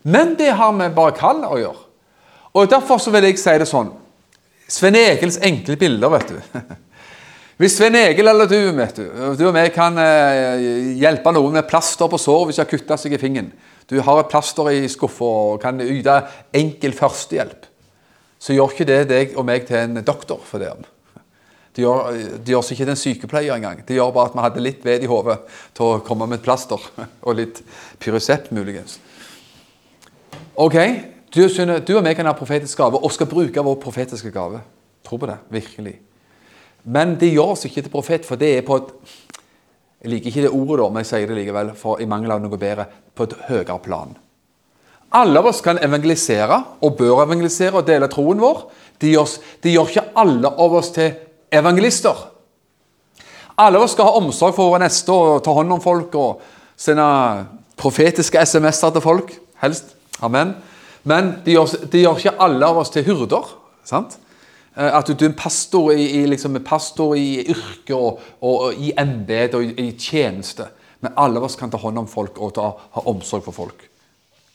Men 0.03 0.35
det 0.39 0.53
har 0.55 0.71
med 0.71 0.95
bare 0.95 1.11
kall 1.11 1.43
å 1.43 1.57
gjøre. 1.59 1.81
Og 2.55 2.69
Derfor 2.71 2.97
så 2.97 3.11
vil 3.11 3.27
jeg 3.27 3.39
si 3.39 3.57
det 3.59 3.67
sånn 3.67 3.91
Sven 4.71 4.95
Egils 4.95 5.37
enkle 5.43 5.75
bilder, 5.75 6.09
vet 6.09 6.31
du. 6.31 6.39
Hvis 7.59 7.75
Sven 7.75 7.95
Egil 7.99 8.27
eller 8.31 8.47
du 8.47 8.71
vet 8.77 8.95
du, 8.95 9.03
du 9.35 9.43
og 9.49 9.53
meg 9.53 9.73
kan 9.75 9.97
eh, 9.99 10.95
hjelpe 10.97 11.33
noen 11.35 11.59
med 11.59 11.67
plaster 11.67 12.07
på 12.07 12.17
sår 12.17 12.47
hvis 12.47 12.57
de 12.57 12.63
har 12.63 12.71
kutta 12.71 12.97
seg 12.97 13.13
i 13.13 13.19
fingeren 13.21 13.51
Du 13.91 13.99
har 13.99 14.21
et 14.21 14.31
plaster 14.31 14.71
i 14.71 14.87
skuffa 14.87 15.27
og 15.27 15.61
kan 15.63 15.81
yte 15.83 16.21
enkel 16.55 16.95
førstehjelp. 16.95 17.67
Så 18.41 18.55
gjør 18.55 18.71
ikke 18.71 18.87
det 18.87 18.99
deg 19.11 19.37
og 19.37 19.45
meg 19.45 19.67
til 19.67 19.81
en 19.81 19.99
doktor 20.07 20.39
for 20.47 20.63
det. 20.63 20.71
Det 21.75 21.83
gjør, 21.83 22.15
de 22.39 22.53
gjør 22.55 22.63
seg 22.65 22.75
ikke 22.75 22.85
til 22.87 22.93
en 22.93 22.99
sykepleier 22.99 23.55
engang. 23.55 23.81
Det 23.87 23.95
gjør 23.95 24.13
bare 24.15 24.31
at 24.31 24.35
vi 24.35 24.45
hadde 24.45 24.63
litt 24.63 24.85
ved 24.87 25.03
i 25.03 25.09
hodet 25.11 25.37
til 25.77 25.87
å 25.87 25.99
komme 26.07 26.27
med 26.27 26.39
et 26.39 26.45
plaster. 26.47 26.87
Og 27.27 27.37
litt 27.37 27.61
Pyresept, 28.01 28.51
muligens. 28.55 28.97
Ok, 30.55 30.77
du, 31.31 31.43
du 31.47 31.93
og 31.95 32.03
meg 32.03 32.17
kan 32.17 32.27
ha 32.27 32.35
profetisk 32.35 32.79
gave 32.81 32.99
og 32.99 33.13
skal 33.15 33.29
bruke 33.31 33.63
vår 33.63 33.77
profetiske 33.79 34.33
gave. 34.35 34.59
Tro 35.07 35.19
på 35.19 35.29
det. 35.29 35.37
Virkelig. 35.51 35.95
Men 36.83 37.15
det 37.19 37.31
gjør 37.31 37.53
oss 37.53 37.67
ikke 37.67 37.85
til 37.85 37.93
profet, 37.93 38.27
for 38.27 38.39
det 38.39 38.55
er 38.57 38.65
på 38.67 38.79
et 38.81 38.91
Jeg 40.01 40.11
liker 40.15 40.31
ikke 40.31 40.43
det 40.47 40.51
ordet, 40.55 40.79
da, 40.81 40.89
men 40.89 41.03
jeg 41.03 41.09
sier 41.11 41.29
det 41.29 41.37
likevel, 41.37 41.71
for 41.77 42.01
i 42.01 42.09
mangel 42.09 42.33
av 42.33 42.41
noe 42.41 42.57
bedre 42.59 42.87
på 43.13 43.27
et 43.27 43.35
høyere 43.49 43.77
plan. 43.85 44.15
Alle 45.13 45.41
av 45.41 45.49
oss 45.51 45.59
kan 45.61 45.77
evangelisere, 45.83 46.57
og 46.81 46.95
bør 46.97 47.25
evangelisere 47.25 47.81
og 47.81 47.87
dele 47.87 48.09
troen 48.09 48.41
vår. 48.41 48.63
Det 49.01 49.11
gjør, 49.11 49.35
de 49.61 49.75
gjør 49.75 49.91
ikke 49.91 50.07
alle 50.23 50.51
av 50.65 50.75
oss 50.79 50.89
til 50.95 51.11
evangelister. 51.53 52.25
Alle 53.59 53.77
av 53.77 53.85
oss 53.85 53.93
skal 53.93 54.07
ha 54.07 54.17
omsorg 54.17 54.55
for 54.55 54.71
våre 54.71 54.81
neste 54.85 55.13
og 55.13 55.43
ta 55.45 55.53
hånd 55.53 55.75
om 55.75 55.83
folk 55.83 56.15
og 56.17 56.41
sende 56.79 57.05
profetiske 57.77 58.41
SMS-er 58.41 58.95
til 58.95 59.03
folk, 59.03 59.35
helst. 59.61 59.93
Amen. 60.23 60.55
Men 61.03 61.35
det 61.45 61.57
gjør, 61.57 61.75
de 61.91 62.05
gjør, 62.05 62.17
ikke 62.17 62.37
alle 62.45 62.71
av 62.73 62.81
oss 62.81 62.93
til 62.93 63.05
hyrder. 63.05 63.53
sant? 63.85 64.17
Eh, 64.75 64.97
at 64.97 65.07
du, 65.07 65.13
er 65.13 65.31
en 65.31 65.37
pastor 65.37 65.91
i, 65.93 66.23
liksom, 66.29 66.59
pastor 66.63 67.15
i 67.19 67.41
yrke 67.51 67.95
og, 67.95 68.21
og, 68.39 68.67
og 68.67 68.79
i 68.79 68.93
embete 68.99 69.59
og 69.59 69.67
i, 69.67 69.73
i, 69.87 69.91
tjeneste. 69.99 70.69
Men 71.01 71.17
alle 71.19 71.41
av 71.41 71.47
oss 71.47 71.57
kan 71.59 71.71
ta 71.71 71.79
hånd 71.81 72.03
om 72.03 72.09
folk 72.09 72.37
og 72.39 72.53
ta, 72.55 72.69
ha 72.95 73.05
omsorg 73.09 73.43
for 73.47 73.57
folk. 73.57 73.87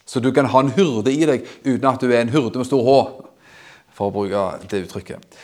Så 0.07 0.23
du 0.23 0.31
kan 0.33 0.47
ha 0.53 0.63
en 0.63 0.73
hyrde 0.77 1.11
i 1.11 1.27
deg 1.27 1.47
uten 1.65 1.89
at 1.91 2.03
du 2.03 2.13
er 2.13 2.23
en 2.23 2.33
hyrde 2.33 2.61
med 2.61 2.69
stor 2.69 2.85
H, 2.87 2.97
for 3.97 4.09
å 4.09 4.15
bruke 4.15 4.45
det 4.71 4.85
uttrykket. 4.87 5.39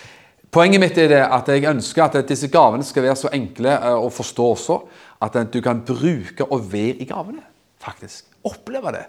Poenget 0.53 0.83
mitt 0.83 0.99
er 1.01 1.09
det 1.11 1.23
at 1.25 1.49
jeg 1.49 1.65
ønsker 1.67 2.05
at 2.05 2.29
disse 2.29 2.51
gavene 2.53 2.85
skal 2.87 3.07
være 3.07 3.19
så 3.19 3.33
enkle 3.35 3.73
eh, 3.75 3.97
å 3.97 4.13
forstå 4.13 4.49
også, 4.55 4.79
at 5.23 5.39
du 5.53 5.61
kan 5.65 5.83
bruke 5.87 6.47
og 6.49 6.67
være 6.71 7.03
i 7.03 7.09
gavene. 7.09 7.45
faktisk. 7.83 8.29
Oppleve 8.47 8.93
det 8.95 9.07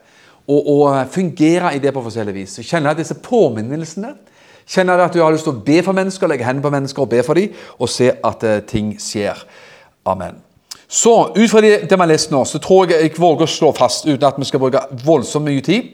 og, 0.47 0.67
og 0.67 1.07
fungere 1.11 1.75
i 1.75 1.79
det 1.79 1.93
på 1.95 2.03
forskjellig 2.03 2.35
vis. 2.35 2.59
Kjenne 2.67 2.95
disse 2.97 3.15
påminnelsene. 3.23 4.13
Kjenne 4.69 4.95
at 5.03 5.13
du 5.13 5.21
har 5.21 5.33
lyst 5.33 5.47
til 5.47 5.55
å 5.55 5.63
be 5.65 5.81
for 5.83 5.95
mennesker, 5.97 6.29
legge 6.31 6.47
hendene 6.47 6.63
på 6.63 6.71
mennesker 6.73 7.03
og 7.03 7.11
be 7.11 7.23
for 7.25 7.39
dem, 7.39 7.53
og 7.79 7.91
se 7.91 8.11
at 8.13 8.45
uh, 8.47 8.59
ting 8.67 8.93
skjer. 9.01 9.43
Amen. 10.07 10.39
Så, 10.87 11.33
Ut 11.35 11.49
fra 11.49 11.61
det, 11.63 11.89
det 11.89 11.97
vi 11.97 12.03
har 12.03 12.11
lest 12.11 12.31
nå, 12.31 12.43
så 12.45 12.61
tror 12.61 12.91
jeg 12.91 13.01
jeg 13.01 13.17
våger 13.17 13.47
å 13.47 13.49
slå 13.49 13.71
fast, 13.75 14.05
uten 14.05 14.27
at 14.27 14.39
vi 14.39 14.47
skal 14.47 14.61
bruke 14.61 14.83
voldsomt 15.03 15.47
mye 15.47 15.63
tid, 15.65 15.91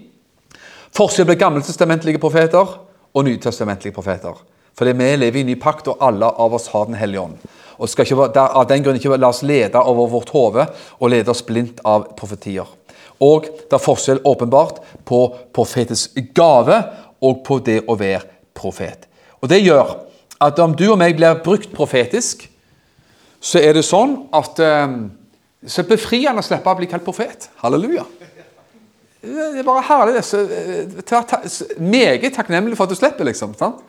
forskjell 0.95 1.29
på 1.29 1.37
gammeltestamentlige 1.39 2.21
profeter 2.21 2.77
og 3.13 3.25
nytestamentlige 3.25 3.95
profeter. 3.95 4.35
Fordi 4.77 4.95
vi 4.95 5.07
lever 5.17 5.41
i 5.41 5.47
ny 5.47 5.55
pakt, 5.59 5.87
og 5.91 6.03
alle 6.03 6.27
av 6.27 6.53
oss 6.55 6.69
har 6.73 6.85
Den 6.85 6.99
hellige 6.99 7.21
ånd. 7.21 7.37
Og 7.79 7.89
skal 7.89 8.05
ikke, 8.05 8.43
av 8.43 8.67
den 8.67 8.83
grunn 8.83 8.99
ikke 8.99 9.17
la 9.17 9.29
oss 9.31 9.43
lede 9.43 9.79
over 9.79 10.09
vårt 10.11 10.33
hode 10.35 10.65
og 10.99 11.09
lede 11.09 11.31
oss 11.31 11.45
blindt 11.47 11.79
av 11.87 12.09
profetier. 12.19 12.67
Og 13.23 13.47
det 13.47 13.75
er 13.75 13.83
forskjell 13.83 14.21
åpenbart 14.27 14.81
på 15.07 15.21
profetisk 15.55 16.19
gave 16.35 16.79
og 17.23 17.41
på 17.47 17.59
det 17.63 17.81
å 17.87 17.95
være 17.99 18.38
profet. 18.59 19.07
Og 19.39 19.49
Det 19.49 19.61
gjør 19.63 19.95
at 20.39 20.59
om 20.59 20.75
du 20.75 20.85
og 20.91 20.99
meg 20.99 21.17
blir 21.17 21.39
brukt 21.43 21.71
profetisk, 21.75 22.45
så 23.39 23.59
er 23.63 23.75
det 23.75 23.85
sånn 23.87 24.15
at 24.35 24.59
um, 24.59 24.99
så 25.67 25.83
befriende 25.87 26.43
å 26.43 26.45
slippe 26.45 26.71
å 26.71 26.79
bli 26.79 26.87
kalt 26.91 27.03
profet. 27.03 27.49
Halleluja. 27.63 28.05
Det 29.19 29.59
er 29.59 29.67
bare 29.67 29.83
herlig. 29.83 30.23
Så, 30.23 30.45
ta, 31.07 31.21
ta, 31.27 31.41
meget 31.79 32.35
takknemlig 32.35 32.77
for 32.79 32.87
at 32.87 32.93
du 32.93 32.99
slipper, 32.99 33.27
liksom. 33.27 33.55
Sant? 33.59 33.81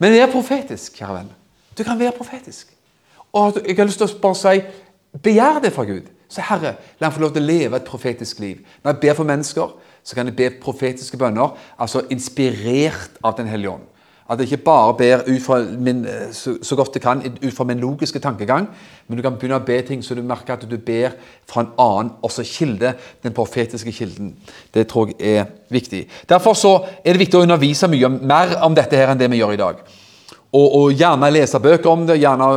Men 0.00 0.14
det 0.14 0.22
er 0.24 0.32
profetisk, 0.32 0.96
kjære 0.96 1.18
venn. 1.18 1.28
Du 1.76 1.84
kan 1.84 2.00
være 2.00 2.16
profetisk. 2.16 2.72
Og 3.36 3.60
jeg 3.60 3.76
har 3.76 3.88
lyst 3.88 4.00
til 4.00 4.08
å 4.08 4.20
bare 4.20 4.40
si 4.40 4.62
begjær 5.24 5.60
det 5.64 5.72
fra 5.76 5.84
Gud. 5.88 6.08
Så 6.32 6.44
Herre, 6.48 6.78
la 7.00 7.08
meg 7.10 7.16
få 7.16 7.26
lov 7.26 7.34
til 7.36 7.44
å 7.44 7.48
leve 7.50 7.76
et 7.76 7.88
profetisk 7.88 8.40
liv. 8.40 8.62
Når 8.80 8.94
jeg 8.94 9.02
ber 9.04 9.16
for 9.18 9.28
mennesker, 9.28 9.72
så 10.02 10.16
kan 10.16 10.28
jeg 10.28 10.36
be 10.38 10.48
profetiske 10.62 11.20
bønner, 11.20 11.52
altså 11.76 12.06
inspirert 12.10 13.20
av 13.22 13.36
Den 13.36 13.52
hellige 13.52 13.76
ånd. 13.76 13.84
At 14.32 14.40
jeg 14.40 14.48
ikke 14.48 14.64
bare 14.64 14.94
ber 14.96 15.24
ut 15.26 15.42
fra 15.44 15.58
min, 15.60 16.06
så, 16.32 16.54
så, 16.64 16.76
godt 16.78 16.94
jeg 16.96 17.02
kan 17.04 17.20
ut 17.20 17.52
fra 17.52 17.66
min 17.68 17.82
logiske 17.82 18.20
tankegang, 18.22 18.68
men 19.06 19.18
du 19.18 19.22
kan 19.24 19.34
begynne 19.36 19.58
å 19.60 19.66
be 19.66 19.76
ting 19.84 20.00
så 20.00 20.16
du 20.16 20.22
merker 20.24 20.54
at 20.54 20.64
du 20.68 20.78
ber 20.80 21.18
fra 21.50 21.66
en 21.66 21.74
annen 21.82 22.12
også 22.24 22.46
kilde, 22.48 22.94
den 23.22 23.36
profetiske 23.36 23.92
kilden. 23.92 24.30
Det 24.72 24.86
tror 24.88 25.12
jeg 25.12 25.42
er 25.42 25.50
viktig. 25.68 26.06
Derfor 26.28 26.56
så 26.56 26.72
er 27.04 27.12
det 27.12 27.26
viktig 27.26 27.42
å 27.42 27.44
undervise 27.44 27.90
mye 27.92 28.08
mer 28.14 28.56
om 28.64 28.78
dette 28.78 28.96
her 28.96 29.12
enn 29.12 29.20
det 29.20 29.28
vi 29.34 29.42
gjør 29.42 29.52
i 29.52 29.60
dag. 29.60 29.84
Og, 30.52 30.66
og 30.80 30.96
gjerne 30.96 31.30
lese 31.32 31.60
bøker 31.60 31.92
om 31.92 32.08
det, 32.08 32.20
gjerne 32.22 32.48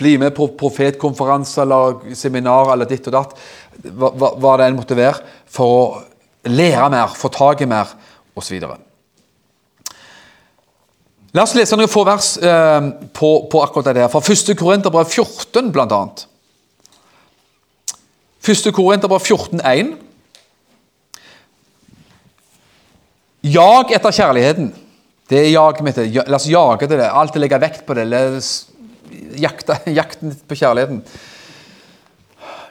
bli 0.00 0.14
med 0.20 0.34
på 0.36 0.50
profetkonferanse 0.60 1.64
eller 1.64 2.14
seminar 2.16 2.74
eller 2.74 2.88
ditt 2.88 3.08
og 3.08 3.16
datt, 3.16 3.34
hva, 3.88 4.12
hva, 4.12 4.34
hva 4.36 4.54
det 4.60 4.68
enn 4.68 4.78
måtte 4.78 4.98
være, 4.98 5.24
for 5.48 5.80
å 5.80 5.82
lære 6.52 6.92
mer, 6.92 7.16
få 7.16 7.32
tak 7.32 7.64
i 7.64 7.68
mer, 7.68 7.96
osv. 8.36 8.60
La 11.30 11.44
oss 11.46 11.54
lese 11.54 11.76
noen 11.78 11.90
få 11.90 12.02
vers 12.08 12.32
eh, 12.42 12.90
på, 13.14 13.30
på, 13.50 13.62
akkurat 13.62 13.94
det 13.94 14.02
her. 14.02 14.10
Fra 14.10 14.22
1. 14.22 14.52
Korinterbrev 14.58 15.06
14, 15.06 15.70
blant 15.70 15.94
annet. 15.94 16.24
1. 18.42 18.70
Korinterbrev 18.74 19.22
14,1. 19.22 19.92
Jag 23.46 23.92
etter 23.94 24.12
kjærligheten. 24.12 24.72
Det 25.30 25.38
er 25.38 25.52
jaget 25.52 25.84
mitt. 25.86 26.00
La 26.26 26.40
oss 26.40 26.48
jage 26.50 26.90
det. 26.90 27.06
Alltid 27.06 27.44
legge 27.44 27.60
vekt 27.62 27.86
på 27.86 27.94
det. 27.94 28.08
Jakte, 29.38 29.78
jakten 30.00 30.34
på 30.34 30.58
kjærligheten. 30.58 31.04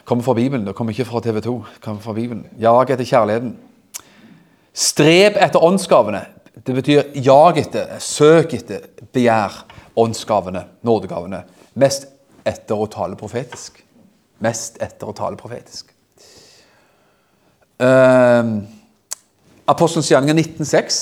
Kommer 0.03 0.25
fra 0.25 0.35
Bibelen. 0.35 0.67
Det 0.67 0.75
kommer 0.75 0.91
ikke 0.91 1.07
fra 1.07 1.23
TV 1.23 1.39
2. 1.45 1.55
Kommer 1.85 2.03
fra 2.03 2.17
Bibelen. 2.17 2.43
Jag 2.59 2.91
etter 2.91 3.07
kjærligheten. 3.07 3.55
Streb 4.75 5.39
etter 5.39 5.63
åndsgavene. 5.63 6.25
Det 6.65 6.73
betyr 6.73 7.11
jag 7.13 7.57
etter, 7.57 7.99
søk 8.03 8.53
etter, 8.57 8.87
begjær 9.13 9.61
åndsgavene, 9.99 10.65
nådegavene. 10.85 11.43
Mest 11.79 12.09
etter 12.47 12.79
å 12.79 12.87
tale 12.91 13.15
profetisk. 13.19 13.79
Mest 14.43 14.79
etter 14.83 15.09
å 15.09 15.15
tale 15.15 15.39
profetisk. 15.39 15.93
Uh, 17.79 18.59
Apostelens 19.69 20.09
gjerninger 20.11 20.35
1906. 20.41 20.99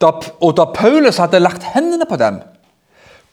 Da, 0.00 0.14
og 0.40 0.54
da 0.56 0.64
Paulus 0.72 1.18
hadde 1.20 1.42
lagt 1.42 1.66
hendene 1.74 2.06
på 2.08 2.16
dem, 2.20 2.40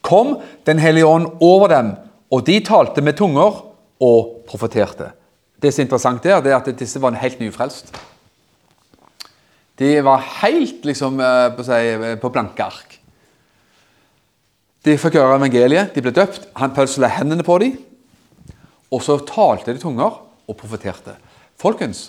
kom 0.04 0.38
Den 0.68 0.80
hellige 0.80 1.08
ånd 1.08 1.42
over 1.44 1.68
dem, 1.72 1.90
og 2.32 2.44
de 2.48 2.60
talte 2.64 3.02
med 3.02 3.18
tunger 3.18 3.56
og 4.04 4.44
profeterte. 4.48 5.10
Det 5.62 5.72
som 5.74 5.82
er 5.82 5.88
interessant 5.88 6.24
der, 6.24 6.42
det 6.44 6.52
er 6.52 6.60
at 6.60 6.80
disse 6.80 7.00
var 7.02 7.16
helt 7.18 7.40
nyfrelst. 7.40 7.92
De 9.78 9.90
var 10.02 10.24
helt 10.42 10.86
liksom 10.86 11.20
eh, 11.22 11.48
på, 11.54 11.66
seg, 11.66 11.90
eh, 11.94 12.16
på 12.22 12.32
blanke 12.34 12.66
ark. 12.66 12.96
De 14.88 14.96
fikk 14.98 15.18
høre 15.20 15.38
evangeliet, 15.38 15.92
de 15.94 16.02
ble 16.02 16.14
døpt. 16.16 16.48
Han 16.58 16.74
pølsla 16.74 17.10
hendene 17.18 17.46
på 17.46 17.58
dem, 17.62 17.76
og 18.94 19.04
så 19.04 19.20
talte 19.28 19.76
de 19.76 19.82
tunger 19.82 20.22
og 20.48 20.58
profeterte. 20.58 21.18
Folkens, 21.60 22.08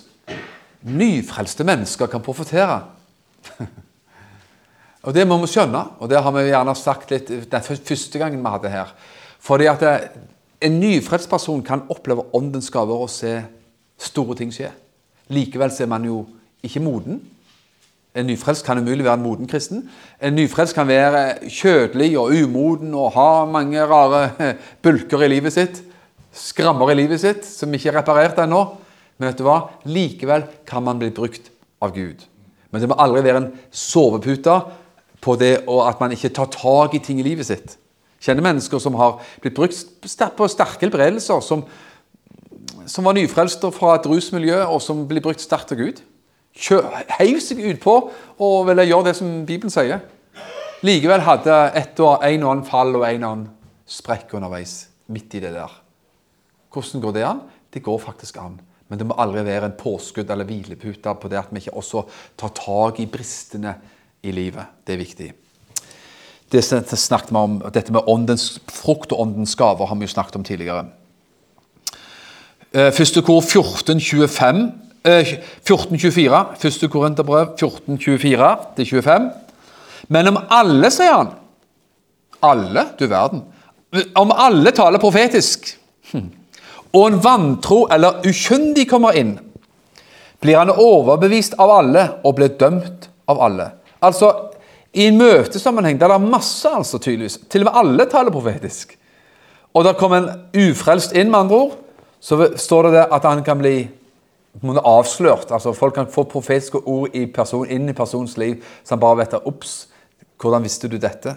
nyfrelste 0.87 1.65
mennesker 1.67 2.09
kan 2.09 2.23
profetere. 2.23 2.79
og 5.05 5.13
Det 5.13 5.27
må 5.27 5.37
vi 5.43 5.51
skjønne, 5.51 5.83
og 5.99 6.09
det 6.09 6.21
har 6.23 6.35
vi 6.35 6.47
gjerne 6.47 6.75
sagt 6.77 7.11
litt 7.13 7.31
den 7.51 7.65
første 7.67 8.21
gangen 8.21 8.41
vi 8.41 8.53
hadde 8.55 8.73
her. 8.73 8.93
Fordi 9.43 9.67
at 9.71 9.85
en 10.59 10.79
nyfrelst 10.79 11.29
person 11.31 11.61
kan 11.63 11.85
oppleve 11.91 12.29
åndens 12.35 12.71
gaver 12.71 13.05
og 13.05 13.11
se 13.11 13.37
store 13.99 14.37
ting 14.39 14.53
skje. 14.55 14.71
Likevel 15.29 15.71
er 15.71 15.91
man 15.91 16.07
jo 16.07 16.23
ikke 16.63 16.81
moden. 16.83 17.19
En 18.19 18.27
nyfrelst 18.27 18.65
kan 18.67 18.81
umulig 18.81 19.05
være 19.05 19.17
en 19.19 19.23
moden 19.23 19.47
kristen. 19.49 19.85
En 20.21 20.35
nyfrelst 20.35 20.75
kan 20.75 20.87
være 20.89 21.47
kjødelig 21.47 22.11
og 22.19 22.33
umoden 22.35 22.93
og 22.97 23.13
ha 23.15 23.45
mange 23.47 23.85
rare 23.87 24.53
bulker 24.83 25.23
i 25.23 25.31
livet 25.31 25.55
sitt. 25.55 25.79
Skrammer 26.35 26.91
i 26.91 26.99
livet 26.99 27.23
sitt 27.23 27.47
som 27.47 27.71
ikke 27.73 27.93
er 27.93 27.99
reparert 28.01 28.41
ennå. 28.43 28.65
Men 29.17 29.31
vet 29.31 29.39
du 29.39 29.45
hva? 29.47 29.61
Likevel 29.87 30.45
kan 30.67 30.83
man 30.85 30.99
bli 30.99 31.11
brukt 31.15 31.49
av 31.83 31.95
Gud. 31.95 32.21
Men 32.69 32.83
det 32.83 32.89
må 32.91 32.97
aldri 33.01 33.23
være 33.25 33.43
en 33.43 33.51
sovepute 33.73 34.55
på 35.23 35.35
det 35.39 35.53
at 35.67 36.01
man 36.01 36.13
ikke 36.15 36.31
tar 36.35 36.51
tak 36.53 36.95
i 36.95 37.03
ting 37.03 37.19
i 37.19 37.25
livet 37.25 37.47
sitt. 37.49 37.75
Kjenner 38.23 38.43
mennesker 38.43 38.81
som 38.83 38.97
har 38.99 39.19
blitt 39.39 39.55
brukt 39.55 39.75
på 40.03 40.49
sterke 40.51 40.83
helbredelser, 40.83 41.39
som, 41.43 41.63
som 42.87 43.07
var 43.07 43.15
nyfrelster 43.15 43.71
fra 43.75 43.95
et 43.95 44.07
rusmiljø, 44.07 44.59
og 44.67 44.83
som 44.83 45.05
blir 45.07 45.23
brukt 45.23 45.43
sterkt 45.43 45.71
av 45.75 45.79
Gud. 45.79 46.01
Heiv 47.19 47.39
seg 47.43 47.61
utpå 47.71 47.95
og 48.39 48.55
ville 48.67 48.87
gjøre 48.87 49.09
det 49.09 49.15
som 49.19 49.29
Bibelen 49.47 49.73
sier. 49.73 50.01
Likevel 50.85 51.23
hadde 51.25 51.55
et 51.75 51.99
og 52.03 52.23
en 52.23 52.45
og 52.45 52.51
annen 52.53 52.67
fall 52.67 52.95
og 52.95 53.05
en 53.07 53.23
og 53.23 53.29
annen 53.29 53.47
sprekk 53.89 54.33
underveis. 54.37 54.87
Midt 55.09 55.35
i 55.35 55.41
det 55.43 55.53
der. 55.55 55.71
Hvordan 56.69 57.03
går 57.03 57.15
det 57.15 57.25
an? 57.25 57.41
Det 57.73 57.83
går 57.83 57.99
faktisk 57.99 58.37
an. 58.37 58.59
Men 58.89 58.99
det 58.99 59.07
må 59.09 59.17
aldri 59.21 59.43
være 59.45 59.69
en 59.69 59.77
påskudd 59.77 60.29
eller 60.29 60.47
hvilepute 60.49 61.13
på 61.21 61.29
det 61.29 61.39
at 61.39 61.51
vi 61.53 61.61
ikke 61.61 61.77
også 61.77 62.03
tar 62.37 62.53
tak 62.57 62.99
i 63.01 63.09
bristene 63.09 63.75
i 64.25 64.33
livet. 64.33 64.65
Det 64.85 64.95
er 64.95 65.01
viktig. 65.01 65.29
Det 66.49 66.63
snakket 66.65 67.31
vi 67.31 67.37
om, 67.37 67.59
Dette 67.73 67.93
med 67.93 68.07
åndens 68.09 68.57
frukt 68.73 69.11
og 69.13 69.21
åndens 69.21 69.55
gaver 69.55 69.85
har 69.85 69.95
vi 69.95 70.07
jo 70.07 70.13
snakket 70.15 70.39
om 70.39 70.43
tidligere. 70.43 70.87
Eh, 72.73 72.91
første 72.93 73.21
kor 73.21 73.41
1425 73.41 74.88
1424. 75.03 76.41
Første 76.59 76.89
Korinterbrev 76.91 77.53
1424-25. 77.55 79.29
Men 80.07 80.31
om 80.31 80.41
alle, 80.49 80.91
sier 80.91 81.13
han 81.13 81.35
Alle, 82.43 82.85
du 82.99 83.07
verden. 83.07 83.43
Om 84.15 84.31
alle 84.31 84.71
taler 84.71 85.01
profetisk 85.01 85.73
hm 86.11 86.29
og 86.93 87.05
en 87.05 87.19
vantro 87.21 87.83
eller 87.93 88.23
ukyndig 88.25 88.87
kommer 88.89 89.17
inn, 89.17 89.35
blir 90.41 90.57
han 90.57 90.71
overbevist 90.71 91.57
av 91.61 91.73
alle 91.73 92.05
og 92.25 92.37
blir 92.39 92.55
dømt 92.59 93.09
av 93.29 93.41
alle. 93.45 93.67
Altså, 94.01 94.31
I 94.93 95.05
en 95.11 95.19
møtesammenheng 95.19 95.99
der 95.99 96.09
det 96.09 96.15
er 96.17 96.31
masse, 96.31 96.69
altså 96.69 96.97
tydeligvis, 96.97 97.37
til 97.49 97.61
og 97.61 97.69
med 97.69 97.79
alle 97.83 98.07
taler 98.09 98.33
profetisk, 98.33 98.95
og 99.73 99.85
der 99.85 99.93
kommer 99.99 100.17
en 100.23 100.69
ufrelst 100.69 101.13
inn, 101.13 101.29
med 101.29 101.43
andre 101.43 101.59
ord, 101.59 101.75
så 102.19 102.49
står 102.57 102.89
det 102.89 103.05
at 103.05 103.27
han 103.27 103.43
kan 103.45 103.59
bli 103.59 103.75
avslørt. 104.63 105.51
altså 105.51 105.73
Folk 105.73 105.93
kan 105.93 106.07
få 106.07 106.23
profetiske 106.23 106.77
ord 106.77 107.15
i 107.15 107.25
person, 107.25 107.67
inn 107.67 107.89
i 107.89 107.93
personens 107.93 108.37
liv, 108.37 108.63
så 108.83 108.95
han 108.95 108.99
bare 108.99 109.17
vet 109.17 109.37
Ops, 109.45 109.87
hvordan 110.39 110.63
visste 110.63 110.87
du 110.87 110.97
dette? 110.97 111.35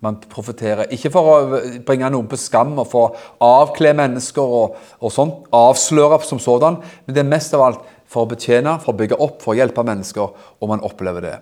man 0.00 0.18
profeterer. 0.30 0.86
Ikke 0.94 1.10
for 1.10 1.26
å 1.26 1.60
bringe 1.86 2.10
noen 2.12 2.28
på 2.30 2.38
skam 2.38 2.76
og 2.78 2.86
for 2.90 3.16
å 3.38 3.50
avkle 3.62 3.94
mennesker 3.98 4.54
og, 4.60 4.76
og 5.02 5.14
sånt, 5.14 5.48
avsløre 5.54 6.20
som 6.26 6.40
sådan, 6.42 6.80
men 7.06 7.16
det 7.16 7.24
er 7.24 7.30
mest 7.30 7.54
av 7.56 7.64
alt 7.66 7.86
for 8.08 8.24
å 8.24 8.30
betjene, 8.30 8.78
for 8.82 8.94
å 8.94 8.98
bygge 8.98 9.18
opp, 9.18 9.40
for 9.42 9.54
å 9.54 9.58
hjelpe 9.58 9.84
mennesker, 9.84 10.34
og 10.58 10.70
man 10.70 10.84
opplever 10.86 11.24
det. 11.24 11.36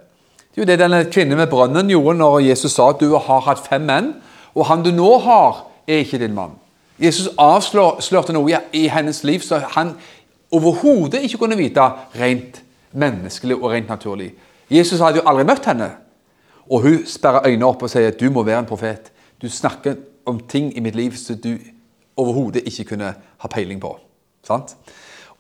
Det 0.49 0.63
er 0.63 0.65
jo 0.65 0.71
det 0.71 0.79
denne 0.81 1.03
kvinnen 1.13 1.39
med 1.39 1.51
brønnen 1.53 1.93
gjorde 1.93 2.17
når 2.19 2.39
Jesus 2.47 2.79
sa 2.79 2.91
at 2.95 3.03
du 3.03 3.13
har 3.13 3.45
hatt 3.45 3.61
fem 3.67 3.85
menn, 3.87 4.15
og 4.57 4.71
han 4.71 4.85
du 4.85 4.89
nå 4.95 5.11
har, 5.27 5.67
er 5.87 6.01
ikke 6.03 6.23
din 6.23 6.35
mann. 6.35 6.57
Jesus 6.97 7.29
avslørte 7.37 8.33
noe 8.33 8.63
i 8.73 8.87
hennes 8.89 9.21
liv 9.29 9.43
så 9.45 9.61
han 9.75 9.93
overhodet 10.53 11.23
ikke 11.23 11.39
kunne 11.39 11.59
vite 11.59 11.83
rent 12.17 12.63
menneskelig 12.93 13.57
og 13.57 13.71
rent 13.71 13.89
naturlig. 13.89 14.33
Jesus 14.71 15.01
hadde 15.01 15.21
jo 15.21 15.29
aldri 15.29 15.47
møtt 15.47 15.67
henne. 15.69 15.91
Og 16.71 16.83
hun 16.83 17.03
sperrer 17.07 17.47
øynene 17.47 17.67
opp 17.67 17.83
og 17.87 17.91
sier 17.91 18.15
du 18.19 18.29
må 18.31 18.43
være 18.47 18.65
en 18.65 18.69
profet. 18.69 19.13
Du 19.43 19.49
snakker 19.51 19.97
om 20.27 20.41
ting 20.41 20.73
i 20.77 20.83
mitt 20.83 20.97
liv 20.97 21.15
som 21.17 21.39
du 21.39 21.55
overhodet 22.17 22.65
ikke 22.67 22.85
kunne 22.95 23.13
ha 23.15 23.49
peiling 23.49 23.81
på. 23.81 23.93
Sant? 24.47 24.75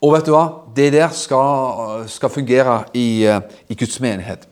Og 0.02 0.12
vet 0.12 0.26
du 0.28 0.34
hva? 0.34 0.44
Det 0.76 0.90
der 0.92 1.08
skal, 1.16 2.04
skal 2.10 2.30
fungere 2.30 2.82
i, 2.94 3.24
eh, 3.24 3.40
i, 3.68 3.74
Guds 3.74 4.00
menighet. 4.00 4.46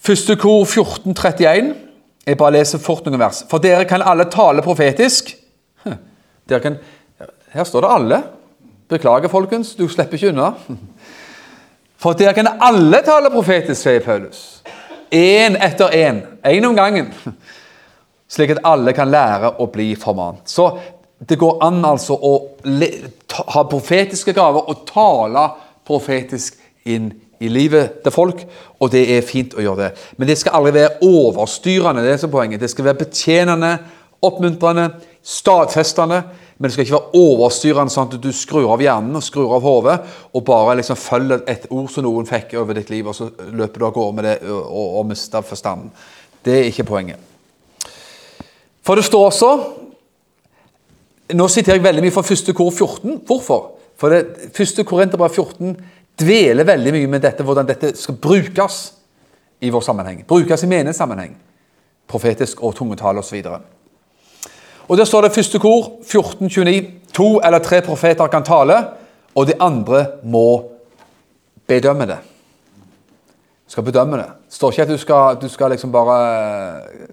Første 0.00 0.36
kor 0.36 0.64
1431. 0.64 1.74
Jeg 2.26 2.36
bare 2.36 2.56
leser 2.58 2.82
fort 2.82 3.06
noen 3.06 3.20
vers. 3.22 3.44
For 3.50 3.62
dere 3.62 3.86
kan 3.86 4.02
alle 4.02 4.26
tale 4.30 4.62
profetisk. 4.62 5.30
Dere 6.48 6.60
kan, 6.62 6.76
her 7.54 7.64
står 7.64 7.86
det 7.86 7.92
alle. 7.94 8.18
Beklager, 8.88 9.28
folkens. 9.28 9.74
Du 9.74 9.88
slipper 9.88 10.14
ikke 10.14 10.28
unna. 10.28 10.52
For 12.02 12.14
dere 12.14 12.34
kan 12.36 12.48
alle 12.60 13.00
tale 13.02 13.32
profetisk, 13.32 13.80
sier 13.80 14.04
Paulus. 14.04 14.62
Én 15.10 15.56
etter 15.56 15.94
én. 15.96 16.20
Én 16.44 16.66
om 16.68 16.76
gangen. 16.76 17.10
Slik 18.34 18.52
at 18.54 18.62
alle 18.66 18.92
kan 18.94 19.10
lære 19.10 19.56
å 19.62 19.66
bli 19.72 19.94
formant. 19.98 20.44
Så 20.50 20.68
det 21.18 21.38
går 21.38 21.58
an 21.64 21.84
altså 21.86 22.14
å 22.14 22.32
ha 23.54 23.62
profetiske 23.70 24.34
gaver 24.36 24.68
og 24.70 24.84
tale 24.88 25.46
profetisk 25.86 26.58
inn 26.86 27.10
i 27.42 27.48
livet 27.52 28.00
til 28.04 28.12
folk, 28.14 28.42
og 28.80 28.90
det 28.92 29.02
er 29.12 29.26
fint 29.26 29.54
å 29.56 29.62
gjøre 29.62 29.82
det. 29.82 29.90
Men 30.16 30.30
det 30.30 30.38
skal 30.40 30.56
aldri 30.58 30.72
være 30.78 31.04
overstyrende. 31.04 32.02
det 32.02 32.22
er 32.22 32.32
poenget. 32.32 32.60
Det 32.60 32.70
skal 32.70 32.84
være 32.84 33.02
betjenende, 33.04 33.78
oppmuntrende, 34.22 34.90
stadfestende. 35.22 36.22
Men 36.56 36.68
det 36.68 36.72
skal 36.72 36.86
ikke 36.86 36.96
være 36.96 37.20
overstyrende 37.20 37.92
sånn 37.92 38.08
at 38.08 38.20
du 38.22 38.30
skrur 38.32 38.70
av 38.72 38.80
hjernen 38.80 39.18
og 39.18 39.24
skrur 39.24 39.52
av 39.58 39.64
hodet 39.66 39.96
og 40.32 40.44
bare 40.46 40.78
liksom 40.78 40.96
følger 40.96 41.42
et 41.52 41.66
ord 41.68 41.90
som 41.92 42.06
noen 42.06 42.28
fikk 42.28 42.54
over 42.56 42.78
ditt 42.78 42.92
liv, 42.92 43.04
og 43.04 43.16
så 43.16 43.28
løper 43.52 43.82
du 43.82 43.88
av 43.88 43.92
gårde 43.96 44.16
med 44.16 44.28
det 44.28 44.36
og, 44.48 44.86
og, 44.86 45.02
mister 45.10 45.44
forstanden. 45.44 45.90
Det 46.46 46.54
er 46.56 46.70
ikke 46.70 46.86
poenget. 46.88 47.20
For 48.86 48.96
det 48.96 49.04
står 49.08 49.28
også 49.32 49.50
Nå 51.34 51.48
siterer 51.50 51.80
jeg 51.80 51.82
veldig 51.82 52.04
mye 52.04 52.14
fra 52.14 52.22
første 52.22 52.52
kor 52.54 52.68
14. 52.70 53.16
Hvorfor? 53.26 53.62
For 53.98 54.14
det 54.14 54.52
første 54.54 54.84
Korinterbrev 54.86 55.34
14 55.34 55.72
dveler 56.22 56.68
veldig 56.68 56.92
mye 56.94 57.08
med 57.10 57.24
dette, 57.24 57.42
hvordan 57.42 57.66
dette 57.66 57.90
skal 57.98 58.14
brukes 58.22 58.76
i 59.58 59.72
vår 59.74 59.82
sammenheng. 59.82 60.20
Brukes 60.28 60.62
i 60.62 60.68
menighetssammenheng. 60.70 61.34
Profetisk 62.06 62.62
og 62.62 62.76
tungetale 62.78 63.24
osv. 63.24 63.42
Og 64.88 64.96
Der 64.96 65.04
står 65.04 65.20
det 65.26 65.34
første 65.34 65.58
kor, 65.58 65.98
1429. 66.00 66.90
To 67.14 67.40
eller 67.40 67.58
tre 67.58 67.80
profeter 67.82 68.26
kan 68.26 68.44
tale, 68.44 68.76
og 69.34 69.46
de 69.46 69.60
andre 69.60 70.06
må 70.22 70.64
bedømme 71.66 72.06
det. 72.06 72.18
Du 73.66 73.72
skal 73.72 73.82
bedømme 73.82 74.16
det. 74.16 74.26
Det 74.46 74.54
står 74.54 74.70
ikke 74.70 74.82
at 74.82 74.88
du 74.88 74.98
skal, 74.98 75.38
du 75.42 75.48
skal 75.48 75.70
liksom 75.70 75.92
bare 75.92 76.18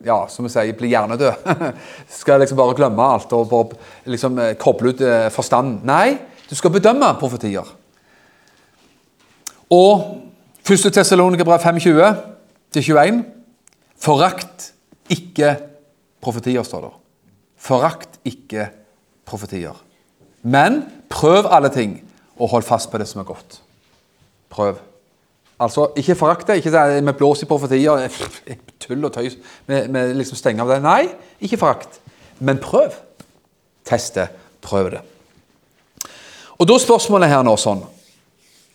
ja, 0.05 0.19
som 0.30 0.45
vi 0.45 0.51
sier, 0.53 0.76
bli 0.78 0.91
hjernedød. 0.93 1.32
Du 2.09 2.13
skal 2.13 2.39
liksom 2.39 2.57
bare 2.57 2.76
glemme 2.78 3.03
alt 3.03 3.34
og 3.34 3.49
bare 3.49 4.11
liksom 4.11 4.38
eh, 4.39 4.53
koble 4.59 4.93
ut 4.93 5.01
eh, 5.01 5.30
forstanden. 5.34 5.80
Nei, 5.84 6.17
du 6.49 6.55
skal 6.55 6.71
bedømme 6.71 7.09
profetier. 7.19 7.65
Og 9.74 10.03
1. 10.69 10.93
Tessalonikerbrev 10.93 11.59
25-21 11.59 13.24
Forakt 14.03 14.74
ikke 15.09 15.55
profetier, 16.21 16.63
står 16.63 16.86
det. 16.86 16.91
Forakt 17.64 18.20
ikke 18.28 18.68
profetier. 19.26 19.78
Men 20.43 20.84
prøv 21.09 21.47
alle 21.47 21.70
ting, 21.72 22.01
og 22.36 22.49
hold 22.49 22.66
fast 22.68 22.91
på 22.91 22.99
det 22.99 23.07
som 23.07 23.22
er 23.22 23.30
godt. 23.30 23.61
Prøv. 24.49 24.76
Altså, 25.59 25.88
Ikke 25.95 26.16
forakt 26.16 26.47
det. 26.47 26.55
Ikke 26.55 26.72
si 26.72 27.05
vi 27.05 27.11
blåser 27.11 27.45
i 27.45 27.47
profetier. 27.47 28.07
Tull 28.84 29.05
og 29.05 29.14
tøys. 29.14 29.38
Vi, 29.68 29.80
liksom 30.14 30.38
stenger 30.38 30.64
av 30.64 30.74
det. 30.74 30.82
Nei, 30.84 31.07
ikke 31.39 31.57
forakt. 31.57 32.01
Men 32.39 32.59
prøv. 32.59 32.91
Test 33.86 34.16
det. 34.16 34.28
Prøv 34.61 34.91
det. 34.91 35.01
Og 36.57 36.68
da 36.68 36.76
er 36.76 36.84
spørsmålet 36.84 37.32
her 37.32 37.41
nå 37.43 37.55
sånn 37.59 37.82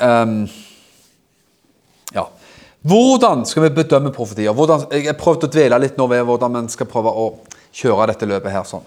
um, 0.00 0.40
Ja. 2.14 2.24
Hvordan 2.88 3.44
skal 3.46 3.66
vi 3.66 3.74
bedømme 3.82 4.12
profetier? 4.14 4.54
Hvordan, 4.54 4.86
jeg 4.92 5.06
har 5.10 5.18
prøvd 5.18 5.46
å 5.46 5.52
dvele 5.52 5.78
litt 5.82 5.96
nå 5.98 6.06
ved 6.08 6.24
hvordan 6.24 6.52
man 6.56 6.68
skal 6.72 6.88
prøve 6.88 7.12
å 7.12 7.28
kjøre 7.78 8.08
dette 8.10 8.26
løpet 8.26 8.52
her. 8.52 8.64
sånn. 8.66 8.86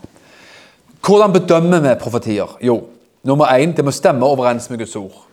Hvordan 1.02 1.34
bedømmer 1.34 1.82
vi 1.82 1.96
profetier? 2.02 2.58
Jo, 2.62 2.82
nummer 3.24 3.46
én, 3.56 3.76
det 3.76 3.86
må 3.86 3.92
stemme 3.92 4.26
overens 4.28 4.70
med 4.70 4.80
Guds 4.84 4.96
ord. 4.96 5.24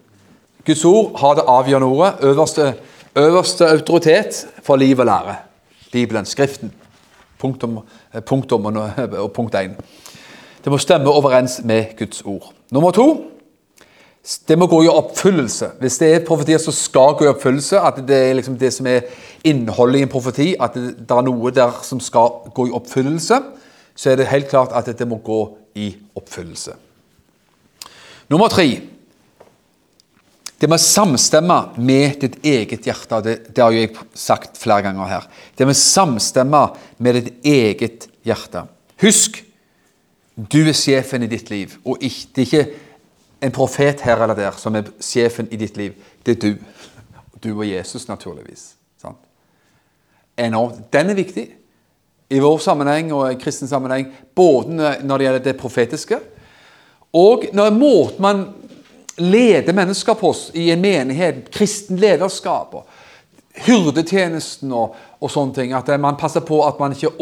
Guds 0.64 0.84
ord 0.84 1.18
har 1.20 1.34
det 1.34 1.44
avgjørende 1.48 1.88
ordet, 1.88 2.14
øverste, 2.22 2.74
øverste 3.16 3.68
autoritet 3.68 4.46
for 4.62 4.76
liv 4.76 4.98
og 4.98 5.06
lære. 5.06 5.36
Bibelen, 5.92 6.26
Skriften. 6.26 6.72
Punktum, 7.38 7.78
eh, 8.14 8.20
punktum 8.20 8.64
og, 8.66 9.32
punkt 9.36 9.54
én. 9.54 9.76
Det 10.64 10.72
må 10.72 10.78
stemme 10.78 11.10
overens 11.10 11.60
med 11.64 11.96
Guds 11.98 12.22
ord. 12.22 12.52
Nummer 12.70 12.90
to 12.90 13.37
det 14.48 14.58
må 14.60 14.66
gå 14.68 14.82
i 14.84 14.90
oppfyllelse. 14.92 15.70
Hvis 15.80 15.96
det 16.02 16.08
er 16.12 16.26
profetier 16.26 16.60
som 16.60 16.74
skal 16.76 17.14
gå 17.16 17.24
i 17.24 17.30
oppfyllelse, 17.30 17.80
at 17.80 18.02
det 18.08 18.18
er 18.26 18.34
liksom 18.36 18.58
det 18.60 18.72
som 18.74 18.88
er 18.90 19.06
innholdet 19.48 20.02
i 20.02 20.04
en 20.04 20.12
profeti, 20.12 20.50
at 20.60 20.76
det, 20.76 20.98
det 21.08 21.16
er 21.16 21.24
noe 21.24 21.52
der 21.54 21.78
som 21.86 22.00
skal 22.02 22.50
gå 22.56 22.68
i 22.68 22.74
oppfyllelse, 22.76 23.40
så 23.98 24.12
er 24.12 24.20
det 24.20 24.28
helt 24.28 24.50
klart 24.50 24.74
at 24.76 24.90
det 24.98 25.08
må 25.08 25.20
gå 25.24 25.40
i 25.80 25.88
oppfyllelse. 26.18 26.76
Nummer 28.28 28.52
tre 28.52 28.68
det 30.58 30.66
må 30.66 30.74
samstemme 30.82 31.56
med 31.78 32.16
ditt 32.24 32.40
eget 32.42 32.86
hjerte. 32.88 33.20
Det, 33.22 33.34
det 33.54 33.62
har 33.62 33.74
jeg 33.76 33.92
sagt 34.18 34.58
flere 34.58 34.88
ganger 34.88 35.06
her. 35.06 35.28
Det 35.54 35.68
må 35.68 35.74
samstemme 35.78 36.64
med 36.98 37.14
ditt 37.14 37.46
eget 37.46 38.08
hjerte. 38.26 38.64
Husk, 38.98 39.38
du 40.34 40.58
er 40.64 40.74
sjefen 40.74 41.22
i 41.22 41.30
ditt 41.30 41.50
liv. 41.50 41.78
og 41.84 42.02
ikke, 42.02 42.26
Det 42.34 42.42
er 42.42 42.46
ikke 42.46 42.87
en 43.40 43.54
profet 43.54 44.00
her 44.00 44.22
eller 44.22 44.34
der 44.34 44.56
som 44.58 44.76
er 44.76 44.90
sjefen 45.00 45.48
i 45.50 45.56
ditt 45.60 45.76
liv. 45.76 45.94
Det 46.26 46.36
er 46.36 46.40
du. 46.42 46.54
Du 47.38 47.52
og 47.52 47.66
Jesus, 47.68 48.08
naturligvis. 48.08 48.72
Sant? 48.98 49.18
Enormt. 50.36 50.88
Den 50.92 51.10
er 51.10 51.14
viktig 51.14 51.46
i 52.28 52.40
vår 52.42 52.58
sammenheng 52.58 53.12
og 53.14 53.30
i 53.32 53.38
kristen 53.40 53.68
sammenheng, 53.70 54.10
både 54.34 54.96
når 55.02 55.18
det 55.18 55.26
gjelder 55.26 55.44
det 55.44 55.56
profetiske, 55.60 56.18
og 57.16 57.46
når 57.56 57.70
måten 57.72 58.22
man 58.22 58.42
leder 59.18 59.72
mennesker 59.72 60.14
på 60.14 60.34
i 60.54 60.68
en 60.70 60.82
menighet, 60.82 61.48
kristen 61.54 61.96
lederskap 61.96 62.74
og 62.74 62.84
hyrdetjenesten 63.64 64.72
og, 64.72 64.94
og, 65.18 65.30
sånne 65.32 65.56
ting. 65.56 65.72
At 65.74 65.88
man 66.00 66.18
passer 66.20 66.44
på 66.46 66.60
at 66.66 66.78
man 66.78 66.94
ikke 66.94 67.14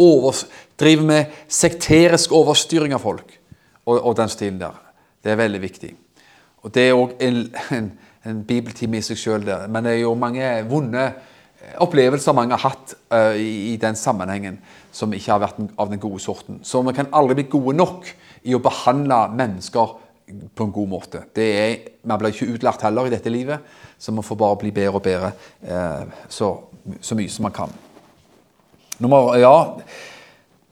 driver 0.76 1.06
med 1.06 1.38
sekterisk 1.48 2.32
overstyring 2.36 2.94
av 2.94 3.04
folk 3.04 3.38
og, 3.86 4.00
og, 4.00 4.16
den 4.18 4.28
stilen 4.28 4.58
der. 4.60 4.74
Det 5.22 5.32
er 5.32 5.40
veldig 5.40 5.62
viktig. 5.62 5.94
Og 6.66 6.74
Det 6.74 6.88
er 6.88 6.98
òg 6.98 7.14
en, 7.22 7.40
en, 7.76 7.88
en 8.26 8.42
bibeltime 8.44 8.98
i 8.98 9.06
seg 9.06 9.20
sjøl, 9.20 9.46
men 9.70 9.86
det 9.86 9.94
er 9.94 10.02
jo 10.02 10.16
mange 10.18 10.50
vonde 10.66 11.06
opplevelser 11.82 12.34
mange 12.36 12.56
har 12.56 12.70
hatt 12.70 12.94
uh, 13.12 13.34
i, 13.38 13.72
i, 13.72 13.76
den 13.80 13.96
sammenhengen 13.98 14.58
som 14.94 15.12
ikke 15.14 15.32
har 15.32 15.42
vært 15.42 15.60
av 15.78 15.90
den 15.90 16.00
gode 16.02 16.20
sorten. 16.22 16.60
Så 16.64 16.82
vi 16.86 16.94
kan 16.96 17.10
aldri 17.16 17.40
bli 17.40 17.48
gode 17.52 17.76
nok 17.76 18.10
i 18.46 18.54
å 18.54 18.62
behandle 18.62 19.26
mennesker 19.36 19.94
på 20.26 20.66
en 20.66 20.74
god 20.74 20.90
måte. 20.90 21.22
Det 21.34 21.46
er, 21.46 21.74
Man 22.06 22.18
blir 22.18 22.34
ikke 22.34 22.54
utlært 22.54 22.82
heller 22.86 23.06
i 23.06 23.14
dette 23.14 23.30
livet, 23.30 23.62
så 23.98 24.12
man 24.14 24.26
får 24.26 24.38
bare 24.38 24.58
bli 24.60 24.72
bedre 24.74 25.00
og 25.00 25.06
bedre 25.06 25.32
uh, 25.66 26.04
så, 26.28 26.52
så, 27.00 27.18
mye 27.18 27.32
som 27.32 27.48
man 27.48 27.56
kan. 27.56 27.74
Nummer, 29.02 29.34
ja, 29.36 29.54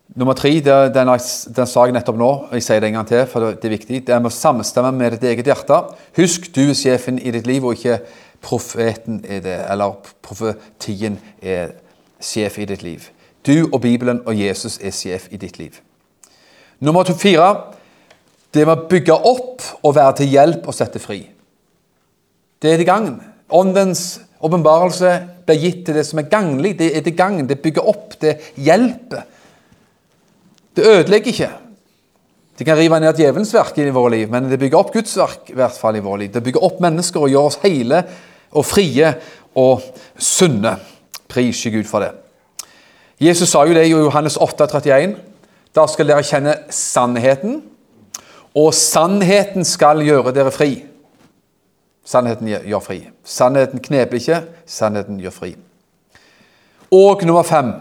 nummer 0.09 0.37
tre, 0.37 0.53
det, 0.61 0.77
den, 0.95 1.11
den 1.57 1.71
sa 1.71 1.87
jeg 1.87 1.95
nettopp 1.97 2.19
nå. 2.21 2.31
Jeg 2.53 2.67
sier 2.67 2.83
det 2.83 2.91
en 2.91 2.99
gang 3.01 3.09
til, 3.09 3.25
for 3.31 3.55
det 3.55 3.69
er 3.69 3.77
viktig. 3.77 4.03
Det 4.07 4.15
er 4.15 4.21
med 4.23 4.33
å 4.33 4.37
samstemme 4.37 4.93
med 4.97 5.17
ditt 5.17 5.27
eget 5.33 5.49
hjerte. 5.51 5.81
Husk, 6.19 6.51
du 6.55 6.67
er 6.67 6.79
sjefen 6.79 7.19
i 7.19 7.33
ditt 7.35 7.49
liv, 7.49 7.65
og 7.65 7.79
ikke 7.79 8.01
profeten 8.45 9.23
er 9.25 9.41
det, 9.45 9.59
eller 9.73 9.97
profetien 10.25 11.19
er 11.43 11.73
sjef 12.21 12.61
i 12.61 12.69
ditt 12.69 12.85
liv. 12.85 13.09
Du 13.45 13.69
og 13.71 13.81
Bibelen 13.85 14.23
og 14.25 14.37
Jesus 14.37 14.79
er 14.81 14.93
sjef 14.97 15.29
i 15.33 15.41
ditt 15.41 15.59
liv. 15.61 15.77
Nummer 16.85 17.09
fire 17.17 17.49
det 18.55 18.65
med 18.65 18.77
å 18.77 18.89
bygge 18.89 19.15
opp 19.17 19.65
og 19.83 19.97
være 19.97 20.21
til 20.21 20.31
hjelp 20.31 20.69
og 20.71 20.77
sette 20.77 21.01
fri. 21.03 21.25
Det 22.63 22.71
er 22.71 22.81
til 22.81 22.89
gagn. 22.89 23.15
Åndens 23.55 24.21
åpenbarelse 24.45 25.11
blir 25.47 25.61
gitt 25.61 25.83
til 25.89 25.99
det 25.99 26.05
som 26.07 26.21
er 26.23 26.31
ganglig. 26.31 26.77
Det 26.79 26.93
er 26.95 27.03
til 27.05 27.17
gagn. 27.19 27.49
Det 27.49 27.59
bygger 27.65 27.89
opp. 27.91 28.15
Det 28.21 28.37
hjelper. 28.57 29.27
Det 30.77 30.87
ødelegger 30.87 31.33
ikke. 31.33 31.51
Det 32.59 32.67
kan 32.67 32.79
rive 32.79 33.01
ned 33.03 33.19
djevelens 33.19 33.55
verk 33.55 33.79
i 33.79 33.91
våre 33.91 34.13
liv, 34.15 34.31
men 34.31 34.47
det 34.51 34.61
bygger 34.63 34.79
opp 34.79 34.93
Guds 34.95 35.17
verk 35.19 35.51
i 35.51 35.57
hvert 35.59 35.75
fall 35.79 35.97
i 35.99 36.03
våre 36.03 36.23
liv. 36.23 36.33
Det 36.35 36.43
bygger 36.43 36.63
opp 36.63 36.81
mennesker 36.83 37.25
og 37.25 37.33
gjør 37.33 37.49
oss 37.51 37.59
hele 37.65 38.03
og 38.55 38.67
frie 38.67 39.11
og 39.59 39.83
sunne. 40.19 40.77
Pris 41.29 41.65
Gud 41.67 41.87
for 41.91 42.05
det. 42.05 42.13
Jesus 43.19 43.51
sa 43.51 43.65
jo 43.67 43.75
det 43.75 43.87
i 43.87 43.91
Johannes 43.91 44.37
8, 44.37 44.67
31. 44.71 45.17
Da 45.75 45.87
skal 45.91 46.11
dere 46.11 46.27
kjenne 46.27 46.55
sannheten, 46.71 47.63
og 48.55 48.71
sannheten 48.75 49.67
skal 49.67 50.03
gjøre 50.07 50.35
dere 50.35 50.53
fri. 50.55 50.85
Sannheten 52.07 52.51
gjør 52.53 52.83
fri. 52.85 53.01
Sannheten 53.25 53.83
kneper 53.83 54.21
ikke, 54.21 54.43
sannheten 54.67 55.19
gjør 55.23 55.35
fri. 55.35 55.55
Og 56.95 57.25
nummer 57.27 57.43
fem 57.43 57.73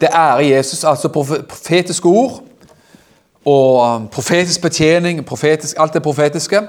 det 0.00 0.08
ærer 0.12 0.40
Jesus, 0.40 0.84
altså 0.84 1.08
profetiske 1.08 2.06
ord 2.08 2.42
og 3.46 3.94
um, 3.94 4.08
profetisk 4.08 4.60
betjening, 4.60 5.24
profetisk, 5.24 5.76
alt 5.78 5.94
det 5.94 6.02
profetiske. 6.02 6.60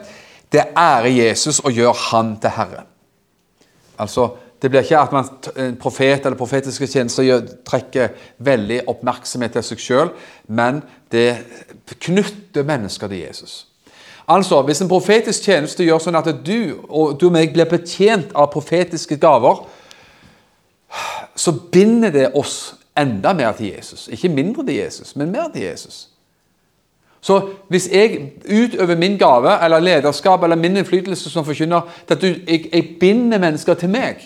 Det 0.52 0.64
ærer 0.78 1.08
Jesus 1.08 1.60
og 1.60 1.72
gjør 1.72 1.94
han 2.12 2.38
til 2.40 2.50
herre. 2.50 2.84
Altså, 4.00 4.30
Det 4.62 4.72
blir 4.72 4.82
ikke 4.82 4.98
at 4.98 5.12
man, 5.12 5.26
en 5.58 5.76
profet 5.76 6.26
eller 6.26 6.38
profetiske 6.38 6.88
tjenester 6.88 7.42
trekker 7.66 8.08
veldig 8.38 8.80
oppmerksomhet 8.90 9.52
til 9.54 9.64
seg 9.64 9.80
sjøl, 9.80 10.10
men 10.48 10.80
det 11.12 11.38
knytter 12.02 12.66
mennesker 12.66 13.08
til 13.08 13.20
Jesus. 13.20 13.68
Altså, 14.28 14.62
Hvis 14.62 14.82
en 14.82 14.90
profetisk 14.90 15.44
tjeneste 15.44 15.84
gjør 15.84 16.02
sånn 16.02 16.18
at 16.18 16.32
du 16.46 16.74
og 16.90 17.20
du 17.22 17.28
og 17.28 17.36
meg 17.36 17.54
blir 17.54 17.70
betjent 17.70 18.34
av 18.34 18.50
profetiske 18.52 19.18
gaver, 19.22 19.62
så 21.36 21.54
binder 21.72 22.10
det 22.10 22.32
oss 22.34 22.74
enda 22.98 23.34
mer 23.34 23.52
til 23.58 23.74
Jesus. 23.76 24.08
Ikke 24.12 24.30
mindre 24.30 24.66
til 24.66 24.76
Jesus, 24.76 25.16
men 25.16 25.32
mer 25.32 25.50
til 25.54 25.62
Jesus. 25.62 26.10
Så 27.22 27.42
hvis 27.70 27.90
jeg 27.92 28.32
utøver 28.46 28.96
min 28.96 29.18
gave 29.18 29.66
eller 29.66 29.80
lederskap 29.80 30.44
eller 30.44 30.56
min 30.56 30.78
innflytelse 30.78 31.30
som 31.30 31.46
forkynner 31.46 31.82
at 32.10 32.22
du, 32.22 32.28
jeg, 32.28 32.70
jeg 32.74 32.96
binder 33.00 33.40
mennesker 33.42 33.74
til 33.74 33.90
meg 33.90 34.22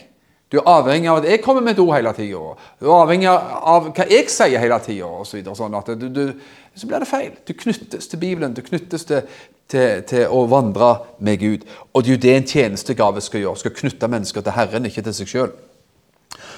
du 0.51 0.57
er 0.59 0.67
avhengig 0.67 1.07
av 1.07 1.21
at 1.21 1.29
jeg 1.29 1.39
kommer 1.39 1.63
med 1.63 1.77
et 1.77 1.79
ord 1.79 1.93
hele 1.95 2.11
tida. 2.11 2.39
Du 2.81 2.89
er 2.89 2.97
avhengig 2.97 3.27
av 3.31 3.85
hva 3.95 4.05
jeg 4.11 4.27
sier 4.27 4.59
hele 4.59 4.79
tida. 4.83 5.11
Så, 5.23 5.39
sånn 5.55 5.77
så 5.79 6.87
blir 6.87 7.03
det 7.03 7.07
feil. 7.07 7.31
Du 7.47 7.53
knyttes 7.55 8.07
til 8.11 8.19
Bibelen, 8.19 8.53
du 8.55 8.59
knyttes 8.63 9.07
til, 9.07 9.23
til, 9.71 10.03
til, 10.07 10.25
å 10.27 10.43
vandre 10.51 10.91
med 11.23 11.39
Gud. 11.39 11.63
Og 11.95 12.03
det 12.03 12.11
er 12.11 12.17
jo 12.17 12.21
det 12.25 12.35
en 12.35 12.49
tjenestegave 12.51 13.23
skal 13.23 13.45
gjøre. 13.45 13.61
Skal 13.63 13.75
knytte 13.79 14.11
mennesker 14.11 14.43
til 14.43 14.55
Herren, 14.57 14.87
ikke 14.91 15.03
til 15.07 15.15
seg 15.15 15.31
sjøl. 15.31 15.55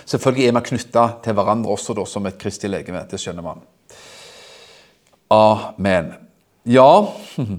Selv. 0.03 0.09
Selvfølgelig 0.09 0.47
er 0.47 0.51
vi 0.51 0.61
knytta 0.67 1.03
til 1.23 1.33
hverandre 1.37 1.71
også 1.71 1.93
da, 1.95 2.05
som 2.05 2.25
et 2.27 2.37
kristig 2.39 2.69
legeme. 2.69 3.05
Det 3.09 3.19
skjønner 3.19 3.43
man. 3.45 3.61
Amen. 5.31 6.13
Ja 6.63 7.07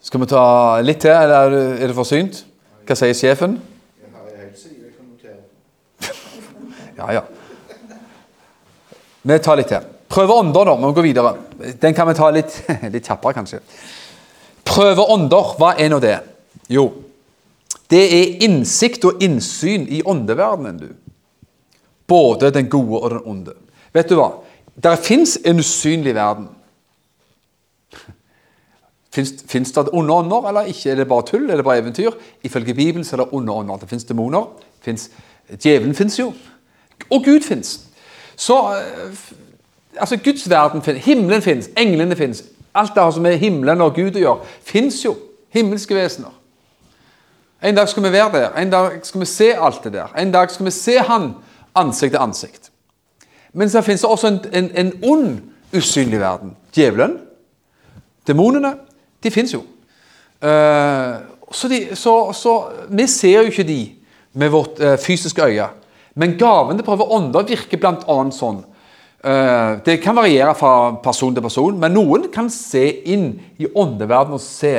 Skal 0.00 0.20
vi 0.20 0.26
ta 0.26 0.80
litt 0.82 1.00
til, 1.04 1.12
eller 1.12 1.52
er 1.78 1.86
det 1.86 1.94
forsynt? 1.94 2.44
Hva 2.86 2.94
sier 2.98 3.14
sjefen? 3.14 3.60
Ja, 7.00 7.06
ja. 7.14 7.22
Vi 9.22 9.38
tar 9.40 9.56
litt 9.56 9.70
til. 9.72 9.80
Prøve 10.10 10.34
ånder, 10.36 10.64
da. 10.66 10.74
Vi 10.76 10.82
må 10.82 10.90
gå 10.92 11.04
videre. 11.04 11.30
Den 11.80 11.94
kan 11.96 12.08
vi 12.08 12.14
ta 12.18 12.28
litt, 12.34 12.52
litt 12.92 13.06
kjappere, 13.06 13.32
kanskje. 13.38 13.60
Prøve 14.68 15.06
ånder, 15.14 15.54
hva 15.56 15.70
er 15.80 15.88
nå 15.92 16.00
det? 16.02 16.18
Jo, 16.68 17.09
det 17.90 18.02
er 18.16 18.44
innsikt 18.46 19.04
og 19.04 19.22
innsyn 19.22 19.88
i 19.88 20.02
åndeverdenen, 20.06 20.78
du. 20.78 20.88
Både 22.06 22.50
den 22.54 22.68
gode 22.70 23.00
og 23.00 23.10
den 23.10 23.20
onde. 23.24 23.54
Vet 23.92 24.10
du 24.10 24.16
hva? 24.18 24.30
Der 24.82 24.96
fins 24.96 25.38
en 25.44 25.58
usynlig 25.58 26.14
verden. 26.14 26.48
Fins 29.10 29.72
det 29.72 29.88
onde 29.92 30.14
ånder, 30.14 30.48
eller 30.48 30.70
ikke? 30.70 30.90
Er 30.90 30.94
det 30.94 31.08
bare 31.08 31.26
tull? 31.26 31.50
Er 31.50 31.56
det 31.56 31.64
bare 31.64 31.78
eventyr? 31.78 32.10
Ifølge 32.42 32.74
Bibelen 32.74 33.04
så 33.04 33.16
er 33.16 33.24
det 33.24 33.32
onde 33.32 33.52
ånder. 33.52 33.76
Det 33.76 33.88
fins 33.88 34.04
demoner. 34.04 34.46
Djevelen 35.62 35.94
fins 35.94 36.18
jo. 36.18 36.32
Og 37.10 37.24
Gud 37.24 37.40
fins. 37.40 37.80
Så 38.36 38.58
eh, 38.76 39.18
altså 39.96 40.16
Guds 40.16 40.50
verden 40.50 40.82
finnes. 40.82 41.04
Himmelen 41.04 41.42
fins. 41.42 41.70
Englene 41.76 42.16
fins. 42.16 42.44
Alt 42.74 42.94
det 42.94 43.14
som 43.14 43.26
er 43.26 43.40
himmelen 43.40 43.80
og 43.80 43.94
Gud 43.94 44.14
å 44.14 44.22
gjøre, 44.22 44.52
fins 44.62 45.04
jo. 45.04 45.16
Himmelske 45.50 45.94
vesener. 45.94 46.30
En 47.62 47.76
dag 47.76 47.88
skal 47.88 48.02
vi 48.02 48.12
være 48.12 48.32
der. 48.32 48.54
En 48.56 48.70
dag 48.70 49.00
skal 49.02 49.20
vi 49.20 49.26
se 49.26 49.52
alt 49.52 49.84
det 49.84 49.92
der. 49.92 50.12
En 50.18 50.32
dag 50.32 50.50
skal 50.50 50.66
vi 50.66 50.70
se 50.70 50.98
Han 50.98 51.34
ansikt 51.74 52.12
til 52.12 52.20
ansikt. 52.20 52.70
Men 53.52 53.70
så 53.70 53.82
finnes 53.82 54.00
det 54.00 54.10
også 54.10 54.26
en, 54.26 54.38
en, 54.52 54.70
en 54.74 54.92
ond, 55.02 55.40
usynlig 55.76 56.20
verden. 56.20 56.56
Djevelen, 56.74 57.18
demonene, 58.26 58.74
de 59.22 59.30
fins 59.30 59.52
jo. 59.54 59.60
Uh, 60.42 61.20
så, 61.52 61.68
de, 61.68 61.80
så, 61.94 62.32
så, 62.32 62.54
vi 62.88 63.06
ser 63.06 63.42
jo 63.42 63.50
ikke 63.50 63.66
de 63.66 63.80
med 64.32 64.48
vårt 64.48 64.80
uh, 64.80 64.96
fysiske 64.98 65.42
øye. 65.42 65.66
Men 66.14 66.38
gaven 66.38 66.78
til 66.78 66.86
å 66.86 66.88
prøve 66.88 67.08
ånder 67.12 67.46
virker 67.46 67.78
bl.a. 67.78 68.18
sånn. 68.34 68.62
Uh, 69.20 69.78
det 69.84 69.98
kan 70.02 70.16
variere 70.16 70.54
fra 70.56 70.94
person 71.04 71.34
til 71.34 71.44
person, 71.44 71.76
men 71.78 71.92
noen 71.94 72.30
kan 72.32 72.48
se 72.50 72.86
inn 73.12 73.34
i 73.58 73.68
åndeverdenen 73.68 74.38
og 74.38 74.42
se 74.42 74.74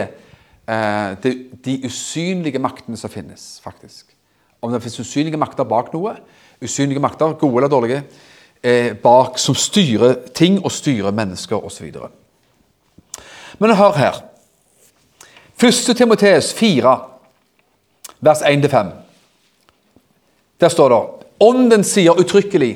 de, 0.67 1.31
de, 1.65 1.73
usynlige 1.85 2.59
maktene 2.61 2.97
som 2.97 3.11
finnes, 3.11 3.59
faktisk. 3.63 4.13
Om 4.61 4.71
det 4.71 4.81
finnes 4.83 5.01
usynlige 5.01 5.39
makter 5.41 5.67
bak 5.67 5.89
noe, 5.93 6.13
usynlige 6.61 7.01
makter, 7.01 7.33
gode 7.39 7.57
eller 7.57 7.71
dårlige, 7.71 8.03
bak 9.01 9.39
som 9.41 9.57
styrer 9.57 10.19
ting 10.37 10.59
og 10.61 10.71
styrer 10.71 11.15
mennesker 11.17 11.65
osv. 11.65 11.89
Men 13.59 13.75
hør 13.75 13.97
her. 13.97 14.21
1. 15.61 15.97
Timoteus 15.97 16.53
4, 16.53 16.93
vers 18.19 18.41
1-5. 18.41 18.91
Der 20.61 20.69
står 20.69 20.89
det 20.89 21.01
Ånden 21.41 21.83
sier 21.83 22.17
uttrykkelig 22.21 22.75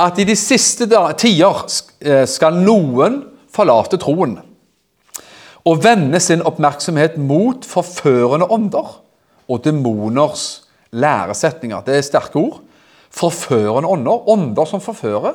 at 0.00 0.18
i 0.18 0.24
de 0.24 0.36
siste 0.36 0.86
tider 1.20 1.58
eh, 2.00 2.24
skal 2.28 2.56
noen 2.64 3.18
forlate 3.52 3.98
troen 4.00 4.38
og 5.64 5.84
vende 5.84 6.20
sin 6.20 6.42
oppmerksomhet 6.42 7.18
mot 7.18 7.64
forførende 7.68 8.46
ånder 8.50 9.02
og 9.50 9.64
demoners 9.64 10.62
læresetninger. 10.90 11.80
Det 11.86 11.96
er 11.96 12.06
sterke 12.06 12.36
ord. 12.36 12.60
Forførende 13.10 13.88
ånder. 13.88 14.28
Ånder 14.28 14.64
som 14.64 14.80
forfører. 14.80 15.34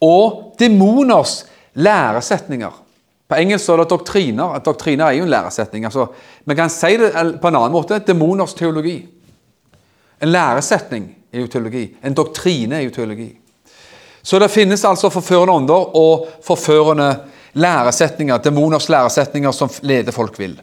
Og 0.00 0.54
demoners 0.58 1.46
læresetninger. 1.74 2.84
På 3.28 3.36
engelsk 3.36 3.68
er 3.68 3.82
det 3.82 3.90
doktriner. 3.90 4.58
Doktriner 4.64 5.04
er 5.04 5.18
jo 5.18 5.22
en 5.26 5.30
læresetning. 5.30 5.84
Altså, 5.84 6.06
Man 6.44 6.56
kan 6.56 6.70
si 6.70 6.96
det 6.96 7.12
på 7.40 7.48
en 7.48 7.56
annen 7.56 7.72
måte. 7.72 7.98
Demoners 7.98 8.54
teologi. 8.54 9.08
En 10.22 10.28
læresetning 10.28 11.16
er 11.32 11.40
jo 11.40 11.46
teologi. 11.46 11.96
En 12.04 12.14
doktrine 12.14 12.76
er 12.76 12.80
jo 12.80 12.90
teologi. 12.90 13.38
Så 14.22 14.38
det 14.38 14.50
finnes 14.50 14.84
altså 14.84 15.08
forførende 15.08 15.52
ånder 15.52 15.96
og 15.96 16.28
forførende 16.44 17.16
læresetninger, 17.54 18.42
demoners 18.44 18.88
læresetninger 18.88 19.52
som 19.52 19.70
leder 19.82 20.12
folk 20.12 20.38
vill. 20.38 20.58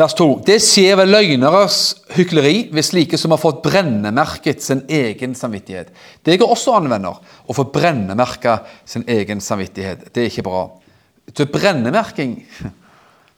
Vers 0.00 0.14
2. 0.16 0.26
Det 0.46 0.56
skjer 0.62 0.96
ved 0.96 1.10
løgneres 1.10 1.78
hykleri 2.14 2.70
ved 2.72 2.86
slike 2.86 3.18
som 3.20 3.34
har 3.34 3.40
fått 3.42 3.62
brennemerket 3.64 4.62
sin 4.64 4.84
egen 4.88 5.34
samvittighet. 5.36 5.90
Det 6.24 6.38
går 6.40 6.52
også 6.54 6.76
an, 6.78 6.88
venner, 6.92 7.18
å 7.20 7.56
få 7.56 7.66
brennemerka 7.74 8.60
sin 8.88 9.04
egen 9.10 9.42
samvittighet. 9.44 10.08
Det 10.14 10.22
er 10.22 10.30
ikke 10.30 10.46
bra. 10.46 10.66
Til 11.34 11.50
brennemerking 11.52 12.38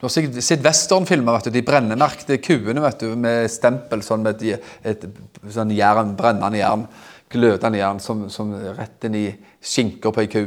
Du 0.02 0.08
har 0.08 0.10
sikkert 0.10 0.42
sett 0.42 0.64
westernfilmer. 0.64 1.36
vet 1.36 1.44
du, 1.46 1.50
De 1.54 1.60
brennemerkte 1.62 2.40
kuene 2.42 2.82
vet 2.82 3.04
du, 3.04 3.12
med 3.14 3.46
stempel 3.46 4.00
sånn 4.02 4.24
med 4.26 4.40
et, 4.42 5.04
sånn 5.46 5.70
jern, 5.70 6.16
brennende 6.18 6.58
jern, 6.58 6.82
glødende 7.30 7.78
jern, 7.78 8.00
som, 8.02 8.24
som 8.26 8.50
rett 8.50 9.06
inn 9.06 9.14
i 9.20 9.28
skinka 9.62 10.10
på 10.10 10.24
ei 10.24 10.30
ku. 10.32 10.40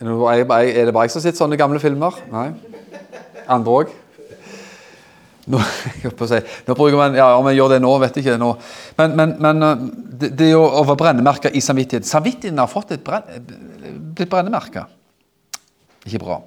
Er 0.00 0.86
det 0.86 0.92
bare 0.94 1.04
jeg 1.04 1.12
som 1.12 1.20
sett 1.20 1.36
sånne 1.36 1.58
gamle 1.60 1.80
filmer? 1.82 2.14
Nei? 2.32 2.46
Andre 3.50 3.74
òg? 3.82 3.90
Nå, 5.50 5.60
nå, 6.04 6.74
bruker 6.74 6.96
man, 6.96 7.16
ja, 7.16 7.32
Om 7.36 7.48
jeg 7.50 7.58
gjør 7.58 7.74
det 7.74 7.80
nå, 7.82 7.90
vet 8.00 8.16
jeg 8.16 8.24
ikke. 8.26 8.38
nå. 8.40 8.50
Men, 9.00 9.16
men, 9.18 9.34
men 9.42 9.66
eh, 9.66 9.84
det, 10.22 10.32
det 10.38 10.50
å, 10.56 10.62
å 10.62 10.84
være 10.88 11.00
brennemerka 11.00 11.52
i 11.52 11.62
samvittighet 11.64 12.08
Samvittigheten 12.08 12.60
har 12.60 12.70
fått 12.70 12.94
et 12.96 13.04
brenn, 13.04 13.44
blitt 14.16 14.30
brennemerka. 14.30 14.86
Ikke 16.06 16.22
bra. 16.22 16.40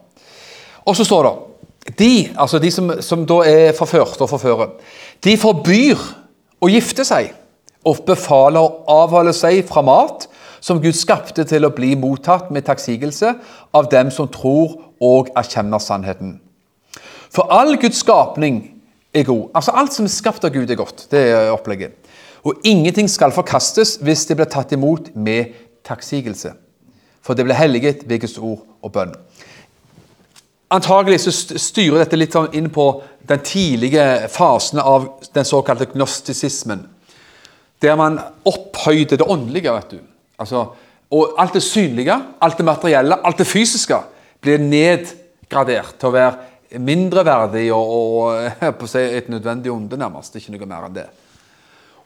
Og 0.84 0.98
så 0.98 1.06
står 1.08 1.28
det 1.28 1.96
De 2.00 2.12
altså 2.40 2.62
de 2.64 2.72
som, 2.74 2.90
som 3.06 3.26
da 3.28 3.42
er 3.50 3.78
forført 3.78 4.22
og 4.24 4.30
forfører, 4.32 4.76
de 5.24 5.38
forbyr 5.38 6.00
å 6.64 6.70
gifte 6.72 7.06
seg 7.08 7.34
og 7.84 8.06
befaler 8.08 8.64
å 8.64 9.02
avholde 9.04 9.34
seg 9.36 9.66
fra 9.68 9.84
mat 9.86 10.30
som 10.64 10.80
Gud 10.80 10.96
skapte 10.96 11.44
til 11.48 11.68
å 11.68 11.74
bli 11.76 11.92
mottatt 12.00 12.52
med 12.56 12.64
takksigelse 12.68 13.34
av 13.76 13.90
dem 13.92 14.12
som 14.16 14.30
tror 14.32 14.78
og 15.04 15.32
erkjenner 15.36 15.82
sannheten. 15.84 16.38
For 17.34 17.52
all 17.52 17.76
Guds 17.82 18.00
skapning 18.00 18.62
er 19.14 19.26
god. 19.28 19.50
Altså 19.58 19.74
Alt 19.76 19.96
som 19.96 20.08
er 20.08 20.14
skapt 20.14 20.46
av 20.46 20.54
Gud, 20.54 20.70
er 20.70 20.80
godt. 20.80 21.08
Det 21.12 21.24
er 21.34 21.52
opplegget. 21.52 21.98
Og 22.44 22.64
ingenting 22.64 23.10
skal 23.12 23.36
forkastes 23.36 23.98
hvis 24.04 24.26
det 24.30 24.38
blir 24.40 24.52
tatt 24.52 24.72
imot 24.76 25.12
med 25.16 25.52
takksigelse. 25.84 26.54
For 27.24 27.36
det 27.36 27.48
blir 27.48 27.60
helliget 27.60 28.08
ved 28.08 28.24
Guds 28.24 28.38
ord 28.38 28.64
og 28.84 28.92
bønn. 28.96 29.14
Antagelig 30.74 31.22
så 31.26 31.34
styrer 31.60 32.02
dette 32.02 32.18
litt 32.18 32.34
sånn 32.36 32.54
inn 32.58 32.72
på 32.74 32.88
den 33.30 33.44
tidlige 33.46 34.30
fasen 34.32 34.80
av 34.80 35.06
den 35.36 35.46
såkalte 35.48 35.88
gnostisismen. 35.92 36.88
Der 37.84 38.00
man 38.00 38.20
opphøyde 38.48 39.20
det 39.20 39.28
åndelige. 39.28 39.74
vet 39.74 39.92
du. 39.92 40.13
Altså, 40.42 40.66
og 41.14 41.36
alt 41.38 41.54
det 41.54 41.64
synlige, 41.64 42.16
alt 42.42 42.58
det 42.58 42.66
materielle, 42.66 43.20
alt 43.26 43.38
det 43.38 43.48
fysiske 43.48 44.00
blir 44.42 44.62
nedgradert 44.62 46.00
til 46.00 46.10
å 46.10 46.16
være 46.16 46.80
mindreverdig 46.82 47.68
og, 47.76 47.94
og 47.94 48.64
på 48.80 48.90
si 48.90 49.04
et 49.20 49.30
nødvendig 49.30 49.72
onde, 49.72 50.00
nærmest. 50.00 50.36
Ikke 50.40 50.56
noe 50.56 50.70
mer 50.70 50.88
enn 50.90 50.98
det. 50.98 51.08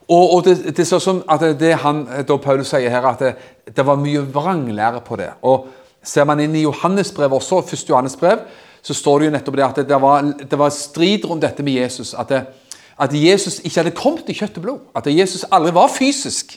Og, 0.08 0.22
og 0.36 0.44
det, 0.44 0.56
det, 0.72 0.84
er 0.84 1.00
sånn 1.04 1.20
at 1.28 1.42
det 1.60 1.74
han, 1.82 2.06
da 2.28 2.36
Paulus 2.40 2.70
sier 2.72 2.92
her, 2.92 3.04
at 3.10 3.24
det, 3.24 3.34
det 3.76 3.84
var 3.84 4.00
mye 4.00 4.22
vranglære 4.32 5.02
på 5.04 5.18
det. 5.20 5.34
Og 5.48 5.68
Ser 6.08 6.26
man 6.28 6.40
inn 6.40 6.54
i 6.56 6.62
Johannesbrevet 6.62 7.36
også, 7.36 7.64
første 7.66 7.92
Johannesbrev, 7.92 8.44
så 8.82 8.94
står 8.94 9.18
det 9.18 9.26
jo 9.26 9.34
nettopp 9.34 9.56
det 9.58 9.66
at 9.66 9.80
det 9.88 9.98
var, 10.00 10.28
det 10.38 10.58
var 10.58 10.70
strid 10.72 11.26
rundt 11.26 11.42
dette 11.44 11.64
med 11.66 11.74
Jesus. 11.80 12.14
At, 12.14 12.32
at, 12.32 13.12
Jesus 13.12 13.58
ikke 13.58 13.82
hadde 13.82 13.96
kommet 13.98 14.30
i 14.30 14.36
kjøtt 14.38 14.60
og 14.60 14.64
blod. 14.64 14.84
At 14.96 15.10
Jesus 15.10 15.44
aldri 15.50 15.74
var 15.74 15.90
fysisk. 15.92 16.54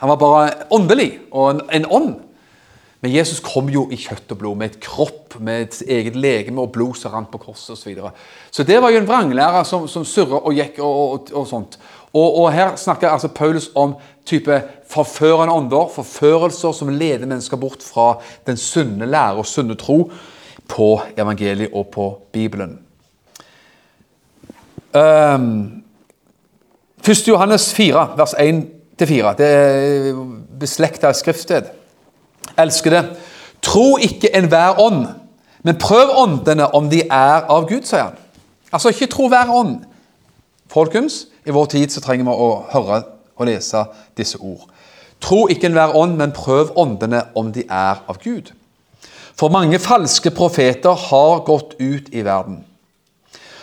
Han 0.00 0.08
var 0.08 0.20
bare 0.20 0.50
åndelig 0.72 1.12
og 1.30 1.50
en, 1.50 1.62
en 1.76 1.86
ånd. 1.90 2.12
Men 3.00 3.12
Jesus 3.14 3.40
kom 3.40 3.68
jo 3.72 3.86
i 3.88 3.96
kjøtt 3.96 4.32
og 4.34 4.38
blod, 4.42 4.58
med 4.60 4.74
et 4.74 4.80
kropp, 4.84 5.38
med 5.40 5.62
et 5.64 5.78
eget 5.88 6.16
legeme 6.20 6.60
og 6.60 6.72
blod 6.74 6.98
som 7.00 7.14
rant 7.14 7.30
på 7.32 7.40
korset 7.40 7.72
osv. 7.72 7.80
Så, 7.80 7.88
videre. 7.88 8.10
så 8.52 8.64
det 8.68 8.76
var 8.82 8.92
jo 8.92 9.00
en 9.00 9.08
vranglærer 9.08 9.64
som, 9.64 9.86
som 9.88 10.04
surra 10.04 10.42
og 10.42 10.56
gikk 10.56 10.82
og, 10.84 10.98
og, 11.14 11.32
og 11.32 11.46
sånt. 11.48 11.78
Og, 12.10 12.26
og, 12.26 12.50
her 12.52 12.74
snakker 12.76 13.08
altså 13.08 13.30
Paulus 13.32 13.70
om 13.78 13.94
type 14.28 14.58
forførende 14.90 15.54
ånder, 15.54 15.88
forførelser 15.94 16.76
som 16.76 16.92
leder 16.92 17.24
mennesker 17.24 17.60
bort 17.60 17.84
fra 17.86 18.18
den 18.46 18.60
sunne 18.60 19.08
lære 19.08 19.40
og 19.40 19.48
sunne 19.48 19.78
tro 19.80 20.02
på 20.68 20.90
evangeliet 21.16 21.72
og 21.72 21.88
på 21.94 22.10
Bibelen. 22.32 22.78
Um, 24.92 25.84
1. 27.06 27.28
Johannes 27.28 27.72
4, 27.74 28.08
vers 28.18 28.34
1-4. 29.02 29.34
Det 29.38 29.46
er 29.46 30.20
beslekta 30.60 31.12
skriftsted. 31.12 31.70
Elskede, 32.58 33.04
tro 33.62 33.96
ikke 33.96 34.32
enhver 34.36 34.80
ånd, 34.80 35.06
men 35.62 35.78
prøv 35.78 36.12
åndene 36.16 36.68
om 36.74 36.90
de 36.90 37.02
er 37.02 37.46
av 37.48 37.68
Gud, 37.68 37.84
sier 37.88 38.10
han. 38.10 38.18
Altså 38.72 38.92
ikke 38.92 39.10
tro 39.10 39.28
hver 39.28 39.50
ånd. 39.52 39.80
Folkens, 40.70 41.26
i 41.46 41.50
vår 41.50 41.66
tid 41.72 41.92
så 41.92 42.02
trenger 42.04 42.28
vi 42.28 42.36
å 42.36 42.50
høre 42.72 43.02
og 43.40 43.48
lese 43.48 43.84
disse 44.18 44.38
ord. 44.38 44.68
Tro 45.20 45.46
ikke 45.52 45.68
enhver 45.68 45.96
ånd, 45.96 46.16
men 46.16 46.32
prøv 46.32 46.72
åndene 46.78 47.24
om 47.36 47.52
de 47.52 47.66
er 47.66 48.00
av 48.08 48.20
Gud. 48.22 48.52
For 49.36 49.52
mange 49.52 49.78
falske 49.80 50.30
profeter 50.30 50.96
har 51.08 51.42
gått 51.46 51.74
ut 51.80 52.12
i 52.12 52.24
verden. 52.24 52.62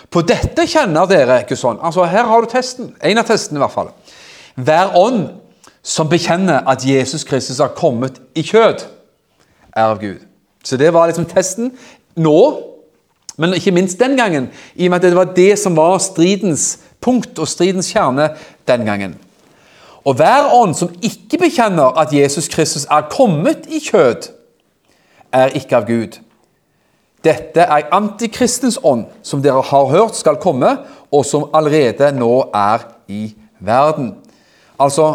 På 0.09 0.23
dette 0.25 0.63
kjenner 0.69 1.07
dere 1.09 1.41
ikke 1.43 1.57
sånn. 1.59 1.81
Altså, 1.83 2.05
Her 2.07 2.29
har 2.29 2.41
du 2.41 2.49
testen. 2.49 2.93
En 3.01 3.19
av 3.19 3.27
testene, 3.27 3.59
i 3.59 3.63
hvert 3.63 3.73
fall. 3.73 3.91
Hver 4.57 4.95
ånd 4.97 5.27
som 5.85 6.09
bekjenner 6.09 6.65
at 6.67 6.85
Jesus 6.85 7.23
Kristus 7.23 7.61
har 7.61 7.75
kommet 7.77 8.17
i 8.35 8.43
kjød, 8.43 8.81
er 9.75 9.93
av 9.93 10.01
Gud. 10.01 10.23
Så 10.63 10.77
det 10.77 10.89
var 10.93 11.07
liksom 11.07 11.27
testen 11.29 11.71
nå, 12.17 12.39
men 13.37 13.53
ikke 13.53 13.71
minst 13.71 13.99
den 13.99 14.17
gangen, 14.17 14.49
i 14.75 14.87
og 14.87 14.91
med 14.91 14.99
at 14.99 15.05
det 15.05 15.15
var 15.15 15.33
det 15.37 15.53
som 15.61 15.77
var 15.77 15.99
stridens 16.01 16.79
punkt 17.01 17.39
og 17.39 17.47
stridens 17.47 17.91
kjerne 17.93 18.31
den 18.67 18.85
gangen. 18.85 19.15
Og 20.07 20.17
hver 20.17 20.49
ånd 20.55 20.73
som 20.75 20.93
ikke 21.03 21.37
bekjenner 21.45 21.99
at 21.99 22.13
Jesus 22.15 22.47
Kristus 22.49 22.87
er 22.89 23.09
kommet 23.11 23.67
i 23.69 23.79
kjød, 23.83 24.31
er 25.31 25.53
ikke 25.59 25.77
av 25.77 25.87
Gud. 25.87 26.17
Dette 27.23 27.61
er 27.61 27.89
antikristens 27.93 28.79
ånd, 28.83 29.05
som 29.21 29.41
dere 29.43 29.61
har 29.61 29.91
hørt 29.91 30.15
skal 30.15 30.39
komme, 30.41 30.77
og 31.11 31.25
som 31.25 31.49
allerede 31.53 32.11
nå 32.15 32.47
er 32.55 32.87
i 33.07 33.35
verden. 33.59 34.15
Altså, 34.79 35.09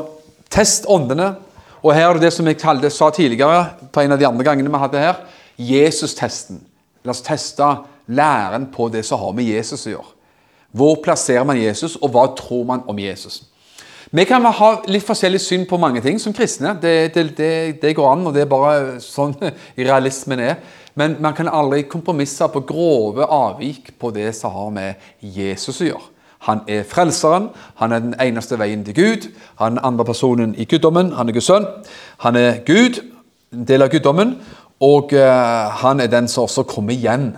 test 0.51 0.87
åndene. 0.91 1.35
Og 1.83 1.95
her 1.95 2.09
er 2.09 2.19
det 2.19 2.29
det 2.29 2.33
som 2.37 2.47
jeg 2.47 2.61
kalde, 2.61 2.91
sa 2.91 3.11
tidligere, 3.11 3.65
på 3.93 4.01
en 4.01 4.15
av 4.15 4.21
de 4.21 4.27
andre 4.27 4.47
gangene 4.47 4.71
vi 4.71 4.83
hadde 4.83 5.03
her, 5.03 5.23
Jesus-testen. 5.59 6.61
La 7.03 7.11
oss 7.11 7.25
teste 7.27 7.67
læren 8.07 8.69
på 8.73 8.89
det 8.93 9.03
som 9.07 9.19
har 9.19 9.35
med 9.35 9.49
Jesus 9.51 9.87
å 9.87 9.97
gjøre. 9.97 10.13
Hvor 10.73 11.01
plasserer 11.05 11.45
man 11.45 11.61
Jesus, 11.61 11.97
og 12.01 12.15
hva 12.15 12.29
tror 12.39 12.63
man 12.69 12.85
om 12.89 12.99
Jesus? 12.99 13.43
Vi 14.13 14.25
kan 14.29 14.45
ha 14.45 14.71
litt 14.93 15.07
forskjellig 15.07 15.41
syn 15.41 15.67
på 15.69 15.79
mange 15.81 16.03
ting 16.05 16.19
som 16.21 16.35
kristne. 16.37 16.75
Det, 16.81 17.15
det, 17.15 17.27
det, 17.37 17.53
det 17.83 17.95
går 17.97 18.11
an, 18.13 18.27
og 18.29 18.35
det 18.37 18.45
er 18.45 18.51
bare 18.51 19.01
sånn 19.03 19.35
realismen 19.89 20.43
er. 20.45 20.57
Men 20.95 21.17
man 21.25 21.35
kan 21.37 21.49
aldri 21.49 21.87
kompromisse 21.89 22.47
på 22.53 22.65
grove 22.69 23.25
avvik 23.25 23.95
på 23.99 24.13
det 24.13 24.31
som 24.37 24.53
har 24.53 24.73
med 24.75 25.07
Jesus 25.21 25.81
å 25.81 25.89
gjøre. 25.89 26.12
Han 26.43 26.61
er 26.69 26.83
frelseren, 26.89 27.49
han 27.79 27.93
er 27.93 28.03
den 28.03 28.15
eneste 28.21 28.59
veien 28.59 28.83
til 28.85 28.97
Gud. 28.97 29.29
Han 29.61 29.67
er 29.67 29.77
den 29.77 29.85
andre 29.87 30.05
personen 30.05 30.55
i 30.59 30.65
guddommen, 30.65 31.13
han 31.13 31.29
er 31.29 31.37
Guds 31.37 31.51
sønn. 31.51 31.69
Han 32.25 32.37
er 32.37 32.59
Gud, 32.67 32.99
en 33.53 33.69
del 33.69 33.85
av 33.85 33.93
guddommen, 33.93 34.37
og 34.83 35.15
uh, 35.15 35.71
han 35.83 36.01
er 36.03 36.11
den 36.11 36.29
som 36.29 36.49
også 36.49 36.65
kommer 36.67 36.97
igjen. 36.97 37.37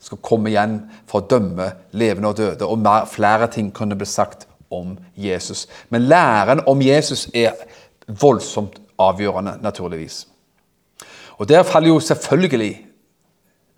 Skal 0.00 0.22
komme 0.24 0.48
igjen 0.48 0.78
for 1.10 1.20
å 1.20 1.28
dømme 1.28 1.68
levende 1.92 2.30
og 2.30 2.38
døde. 2.38 2.64
Og 2.64 2.78
mer, 2.80 3.04
flere 3.10 3.50
ting 3.52 3.72
kunne 3.74 3.98
bli 3.98 4.08
sagt 4.08 4.46
om 4.72 4.96
Jesus. 5.16 5.66
Men 5.90 6.08
læren 6.08 6.62
om 6.66 6.80
Jesus 6.82 7.26
er 7.34 7.58
voldsomt 8.08 8.80
avgjørende, 8.98 9.58
naturligvis. 9.62 10.26
Og 11.36 11.48
der 11.48 11.62
faller 11.62 11.88
jo 11.88 12.00
selvfølgelig 12.00 12.85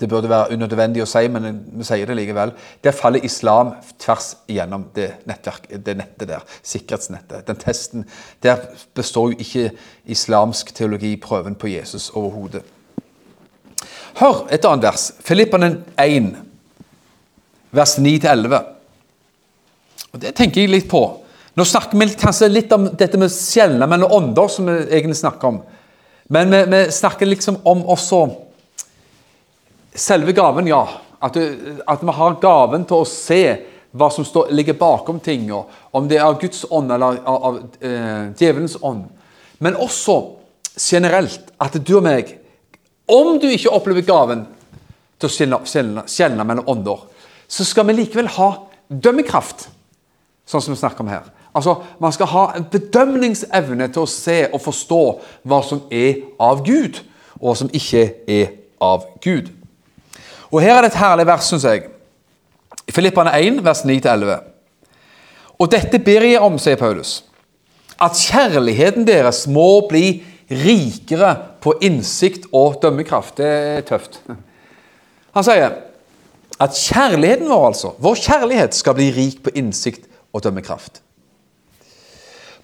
det 0.01 0.07
burde 0.09 0.31
være 0.31 0.55
unødvendig 0.55 1.03
å 1.03 1.09
si, 1.11 1.25
men 1.33 1.57
vi 1.75 1.85
sier 1.87 2.07
det 2.07 2.15
likevel. 2.15 2.53
Der 2.87 2.95
faller 2.95 3.25
islam 3.27 3.73
tvers 3.99 4.37
igjennom 4.47 4.85
det, 4.95 5.09
nettverk, 5.27 5.67
det 5.75 5.97
nettet 5.99 6.31
der. 6.31 6.45
Sikkerhetsnettet. 6.63 7.43
Den 7.49 7.59
testen. 7.59 8.05
Der 8.43 8.63
består 8.95 9.33
jo 9.33 9.43
ikke 9.43 9.73
islamsk 10.07 10.71
teologi 10.75 11.17
prøven 11.19 11.59
på 11.59 11.73
Jesus 11.75 12.13
overhodet. 12.15 12.63
Hør 14.23 14.47
et 14.55 14.65
annet 14.65 14.87
vers. 14.87 15.11
Filippene 15.27 15.75
1, 15.99 16.33
vers 17.75 17.99
9-11. 17.99 18.59
Og 20.13 20.21
Det 20.23 20.35
tenker 20.35 20.63
jeg 20.63 20.71
litt 20.71 20.91
på. 20.91 21.03
Nå 21.59 21.67
snakker 21.67 21.99
vi 21.99 22.13
kanskje 22.15 22.53
litt 22.53 22.73
om 22.73 22.87
dette 22.95 23.19
med 23.19 23.35
skjelne 23.35 23.87
mellom 23.91 24.15
ånder, 24.15 24.47
som 24.47 24.71
vi 24.71 24.79
egentlig 24.79 25.19
snakker 25.19 25.51
om. 25.51 25.65
Men 26.31 26.55
vi, 26.55 26.67
vi 26.71 26.85
snakker 26.95 27.27
liksom 27.27 27.65
om 27.67 27.83
også 27.91 28.29
Selve 29.99 30.33
gaven, 30.37 30.71
ja. 30.71 30.85
At, 31.19 31.35
du, 31.35 31.43
vi 32.01 32.15
har 32.15 32.39
gaven 32.43 32.85
til 32.87 33.03
å 33.03 33.09
se 33.09 33.43
hva 33.99 34.11
som 34.13 34.25
står, 34.27 34.53
ligger 34.55 34.77
bakom 34.79 35.19
ting, 35.21 35.49
om 35.51 36.09
det 36.09 36.19
er 36.19 36.27
av 36.29 36.37
Guds 36.41 36.65
ånd 36.71 36.93
eller 36.93 37.19
av, 37.25 37.39
av 37.49 37.57
eh, 37.81 38.29
djevelens 38.39 38.77
ånd. 38.85 39.07
Men 39.59 39.79
også 39.81 40.19
generelt 40.79 41.51
at 41.59 41.81
du 41.83 41.97
og 41.99 42.05
meg, 42.07 42.37
om 43.09 43.39
du 43.41 43.49
ikke 43.51 43.73
opplever 43.75 44.07
gaven 44.07 44.45
til 45.19 45.31
å 45.57 45.65
skjelne 45.67 46.45
mellom 46.45 46.69
ånder, 46.71 47.03
så 47.49 47.65
skal 47.67 47.89
vi 47.89 47.97
likevel 47.99 48.29
ha 48.37 48.51
dømmekraft, 48.89 49.67
sånn 50.49 50.63
som 50.63 50.75
vi 50.75 50.81
snakker 50.81 51.03
om 51.05 51.13
her. 51.13 51.27
Altså, 51.57 51.81
Man 51.99 52.13
skal 52.13 52.31
ha 52.31 52.45
en 52.55 52.69
bedømningsevne 52.71 53.89
til 53.93 54.05
å 54.05 54.11
se 54.11 54.45
og 54.53 54.63
forstå 54.63 55.03
hva 55.49 55.63
som 55.65 55.83
er 55.91 56.21
av 56.39 56.63
Gud, 56.67 57.01
og 57.41 57.51
hva 57.51 57.57
som 57.59 57.73
ikke 57.73 58.05
er 58.29 58.53
av 58.85 59.09
Gud. 59.25 59.49
Og 60.53 60.63
Her 60.65 60.79
er 60.79 60.87
det 60.87 60.93
et 60.93 61.01
herlig 61.01 61.27
vers, 61.29 61.49
syns 61.51 61.67
jeg. 61.69 61.89
Filippane 62.95 63.35
1, 63.37 63.61
vers 63.65 63.85
9-11. 63.85 64.39
Og 65.59 65.71
dette 65.73 65.99
ber 66.01 66.25
jeg 66.25 66.41
om, 66.41 66.57
sier 66.61 66.79
Paulus, 66.81 67.23
at 68.01 68.17
kjærligheten 68.17 69.07
deres 69.09 69.45
må 69.51 69.83
bli 69.91 70.21
rikere 70.49 71.35
på 71.61 71.75
innsikt 71.85 72.47
og 72.55 72.79
dømmekraft. 72.83 73.37
Det 73.41 73.49
er 73.49 73.85
tøft. 73.89 74.21
Han 75.35 75.45
sier 75.45 75.75
at 76.59 76.79
kjærligheten 76.79 77.51
vår, 77.51 77.67
altså, 77.69 77.93
vår 78.03 78.17
kjærlighet, 78.23 78.75
skal 78.75 78.97
bli 78.99 79.11
rik 79.15 79.43
på 79.45 79.53
innsikt 79.59 80.09
og 80.33 80.43
dømmekraft. 80.47 81.03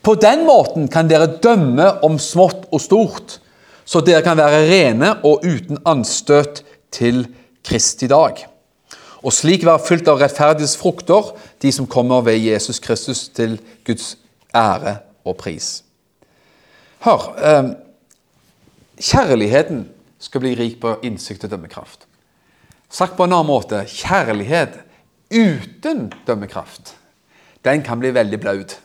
På 0.05 0.14
den 0.20 0.45
måten 0.47 0.89
kan 0.93 1.09
dere 1.09 1.30
dømme 1.43 1.87
om 2.05 2.18
smått 2.20 2.66
og 2.72 2.82
stort, 2.82 3.39
så 3.85 4.01
dere 4.05 4.24
kan 4.24 4.39
være 4.39 4.64
rene 4.68 5.14
og 5.26 5.45
uten 5.45 5.80
anstøt 5.89 6.62
til 6.95 7.26
Kristi 7.64 8.08
dag. 8.10 8.44
Og 9.24 9.32
slik 9.32 9.64
være 9.64 9.80
fylt 9.86 10.08
av 10.12 10.20
rettferdighets 10.20 10.76
frukter, 10.76 11.32
de 11.62 11.72
som 11.72 11.88
kommer 11.88 12.24
ved 12.26 12.42
Jesus 12.44 12.78
Kristus 12.78 13.28
til 13.32 13.56
Guds 13.86 14.16
ære 14.54 14.98
og 15.24 15.38
pris. 15.40 15.78
Hør 17.04 17.30
eh, 17.40 17.70
Kjærligheten 19.00 19.88
skal 20.22 20.40
bli 20.40 20.54
rik 20.54 20.76
på 20.80 20.94
innsikt 21.02 21.44
og 21.44 21.50
dømmekraft. 21.50 22.06
Sagt 22.90 23.16
på 23.16 23.26
en 23.26 23.32
annen 23.34 23.48
måte 23.48 23.80
kjærlighet 23.90 24.78
uten 25.34 26.12
dømmekraft, 26.26 26.94
den 27.64 27.82
kan 27.82 27.98
bli 27.98 28.12
veldig 28.14 28.40
blaut. 28.40 28.76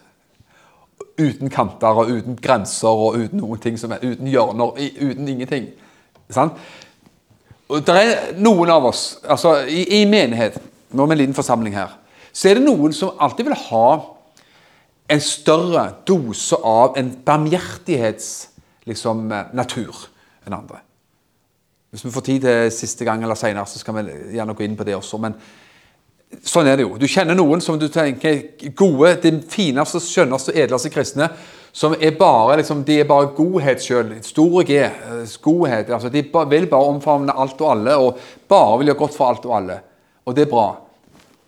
Uten 1.19 1.51
kanter 1.51 1.99
og 1.99 2.09
uten 2.09 2.37
grenser 2.41 2.87
og 2.87 3.19
uten 3.19 3.41
noen 3.43 3.59
ting 3.59 3.77
som 3.77 3.91
er, 3.91 4.01
uten 4.01 4.27
hjørner, 4.31 4.79
uten 4.79 5.27
ingenting. 5.27 5.67
Sant? 6.31 6.57
Det 7.69 7.93
er 7.93 8.33
noen 8.41 8.69
av 8.73 8.85
oss 8.89 9.19
altså 9.29 9.59
i, 9.69 10.01
i 10.01 10.05
menighet, 10.09 10.55
nå 10.89 11.03
er 11.03 11.07
vi 11.11 11.13
en 11.13 11.21
liten 11.21 11.37
forsamling 11.37 11.75
her, 11.77 11.91
så 12.33 12.49
er 12.49 12.57
det 12.57 12.65
noen 12.65 12.93
som 12.95 13.13
alltid 13.21 13.45
vil 13.45 13.61
ha 13.67 13.89
en 15.09 15.21
større 15.21 15.83
dose 16.05 16.57
av 16.65 16.97
en 16.97 17.11
barmhjertighetsnatur 17.25 18.89
liksom, 18.89 19.31
enn 19.31 20.57
andre. 20.57 20.79
Hvis 21.89 22.05
vi 22.05 22.11
får 22.13 22.25
tid 22.25 22.41
til 22.45 22.71
siste 22.73 23.05
gang 23.05 23.23
eller 23.25 23.37
senere, 23.37 23.65
så 23.69 23.81
skal 23.81 23.95
vi 23.97 24.03
gjerne 24.37 24.53
gå 24.57 24.63
inn 24.65 24.77
på 24.77 24.85
det 24.85 24.95
også. 24.97 25.17
Men 25.21 25.33
sånn 26.45 26.67
er 26.69 26.77
det 26.77 26.85
jo. 26.85 26.97
Du 26.99 27.07
kjenner 27.09 27.37
noen 27.37 27.61
som 27.61 27.79
du 27.79 27.87
tenker 27.91 28.41
gode, 28.77 29.15
de 29.23 29.33
fineste, 29.49 30.01
skjønneste, 30.03 30.53
edleste 30.57 30.91
kristne 30.93 31.29
som 31.71 31.93
er 32.01 32.15
bare 32.17 32.57
liksom, 32.59 32.81
de 32.85 32.99
er 33.01 33.07
bare 33.09 33.29
godhet 33.37 33.81
sjøl. 33.83 34.15
Store 34.25 34.65
G. 34.65 34.79
Eh, 34.83 35.33
godhet. 35.41 35.89
altså 35.89 36.09
De 36.09 36.23
vil 36.23 36.67
bare 36.69 36.93
omfavne 36.93 37.35
alt 37.35 37.61
og 37.61 37.71
alle 37.71 37.97
og 37.97 38.17
bare 38.49 38.79
vil 38.79 38.91
gjøre 38.91 39.01
godt 39.03 39.17
for 39.17 39.29
alt 39.29 39.45
og 39.45 39.55
alle. 39.57 39.81
Og 40.25 40.35
det 40.35 40.47
er 40.47 40.51
bra. 40.51 40.69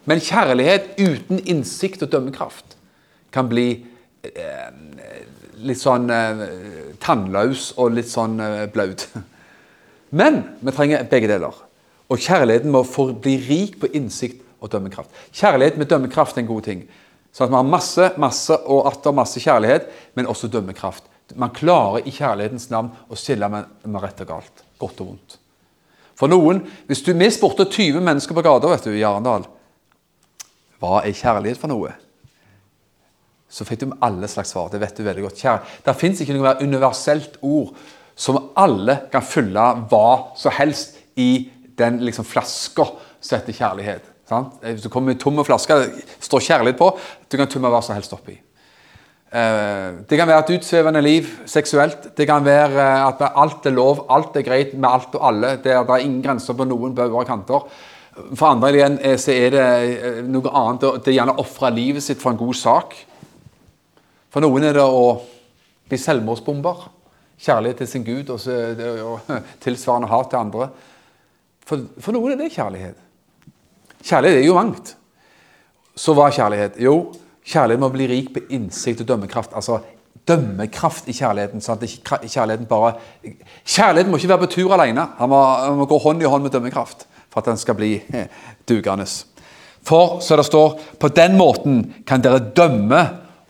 Men 0.05 0.21
kjærlighet 0.21 0.93
uten 0.97 1.41
innsikt 1.45 2.03
og 2.03 2.11
dømmekraft 2.11 2.77
kan 3.33 3.49
bli 3.49 3.67
eh, 4.25 4.69
litt 5.61 5.81
sånn 5.81 6.09
eh, 6.09 6.45
tannløs 7.01 7.71
og 7.77 7.93
litt 7.97 8.09
sånn 8.09 8.39
eh, 8.41 8.65
blaut. 8.71 9.07
Men 10.19 10.41
vi 10.61 10.73
trenger 10.75 11.05
begge 11.09 11.29
deler. 11.31 11.59
Og 12.11 12.19
kjærligheten 12.19 12.73
må 12.73 12.83
bli 13.23 13.37
rik 13.47 13.77
på 13.81 13.91
innsikt 13.95 14.41
og 14.61 14.71
dømmekraft. 14.71 15.09
Kjærlighet 15.33 15.79
med 15.81 15.89
dømmekraft 15.89 16.37
er 16.37 16.45
en 16.45 16.51
god 16.51 16.65
ting. 16.67 16.83
Sånn 17.31 17.47
at 17.47 17.53
vi 17.53 17.59
har 17.59 17.67
masse 17.67 18.09
masse 18.21 18.57
og 18.69 18.87
atter 18.89 19.15
masse 19.15 19.41
kjærlighet, 19.41 19.87
men 20.15 20.29
også 20.29 20.51
dømmekraft. 20.51 21.07
Man 21.39 21.53
klarer 21.55 22.03
i 22.03 22.11
kjærlighetens 22.11 22.69
navn 22.71 22.91
å 23.07 23.17
skille 23.19 23.47
med 23.51 24.01
rett 24.03 24.25
og 24.25 24.33
galt. 24.33 24.65
Godt 24.81 25.01
og 25.03 25.13
vondt. 25.13 25.37
For 26.15 26.29
noen, 26.29 26.61
Hvis 26.87 27.01
du 27.01 27.13
Vi 27.13 27.29
spurte 27.31 27.65
20 27.65 28.01
mennesker 28.01 28.35
på 28.35 28.43
gata 28.43 28.67
vet 28.67 28.83
du, 28.83 28.91
i 28.91 29.03
Arendal 29.03 29.47
hva 30.81 31.03
er 31.05 31.13
kjærlighet 31.13 31.59
for 31.61 31.69
noe, 31.69 31.91
så 33.51 33.65
fikk 33.67 33.83
du 33.83 33.91
alle 34.01 34.27
slags 34.31 34.49
svar. 34.55 34.71
Det 34.71 34.79
vet 34.81 34.97
du 34.97 35.03
veldig 35.03 35.25
godt. 35.27 35.41
Kjær. 35.43 35.59
Det 35.85 35.95
fins 35.99 36.21
ikke 36.23 36.33
noe 36.33 36.55
universelt 36.63 37.37
ord 37.45 37.75
som 38.17 38.39
alle 38.57 38.95
kan 39.11 39.21
fylle 39.21 39.65
hva 39.91 40.07
som 40.39 40.55
helst 40.55 40.97
i 41.19 41.51
den 41.77 41.99
liksom, 42.05 42.25
flaska 42.25 42.87
som 43.19 43.37
heter 43.37 43.57
kjærlighet. 43.59 44.10
Sant? 44.31 44.61
Hvis 44.63 44.85
du 44.85 44.89
kommer 44.91 45.11
med 45.11 45.19
tomme 45.19 45.43
flasker, 45.43 45.89
det 45.91 46.23
står 46.23 46.45
kjærlighet 46.45 46.79
på, 46.79 46.87
du 47.27 47.37
kan 47.39 47.51
tømme 47.51 47.71
hva 47.73 47.81
som 47.83 47.97
helst 47.97 48.13
oppi. 48.15 48.37
Eh, 49.31 49.89
det 50.07 50.17
kan 50.19 50.27
være 50.27 50.43
et 50.43 50.53
utsvevende 50.57 51.01
liv 51.03 51.27
seksuelt. 51.47 52.09
Det 52.17 52.27
kan 52.27 52.43
være 52.43 52.83
eh, 52.83 53.05
at 53.07 53.23
alt 53.39 53.67
er 53.67 53.75
lov, 53.75 54.05
alt 54.11 54.35
er 54.35 54.43
greit 54.43 54.73
med 54.75 54.89
alt 54.89 55.15
og 55.15 55.27
alle. 55.29 55.55
Det 55.63 55.71
er, 55.71 55.85
det 55.87 55.95
er 55.95 56.05
ingen 56.05 56.23
grenser 56.23 56.57
på 56.57 56.67
noen 56.67 56.95
bauger 56.95 57.23
og 57.23 57.29
kanter. 57.29 57.67
For 58.35 58.49
andre 58.49 58.73
igjen 58.75 58.97
eh, 58.99 59.15
så 59.19 59.31
er 59.31 59.55
det 59.55 60.25
noe 60.27 60.51
annet. 60.51 60.87
Det 60.99 61.13
er 61.13 61.19
gjerne 61.21 61.37
å 61.37 61.45
ofre 61.45 61.71
livet 61.75 62.03
sitt 62.03 62.19
for 62.19 62.33
en 62.33 62.41
god 62.41 62.59
sak. 62.59 62.97
For 64.31 64.43
noen 64.43 64.67
er 64.67 64.75
det 64.79 64.83
å 64.87 65.13
bli 65.91 65.99
selvmordsbomber. 65.99 66.87
Kjærlighet 67.41 67.79
til 67.83 67.91
sin 67.93 68.07
Gud 68.07 68.35
og, 68.35 68.39
så, 68.39 68.57
og 69.07 69.31
tilsvarende 69.63 70.11
hat 70.11 70.31
til 70.33 70.43
andre. 70.43 70.67
For, 71.67 71.87
for 72.03 72.15
noen 72.15 72.35
er 72.35 72.43
det 72.43 72.51
kjærlighet. 72.51 72.99
Kjærlighet 74.01 74.41
er 74.41 74.47
jo 74.47 74.57
mangt. 74.57 74.95
Så 75.95 76.15
hva 76.17 76.27
er 76.29 76.37
kjærlighet? 76.37 76.77
Jo, 76.81 76.95
kjærlighet 77.45 77.81
må 77.83 77.89
bli 77.93 78.07
rik 78.09 78.31
på 78.35 78.45
innsikt 78.53 79.03
og 79.03 79.11
dømmekraft. 79.11 79.55
Altså 79.57 79.81
dømmekraft 80.27 81.09
i 81.09 81.15
kjærligheten. 81.17 81.61
Sant? 81.61 81.83
kjærligheten 82.05 82.69
bare... 82.69 82.93
Kjærligheten 83.65 84.11
må 84.11 84.17
ikke 84.19 84.31
være 84.33 84.45
på 84.45 84.53
tur 84.55 84.73
alene. 84.75 85.07
Han 85.17 85.29
må, 85.31 85.41
han 85.65 85.77
må 85.79 85.89
gå 85.89 85.99
hånd 86.01 86.23
i 86.23 86.29
hånd 86.29 86.45
med 86.45 86.55
dømmekraft 86.55 87.07
for 87.31 87.41
at 87.41 87.51
den 87.51 87.59
skal 87.59 87.77
bli 87.79 87.93
eh, 88.13 88.27
dugende. 88.67 89.07
For, 89.87 90.19
så 90.21 90.37
det 90.37 90.45
står, 90.45 90.79
på 90.99 91.09
den 91.15 91.37
måten 91.39 91.85
kan 92.07 92.21
dere 92.23 92.43
dømme 92.55 93.05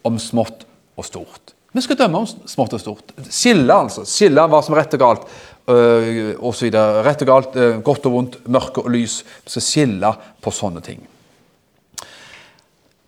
om 0.07 0.19
smått 0.21 0.67
og 0.97 1.07
stort. 1.07 1.55
Vi 1.71 1.81
skal 1.83 1.97
dømme 1.97 2.21
om 2.21 2.27
smått 2.27 2.75
og 2.75 2.81
stort. 2.83 3.13
Skille, 3.31 3.73
altså. 3.73 4.03
Skille 4.07 4.43
hva 4.51 4.59
som 4.63 4.75
er 4.75 4.83
rett 4.83 4.95
og 4.97 5.01
galt. 5.01 5.27
Øh, 5.69 6.35
og 6.39 6.55
så 6.55 6.65
videre. 6.65 7.03
Rett 7.05 7.21
og 7.21 7.27
galt, 7.27 7.55
øh, 7.55 7.81
godt 7.81 8.05
og 8.05 8.11
vondt, 8.11 8.37
mørke 8.49 8.81
og 8.81 8.91
lys. 8.91 9.21
Vi 9.45 9.49
skal 9.53 9.61
skille 9.61 10.13
på 10.41 10.51
sånne 10.51 10.81
ting. 10.81 11.03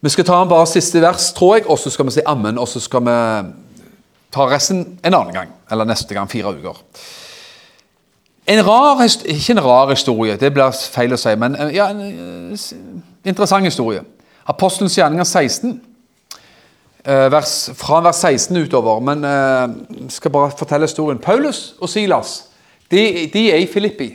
Vi 0.01 0.09
skal 0.09 0.25
ta 0.25 0.43
bare 0.45 0.67
siste 0.67 1.01
vers, 1.01 1.31
tror 1.33 1.55
jeg, 1.55 1.67
og 1.67 1.79
så 1.79 1.89
skal 1.89 2.05
vi 2.05 2.11
si 2.11 2.25
ammen. 2.25 2.57
Og 2.57 2.67
så 2.67 2.79
skal 2.79 3.01
vi 3.01 3.17
ta 4.33 4.47
resten 4.49 4.99
en 5.05 5.13
annen 5.13 5.33
gang. 5.33 5.49
Eller 5.71 5.85
neste 5.85 6.13
gang, 6.13 6.29
fire 6.31 6.53
uker. 6.53 6.81
En 8.47 8.65
rar, 8.67 9.01
Ikke 9.25 9.51
en 9.51 9.63
rar 9.63 9.89
historie, 9.89 10.37
det 10.37 10.53
blir 10.53 10.71
feil 10.91 11.13
å 11.13 11.17
si, 11.17 11.31
men 11.35 11.55
øh, 11.55 11.75
ja, 11.75 11.89
en 11.89 12.57
interessant 13.25 13.65
historie. 13.65 14.01
Apostelens 14.45 14.97
gjerninger 14.97 15.23
16. 15.23 15.81
Eh, 17.03 17.31
vers, 17.31 17.69
fra 17.75 17.99
vers 17.99 18.15
16 18.23 18.57
utover. 18.63 18.99
Men 19.03 19.25
jeg 19.27 19.63
eh, 19.99 20.09
skal 20.09 20.31
bare 20.31 20.51
fortelle 20.55 20.87
historien. 20.87 21.19
Paulus 21.19 21.73
og 21.81 21.89
Silas 21.91 22.45
de, 22.91 23.29
de 23.33 23.49
er 23.51 23.59
i 23.59 23.67
Filippi. 23.67 24.13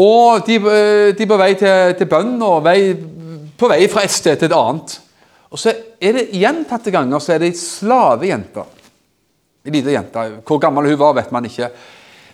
Og 0.00 0.40
de, 0.46 0.56
eh, 0.56 1.10
de 1.12 1.26
er 1.26 1.28
på 1.28 1.36
vei 1.36 1.52
til, 1.60 1.94
til 1.98 2.08
bønn 2.08 2.40
og 2.46 2.64
vei, 2.64 2.94
på 3.60 3.68
vei 3.68 3.84
fra 3.92 4.06
et 4.06 4.14
sted 4.14 4.40
til 4.40 4.48
et 4.48 4.56
annet. 4.56 4.96
Og 5.50 5.60
så 5.60 5.74
er 6.00 6.16
det 6.16 6.30
gjentatte 6.32 6.94
ganger 6.94 7.20
så 7.20 7.34
er 7.34 7.42
det 7.42 7.52
ei 7.52 7.60
slavejente. 7.60 8.64
Ei 9.66 9.74
lita 9.74 9.92
jente. 9.92 10.26
Hvor 10.46 10.62
gammel 10.62 10.88
hun 10.88 11.00
var, 11.02 11.12
vet 11.18 11.32
man 11.34 11.44
ikke. 11.44 11.68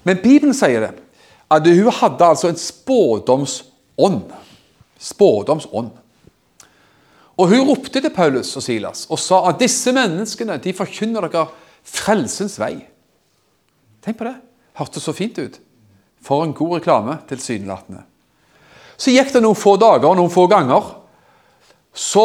Men 0.06 0.22
Bibelen 0.22 0.54
sier 0.54 0.86
det. 0.86 0.92
At 1.50 1.66
hun 1.66 1.90
hadde 1.98 2.30
altså 2.30 2.52
en 2.52 2.60
spådomsånd. 2.60 4.22
Spådomsånd. 5.02 5.90
Og 7.36 7.52
hun 7.52 7.68
ropte 7.68 8.00
til 8.00 8.12
Paulus 8.12 8.54
og 8.56 8.64
Silas 8.64 9.04
og 9.12 9.20
sa 9.20 9.42
at 9.50 9.60
disse 9.60 9.92
menneskene 9.92 10.56
de 10.62 10.72
forkynner 10.76 11.28
dere 11.28 11.46
frelsens 11.86 12.56
vei. 12.60 12.78
Tenk 14.04 14.18
på 14.18 14.28
det. 14.28 14.36
Hørtes 14.76 15.04
så 15.04 15.12
fint 15.16 15.36
ut. 15.38 15.58
For 16.24 16.44
en 16.44 16.54
god 16.56 16.78
reklame, 16.78 17.18
tilsynelatende. 17.28 18.02
Så 18.96 19.12
gikk 19.12 19.34
det 19.34 19.42
noen 19.44 19.58
få 19.58 19.76
dager, 19.80 20.16
noen 20.16 20.32
få 20.32 20.46
ganger. 20.50 20.94
Så, 21.96 22.24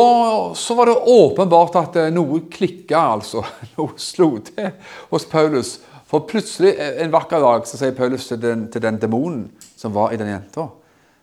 så 0.57 0.75
var 0.75 0.87
det 0.87 1.11
åpenbart 1.11 1.77
at 1.79 1.99
eh, 1.99 2.09
noe 2.11 2.41
klikka, 2.51 3.03
altså. 3.17 3.43
Noe 3.77 3.99
slo 3.99 4.33
til 4.47 4.71
hos 5.11 5.27
Paulus. 5.31 5.77
For 6.11 6.27
plutselig 6.27 6.73
en 6.75 7.13
vakker 7.13 7.39
dag 7.43 7.67
så 7.67 7.79
sier 7.79 7.95
Paulus 7.95 8.27
til 8.27 8.41
den, 8.41 8.65
til 8.71 8.83
den 8.83 8.99
demonen 8.99 9.45
som 9.79 9.95
var 9.95 10.11
i 10.11 10.19
den 10.19 10.31
jenta, 10.31 10.67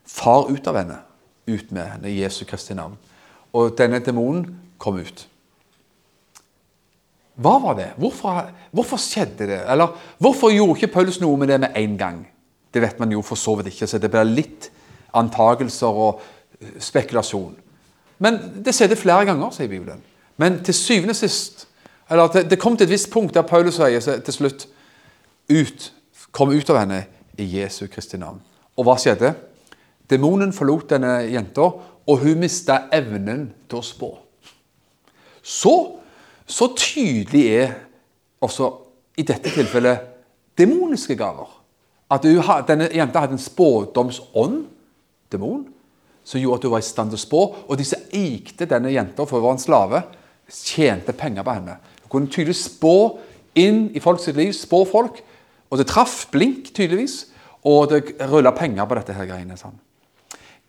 far 0.09 0.49
ut 0.49 0.69
av 0.69 0.81
henne. 0.81 0.97
Ut 1.49 1.69
med 1.73 1.85
henne 1.93 2.09
i 2.09 2.21
Jesu 2.23 2.41
Kristi 2.49 2.77
navn 2.77 2.97
og 3.53 3.75
denne 3.77 3.99
demonen 4.03 4.45
kom 4.77 4.99
ut. 4.99 5.25
Hva 7.39 7.55
var 7.63 7.77
det? 7.77 7.87
Hvorfor, 7.97 8.49
hvorfor, 8.75 8.99
skjedde 8.99 9.47
det? 9.47 9.61
Eller 9.71 9.95
hvorfor 10.19 10.51
gjorde 10.51 10.75
ikke 10.75 10.93
Paulus 10.93 11.21
noe 11.21 11.37
med 11.39 11.47
det 11.47 11.59
med 11.63 11.77
en 11.79 11.95
gang? 11.97 12.19
Det 12.73 12.81
vet 12.83 12.99
man 12.99 13.11
jo 13.11 13.23
for 13.25 13.39
så 13.39 13.55
vidt 13.55 13.71
ikke, 13.71 13.87
så 13.87 13.97
det 13.97 14.11
blir 14.11 14.27
litt 14.27 14.67
antagelser 15.15 15.87
og 15.87 16.19
eh, 16.59 16.75
spekulasjon. 16.83 17.55
Men 18.19 18.39
det 18.65 18.75
skjedde 18.75 18.99
flere 18.99 19.25
ganger, 19.29 19.53
sier 19.55 19.71
Bibelen. 19.71 20.03
Men 20.37 20.59
til 20.63 20.75
syvende 20.75 21.15
og 21.15 21.21
sist 21.21 21.65
eller 22.09 22.27
Det 22.49 22.59
kom 22.59 22.77
til 22.77 22.87
et 22.87 22.89
visst 22.89 23.11
punkt 23.13 23.33
der 23.33 23.45
Paulus 23.45 23.75
sier 23.77 24.21
til 24.25 24.33
slutt 24.33 24.67
ut, 25.49 25.91
kom 26.31 26.49
ut 26.49 26.69
av 26.69 26.79
henne 26.81 27.03
i 27.37 27.45
Jesu 27.59 27.87
Kristi 27.87 28.17
navn. 28.17 28.41
Og 28.77 28.85
hva 28.85 28.95
skjedde? 28.97 29.33
Demonen 30.09 30.53
forlot 30.53 30.89
denne 30.89 31.19
jenta, 31.29 31.69
og 32.09 32.23
hun 32.23 32.41
mista 32.41 32.87
evnen 32.95 33.49
til 33.69 33.79
å 33.79 33.85
spå. 33.85 34.09
Så, 35.45 35.73
så 36.49 36.69
tydelig 36.77 37.43
er 37.53 37.75
også 38.41 38.69
i 39.19 39.25
dette 39.27 39.51
tilfellet 39.53 40.07
demoniske 40.57 41.17
gaver. 41.19 41.49
At 42.09 42.25
hun, 42.25 42.41
denne 42.67 42.89
jenta 42.93 43.21
hadde 43.21 43.37
en 43.37 43.43
spådomsånd, 43.43 44.63
demon, 45.29 45.67
som 46.25 46.41
gjorde 46.41 46.59
at 46.59 46.65
hun 46.65 46.73
var 46.73 46.83
i 46.83 46.87
stand 46.87 47.13
til 47.13 47.19
å 47.19 47.25
spå. 47.25 47.41
Og 47.69 47.77
disse 47.77 47.99
eikte 48.15 48.67
denne 48.69 48.93
jenta, 48.93 49.25
for 49.25 49.37
hun 49.37 49.45
var 49.45 49.57
en 49.57 49.61
slave, 49.61 50.03
tjente 50.49 51.13
penger 51.13 51.45
på 51.45 51.57
henne. 51.59 51.77
Hun 52.05 52.13
kunne 52.15 52.33
tydelig 52.33 52.57
spå 52.57 52.95
inn 53.59 53.87
i 53.93 54.01
folks 54.01 54.25
liv, 54.33 54.53
spå 54.57 54.81
folk. 54.89 55.21
Og 55.69 55.77
det 55.77 55.89
traff 55.91 56.23
blink, 56.33 56.71
tydeligvis. 56.73 57.27
Og 57.69 57.91
det 57.91 58.17
rulla 58.31 58.53
penger 58.55 58.89
på 58.89 58.97
dette 58.97 59.13
her 59.13 59.29
greiene. 59.29 59.57
sånn. 59.57 59.77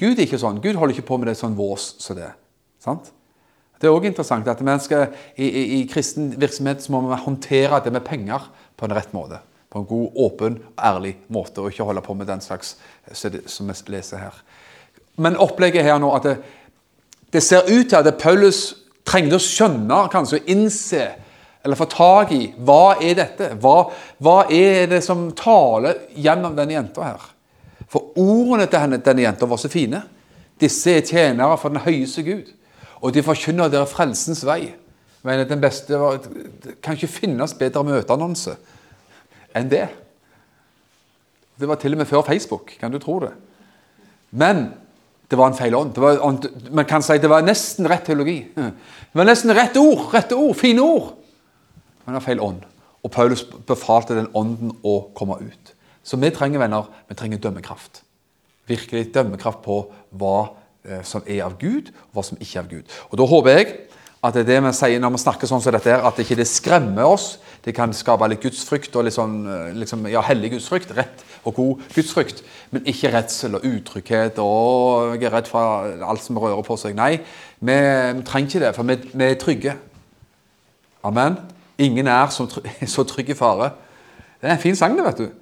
Gud 0.01 0.17
er 0.17 0.25
ikke 0.25 0.41
sånn. 0.41 0.63
Gud 0.65 0.79
holder 0.81 0.97
ikke 0.97 1.11
på 1.11 1.19
med 1.21 1.29
det 1.29 1.37
sånn 1.39 1.57
vås 1.59 1.95
som 2.01 2.17
det. 2.17 2.31
Sant? 2.81 3.11
Det 3.81 3.89
er 3.89 3.95
også 3.95 4.11
interessant 4.11 4.49
at 4.49 4.61
skal, 4.85 5.15
i, 5.37 5.47
i, 5.47 5.63
i, 5.79 5.85
kristen 5.89 6.35
virksomhet 6.41 6.83
så 6.85 6.93
må 6.93 7.01
vi 7.07 7.21
håndtere 7.21 7.81
det 7.85 7.93
med 7.93 8.05
penger 8.05 8.49
på 8.77 8.89
en 8.89 8.97
rett 8.97 9.13
måte. 9.17 9.41
På 9.73 9.81
en 9.81 9.89
god, 9.89 10.19
åpen 10.21 10.59
og 10.61 10.85
ærlig 10.85 11.15
måte, 11.29 11.63
og 11.63 11.71
ikke 11.71 11.87
holde 11.89 12.03
på 12.05 12.17
med 12.19 12.29
den 12.29 12.43
slags 12.45 12.75
som 13.13 13.71
vi 13.71 13.77
leser 13.93 14.21
her. 14.21 14.37
Men 15.21 15.39
opplegget 15.41 15.87
her 15.87 16.01
nå 16.01 16.11
at 16.17 16.29
det, 16.29 16.37
det 17.33 17.43
ser 17.45 17.69
ut 17.69 17.89
til 17.89 18.01
at 18.01 18.21
Paulus 18.21 18.63
trengte 19.07 19.39
å 19.39 19.43
skjønne, 19.43 20.05
kanskje 20.13 20.41
å 20.41 20.49
innse 20.53 21.05
eller 21.61 21.77
få 21.77 21.87
tak 21.93 22.33
i 22.33 22.47
hva 22.57 22.97
er 23.05 23.19
dette? 23.19 23.51
Hva, 23.61 23.91
hva 24.21 24.39
er 24.49 24.89
det 24.91 25.03
som 25.05 25.29
taler 25.37 26.07
gjennom 26.17 26.57
denne 26.57 26.77
jenta 26.77 27.05
her? 27.05 27.27
For 27.91 28.13
ordene 28.21 28.69
til 28.71 28.83
henne, 28.83 29.01
denne 29.03 29.25
jenta 29.25 29.49
var 29.51 29.59
så 29.59 29.71
fine. 29.71 30.03
Disse 30.61 30.93
er 30.95 31.07
tjenere 31.07 31.57
for 31.59 31.73
den 31.73 31.83
høyeste 31.83 32.23
Gud, 32.23 32.53
og 33.01 33.15
de 33.15 33.25
forkynner 33.25 33.71
dere 33.73 33.89
frelsens 33.89 34.45
vei. 34.47 34.75
Men 35.27 35.43
den 35.49 35.61
beste 35.61 35.99
var, 36.01 36.21
Det 36.63 36.79
kan 36.83 36.97
ikke 36.97 37.09
finnes 37.21 37.55
bedre 37.55 37.85
møteannonse 37.85 38.57
enn 39.57 39.69
det. 39.69 39.89
Det 41.61 41.69
var 41.69 41.77
til 41.81 41.93
og 41.93 41.99
med 42.01 42.09
før 42.09 42.23
Facebook, 42.25 42.73
kan 42.81 42.93
du 42.93 42.99
tro 42.99 43.19
det. 43.21 43.33
Men 44.31 44.71
det 45.31 45.39
var 45.39 45.51
en 45.51 45.59
feil 45.59 45.75
ånd. 45.75 45.99
Man 46.71 46.87
kan 46.89 47.03
si 47.03 47.19
det 47.19 47.31
var 47.31 47.43
nesten 47.45 47.89
rett 47.91 48.07
teologi. 48.07 48.39
Det 48.55 49.19
var 49.19 49.29
nesten 49.29 49.53
rett 49.55 49.77
ord, 49.77 50.09
rette 50.15 50.39
ord, 50.39 50.55
fine 50.57 50.83
ord. 50.83 51.13
Men 52.05 52.15
det 52.15 52.21
var 52.21 52.27
feil 52.27 52.41
ånd. 52.41 52.65
Og 53.05 53.13
Paulus 53.13 53.45
befalte 53.45 54.17
den 54.17 54.31
ånden 54.35 54.73
å 54.83 54.97
komme 55.17 55.39
ut. 55.43 55.75
Så 56.05 56.17
vi 56.21 56.31
trenger 56.35 56.63
venner, 56.63 56.89
vi 57.09 57.15
trenger 57.19 57.43
dømmekraft. 57.43 58.03
Virkelig 58.71 59.11
dømmekraft 59.15 59.63
på 59.65 59.83
hva 60.19 60.37
eh, 60.87 61.05
som 61.07 61.25
er 61.27 61.45
av 61.47 61.59
Gud, 61.61 61.93
og 62.11 62.19
hva 62.19 62.27
som 62.27 62.41
ikke 62.41 62.59
er 62.59 62.65
av 62.65 62.71
Gud. 62.71 62.99
Og 63.11 63.19
Da 63.21 63.29
håper 63.31 63.57
jeg 63.57 63.73
at 64.21 64.35
det 64.37 64.43
er 64.43 64.49
det 64.51 64.59
vi 64.67 64.73
sier 64.77 65.01
når 65.01 65.15
vi 65.15 65.23
snakker 65.23 65.49
sånn 65.49 65.63
som 65.65 65.73
dette, 65.73 65.95
at 65.97 66.17
det 66.17 66.27
ikke 66.27 66.45
skremmer 66.45 67.09
oss. 67.09 67.39
Det 67.65 67.73
kan 67.77 67.93
skape 67.97 68.29
litt 68.29 68.43
gudsfrykt 68.45 68.97
og 68.97 69.07
litt 69.07 69.17
sånn, 69.17 69.37
eh, 69.49 69.77
liksom, 69.81 70.07
ja, 70.13 70.21
hellig 70.25 70.55
gudsfrykt, 70.55 70.93
rett 70.97 71.25
og 71.45 71.57
god 71.57 71.87
gudsfrykt. 71.95 72.43
Men 72.73 72.85
ikke 72.89 73.13
redsel 73.15 73.57
og 73.57 73.65
utrygghet 73.65 74.41
og 74.45 75.17
jeg 75.17 75.29
er 75.29 75.35
redd 75.35 75.49
for 75.49 76.05
alt 76.05 76.25
som 76.25 76.41
rører 76.41 76.65
på 76.65 76.77
seg. 76.81 76.97
Nei, 76.97 77.15
vi, 77.61 77.77
vi 77.77 78.27
trenger 78.29 78.49
ikke 78.49 78.65
det, 78.65 78.75
for 78.77 78.89
vi, 78.89 78.99
vi, 79.13 79.25
er 79.27 79.41
trygge. 79.41 79.77
Amen. 81.05 81.41
Ingen 81.81 82.09
er 82.13 82.29
så 82.95 83.09
trygg 83.09 83.33
i 83.33 83.39
fare. 83.39 83.73
Det 84.41 84.49
er 84.49 84.57
en 84.57 84.63
fin 84.63 84.77
sang, 84.77 84.97
det, 84.97 85.05
vet 85.09 85.25
du. 85.25 85.40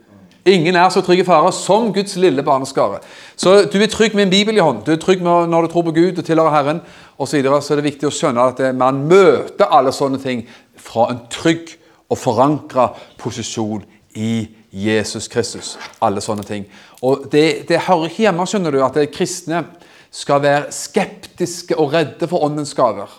Ingen 0.49 0.77
er 0.77 0.89
så 0.93 1.03
trygg 1.05 1.23
i 1.23 1.27
fare 1.27 1.51
som 1.53 1.91
Guds 1.93 2.17
lille 2.17 2.43
barneskare. 2.43 3.01
Så 3.37 3.65
du 3.71 3.79
er 3.81 3.91
trygg 3.93 4.15
med 4.17 4.27
en 4.27 4.33
bibel 4.33 4.57
i 4.57 4.63
hånd. 4.65 4.85
Du 4.87 4.93
er 4.95 5.01
trygg 5.03 5.23
når 5.23 5.67
du 5.67 5.71
tror 5.73 5.85
på 5.89 5.95
Gud 5.97 6.19
og 6.19 6.25
tilhører 6.25 6.55
Herren 6.55 6.81
osv. 7.19 7.43
Så, 7.43 7.61
så 7.61 7.75
er 7.75 7.81
det 7.81 7.89
viktig 7.91 8.09
å 8.09 8.15
skjønne 8.15 8.47
at 8.53 8.63
man 8.79 9.03
møter 9.11 9.69
alle 9.69 9.93
sånne 9.93 10.21
ting 10.23 10.47
fra 10.79 11.11
en 11.13 11.25
trygg 11.33 11.75
og 12.09 12.19
forankra 12.19 12.93
posisjon 13.21 13.85
i 14.17 14.49
Jesus 14.73 15.29
Kristus. 15.29 15.77
Alle 16.01 16.23
sånne 16.25 16.47
ting. 16.47 16.65
Og 17.03 17.29
det, 17.33 17.69
det 17.69 17.85
hører 17.87 18.09
ikke 18.09 18.25
hjemme, 18.27 18.47
skjønner 18.49 18.75
du, 18.75 18.81
at 18.85 18.99
kristne 19.15 19.65
skal 20.11 20.43
være 20.43 20.73
skeptiske 20.73 21.77
og 21.77 21.93
redde 21.93 22.29
for 22.31 22.47
åndens 22.47 22.75
gaver. 22.77 23.11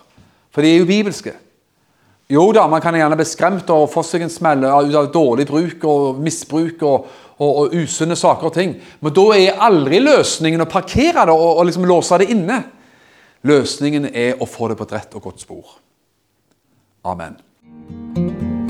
For 0.53 0.65
de 0.65 0.73
er 0.73 0.81
jo 0.81 0.89
bibelske. 0.89 1.35
Jo 2.29 2.51
da, 2.53 2.67
man 2.69 2.81
kan 2.81 2.93
gjerne 2.93 3.17
bli 3.17 3.25
skremt 3.25 3.71
og 3.73 3.87
få 3.89 4.03
seg 4.05 4.21
en 4.21 4.29
smell 4.29 4.61
av 4.69 5.07
dårlig 5.09 5.47
bruk 5.49 5.85
og 5.89 6.19
misbruk 6.21 6.83
og, 6.85 7.07
og, 7.39 7.49
og, 7.49 7.73
usunne 7.73 8.17
saker 8.19 8.51
og 8.51 8.53
ting. 8.53 8.75
Men 9.01 9.15
da 9.17 9.25
er 9.33 9.57
aldri 9.65 9.97
løsningen 10.03 10.61
å 10.61 10.69
parkere 10.69 11.25
det 11.25 11.33
og, 11.33 11.57
og 11.57 11.65
liksom 11.65 11.89
låse 11.89 12.21
det 12.21 12.29
inne. 12.29 12.61
Løsningen 13.49 14.11
er 14.13 14.37
å 14.37 14.45
få 14.45 14.69
det 14.69 14.77
på 14.77 14.85
et 14.85 14.97
rett 14.99 15.17
og 15.17 15.25
godt 15.25 15.41
spor. 15.41 15.79
Amen. 17.09 17.39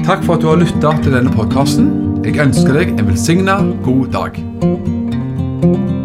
Takk 0.07 0.23
for 0.23 0.37
at 0.37 0.45
du 0.45 0.53
har 0.53 0.63
lytta 0.63 0.95
til 1.03 1.19
denne 1.19 1.35
podkasten. 1.35 1.91
Jeg 2.23 2.39
ønsker 2.39 2.79
deg 2.79 2.95
en 2.95 3.11
velsigna 3.11 3.59
god 3.83 4.13
dag. 4.15 5.98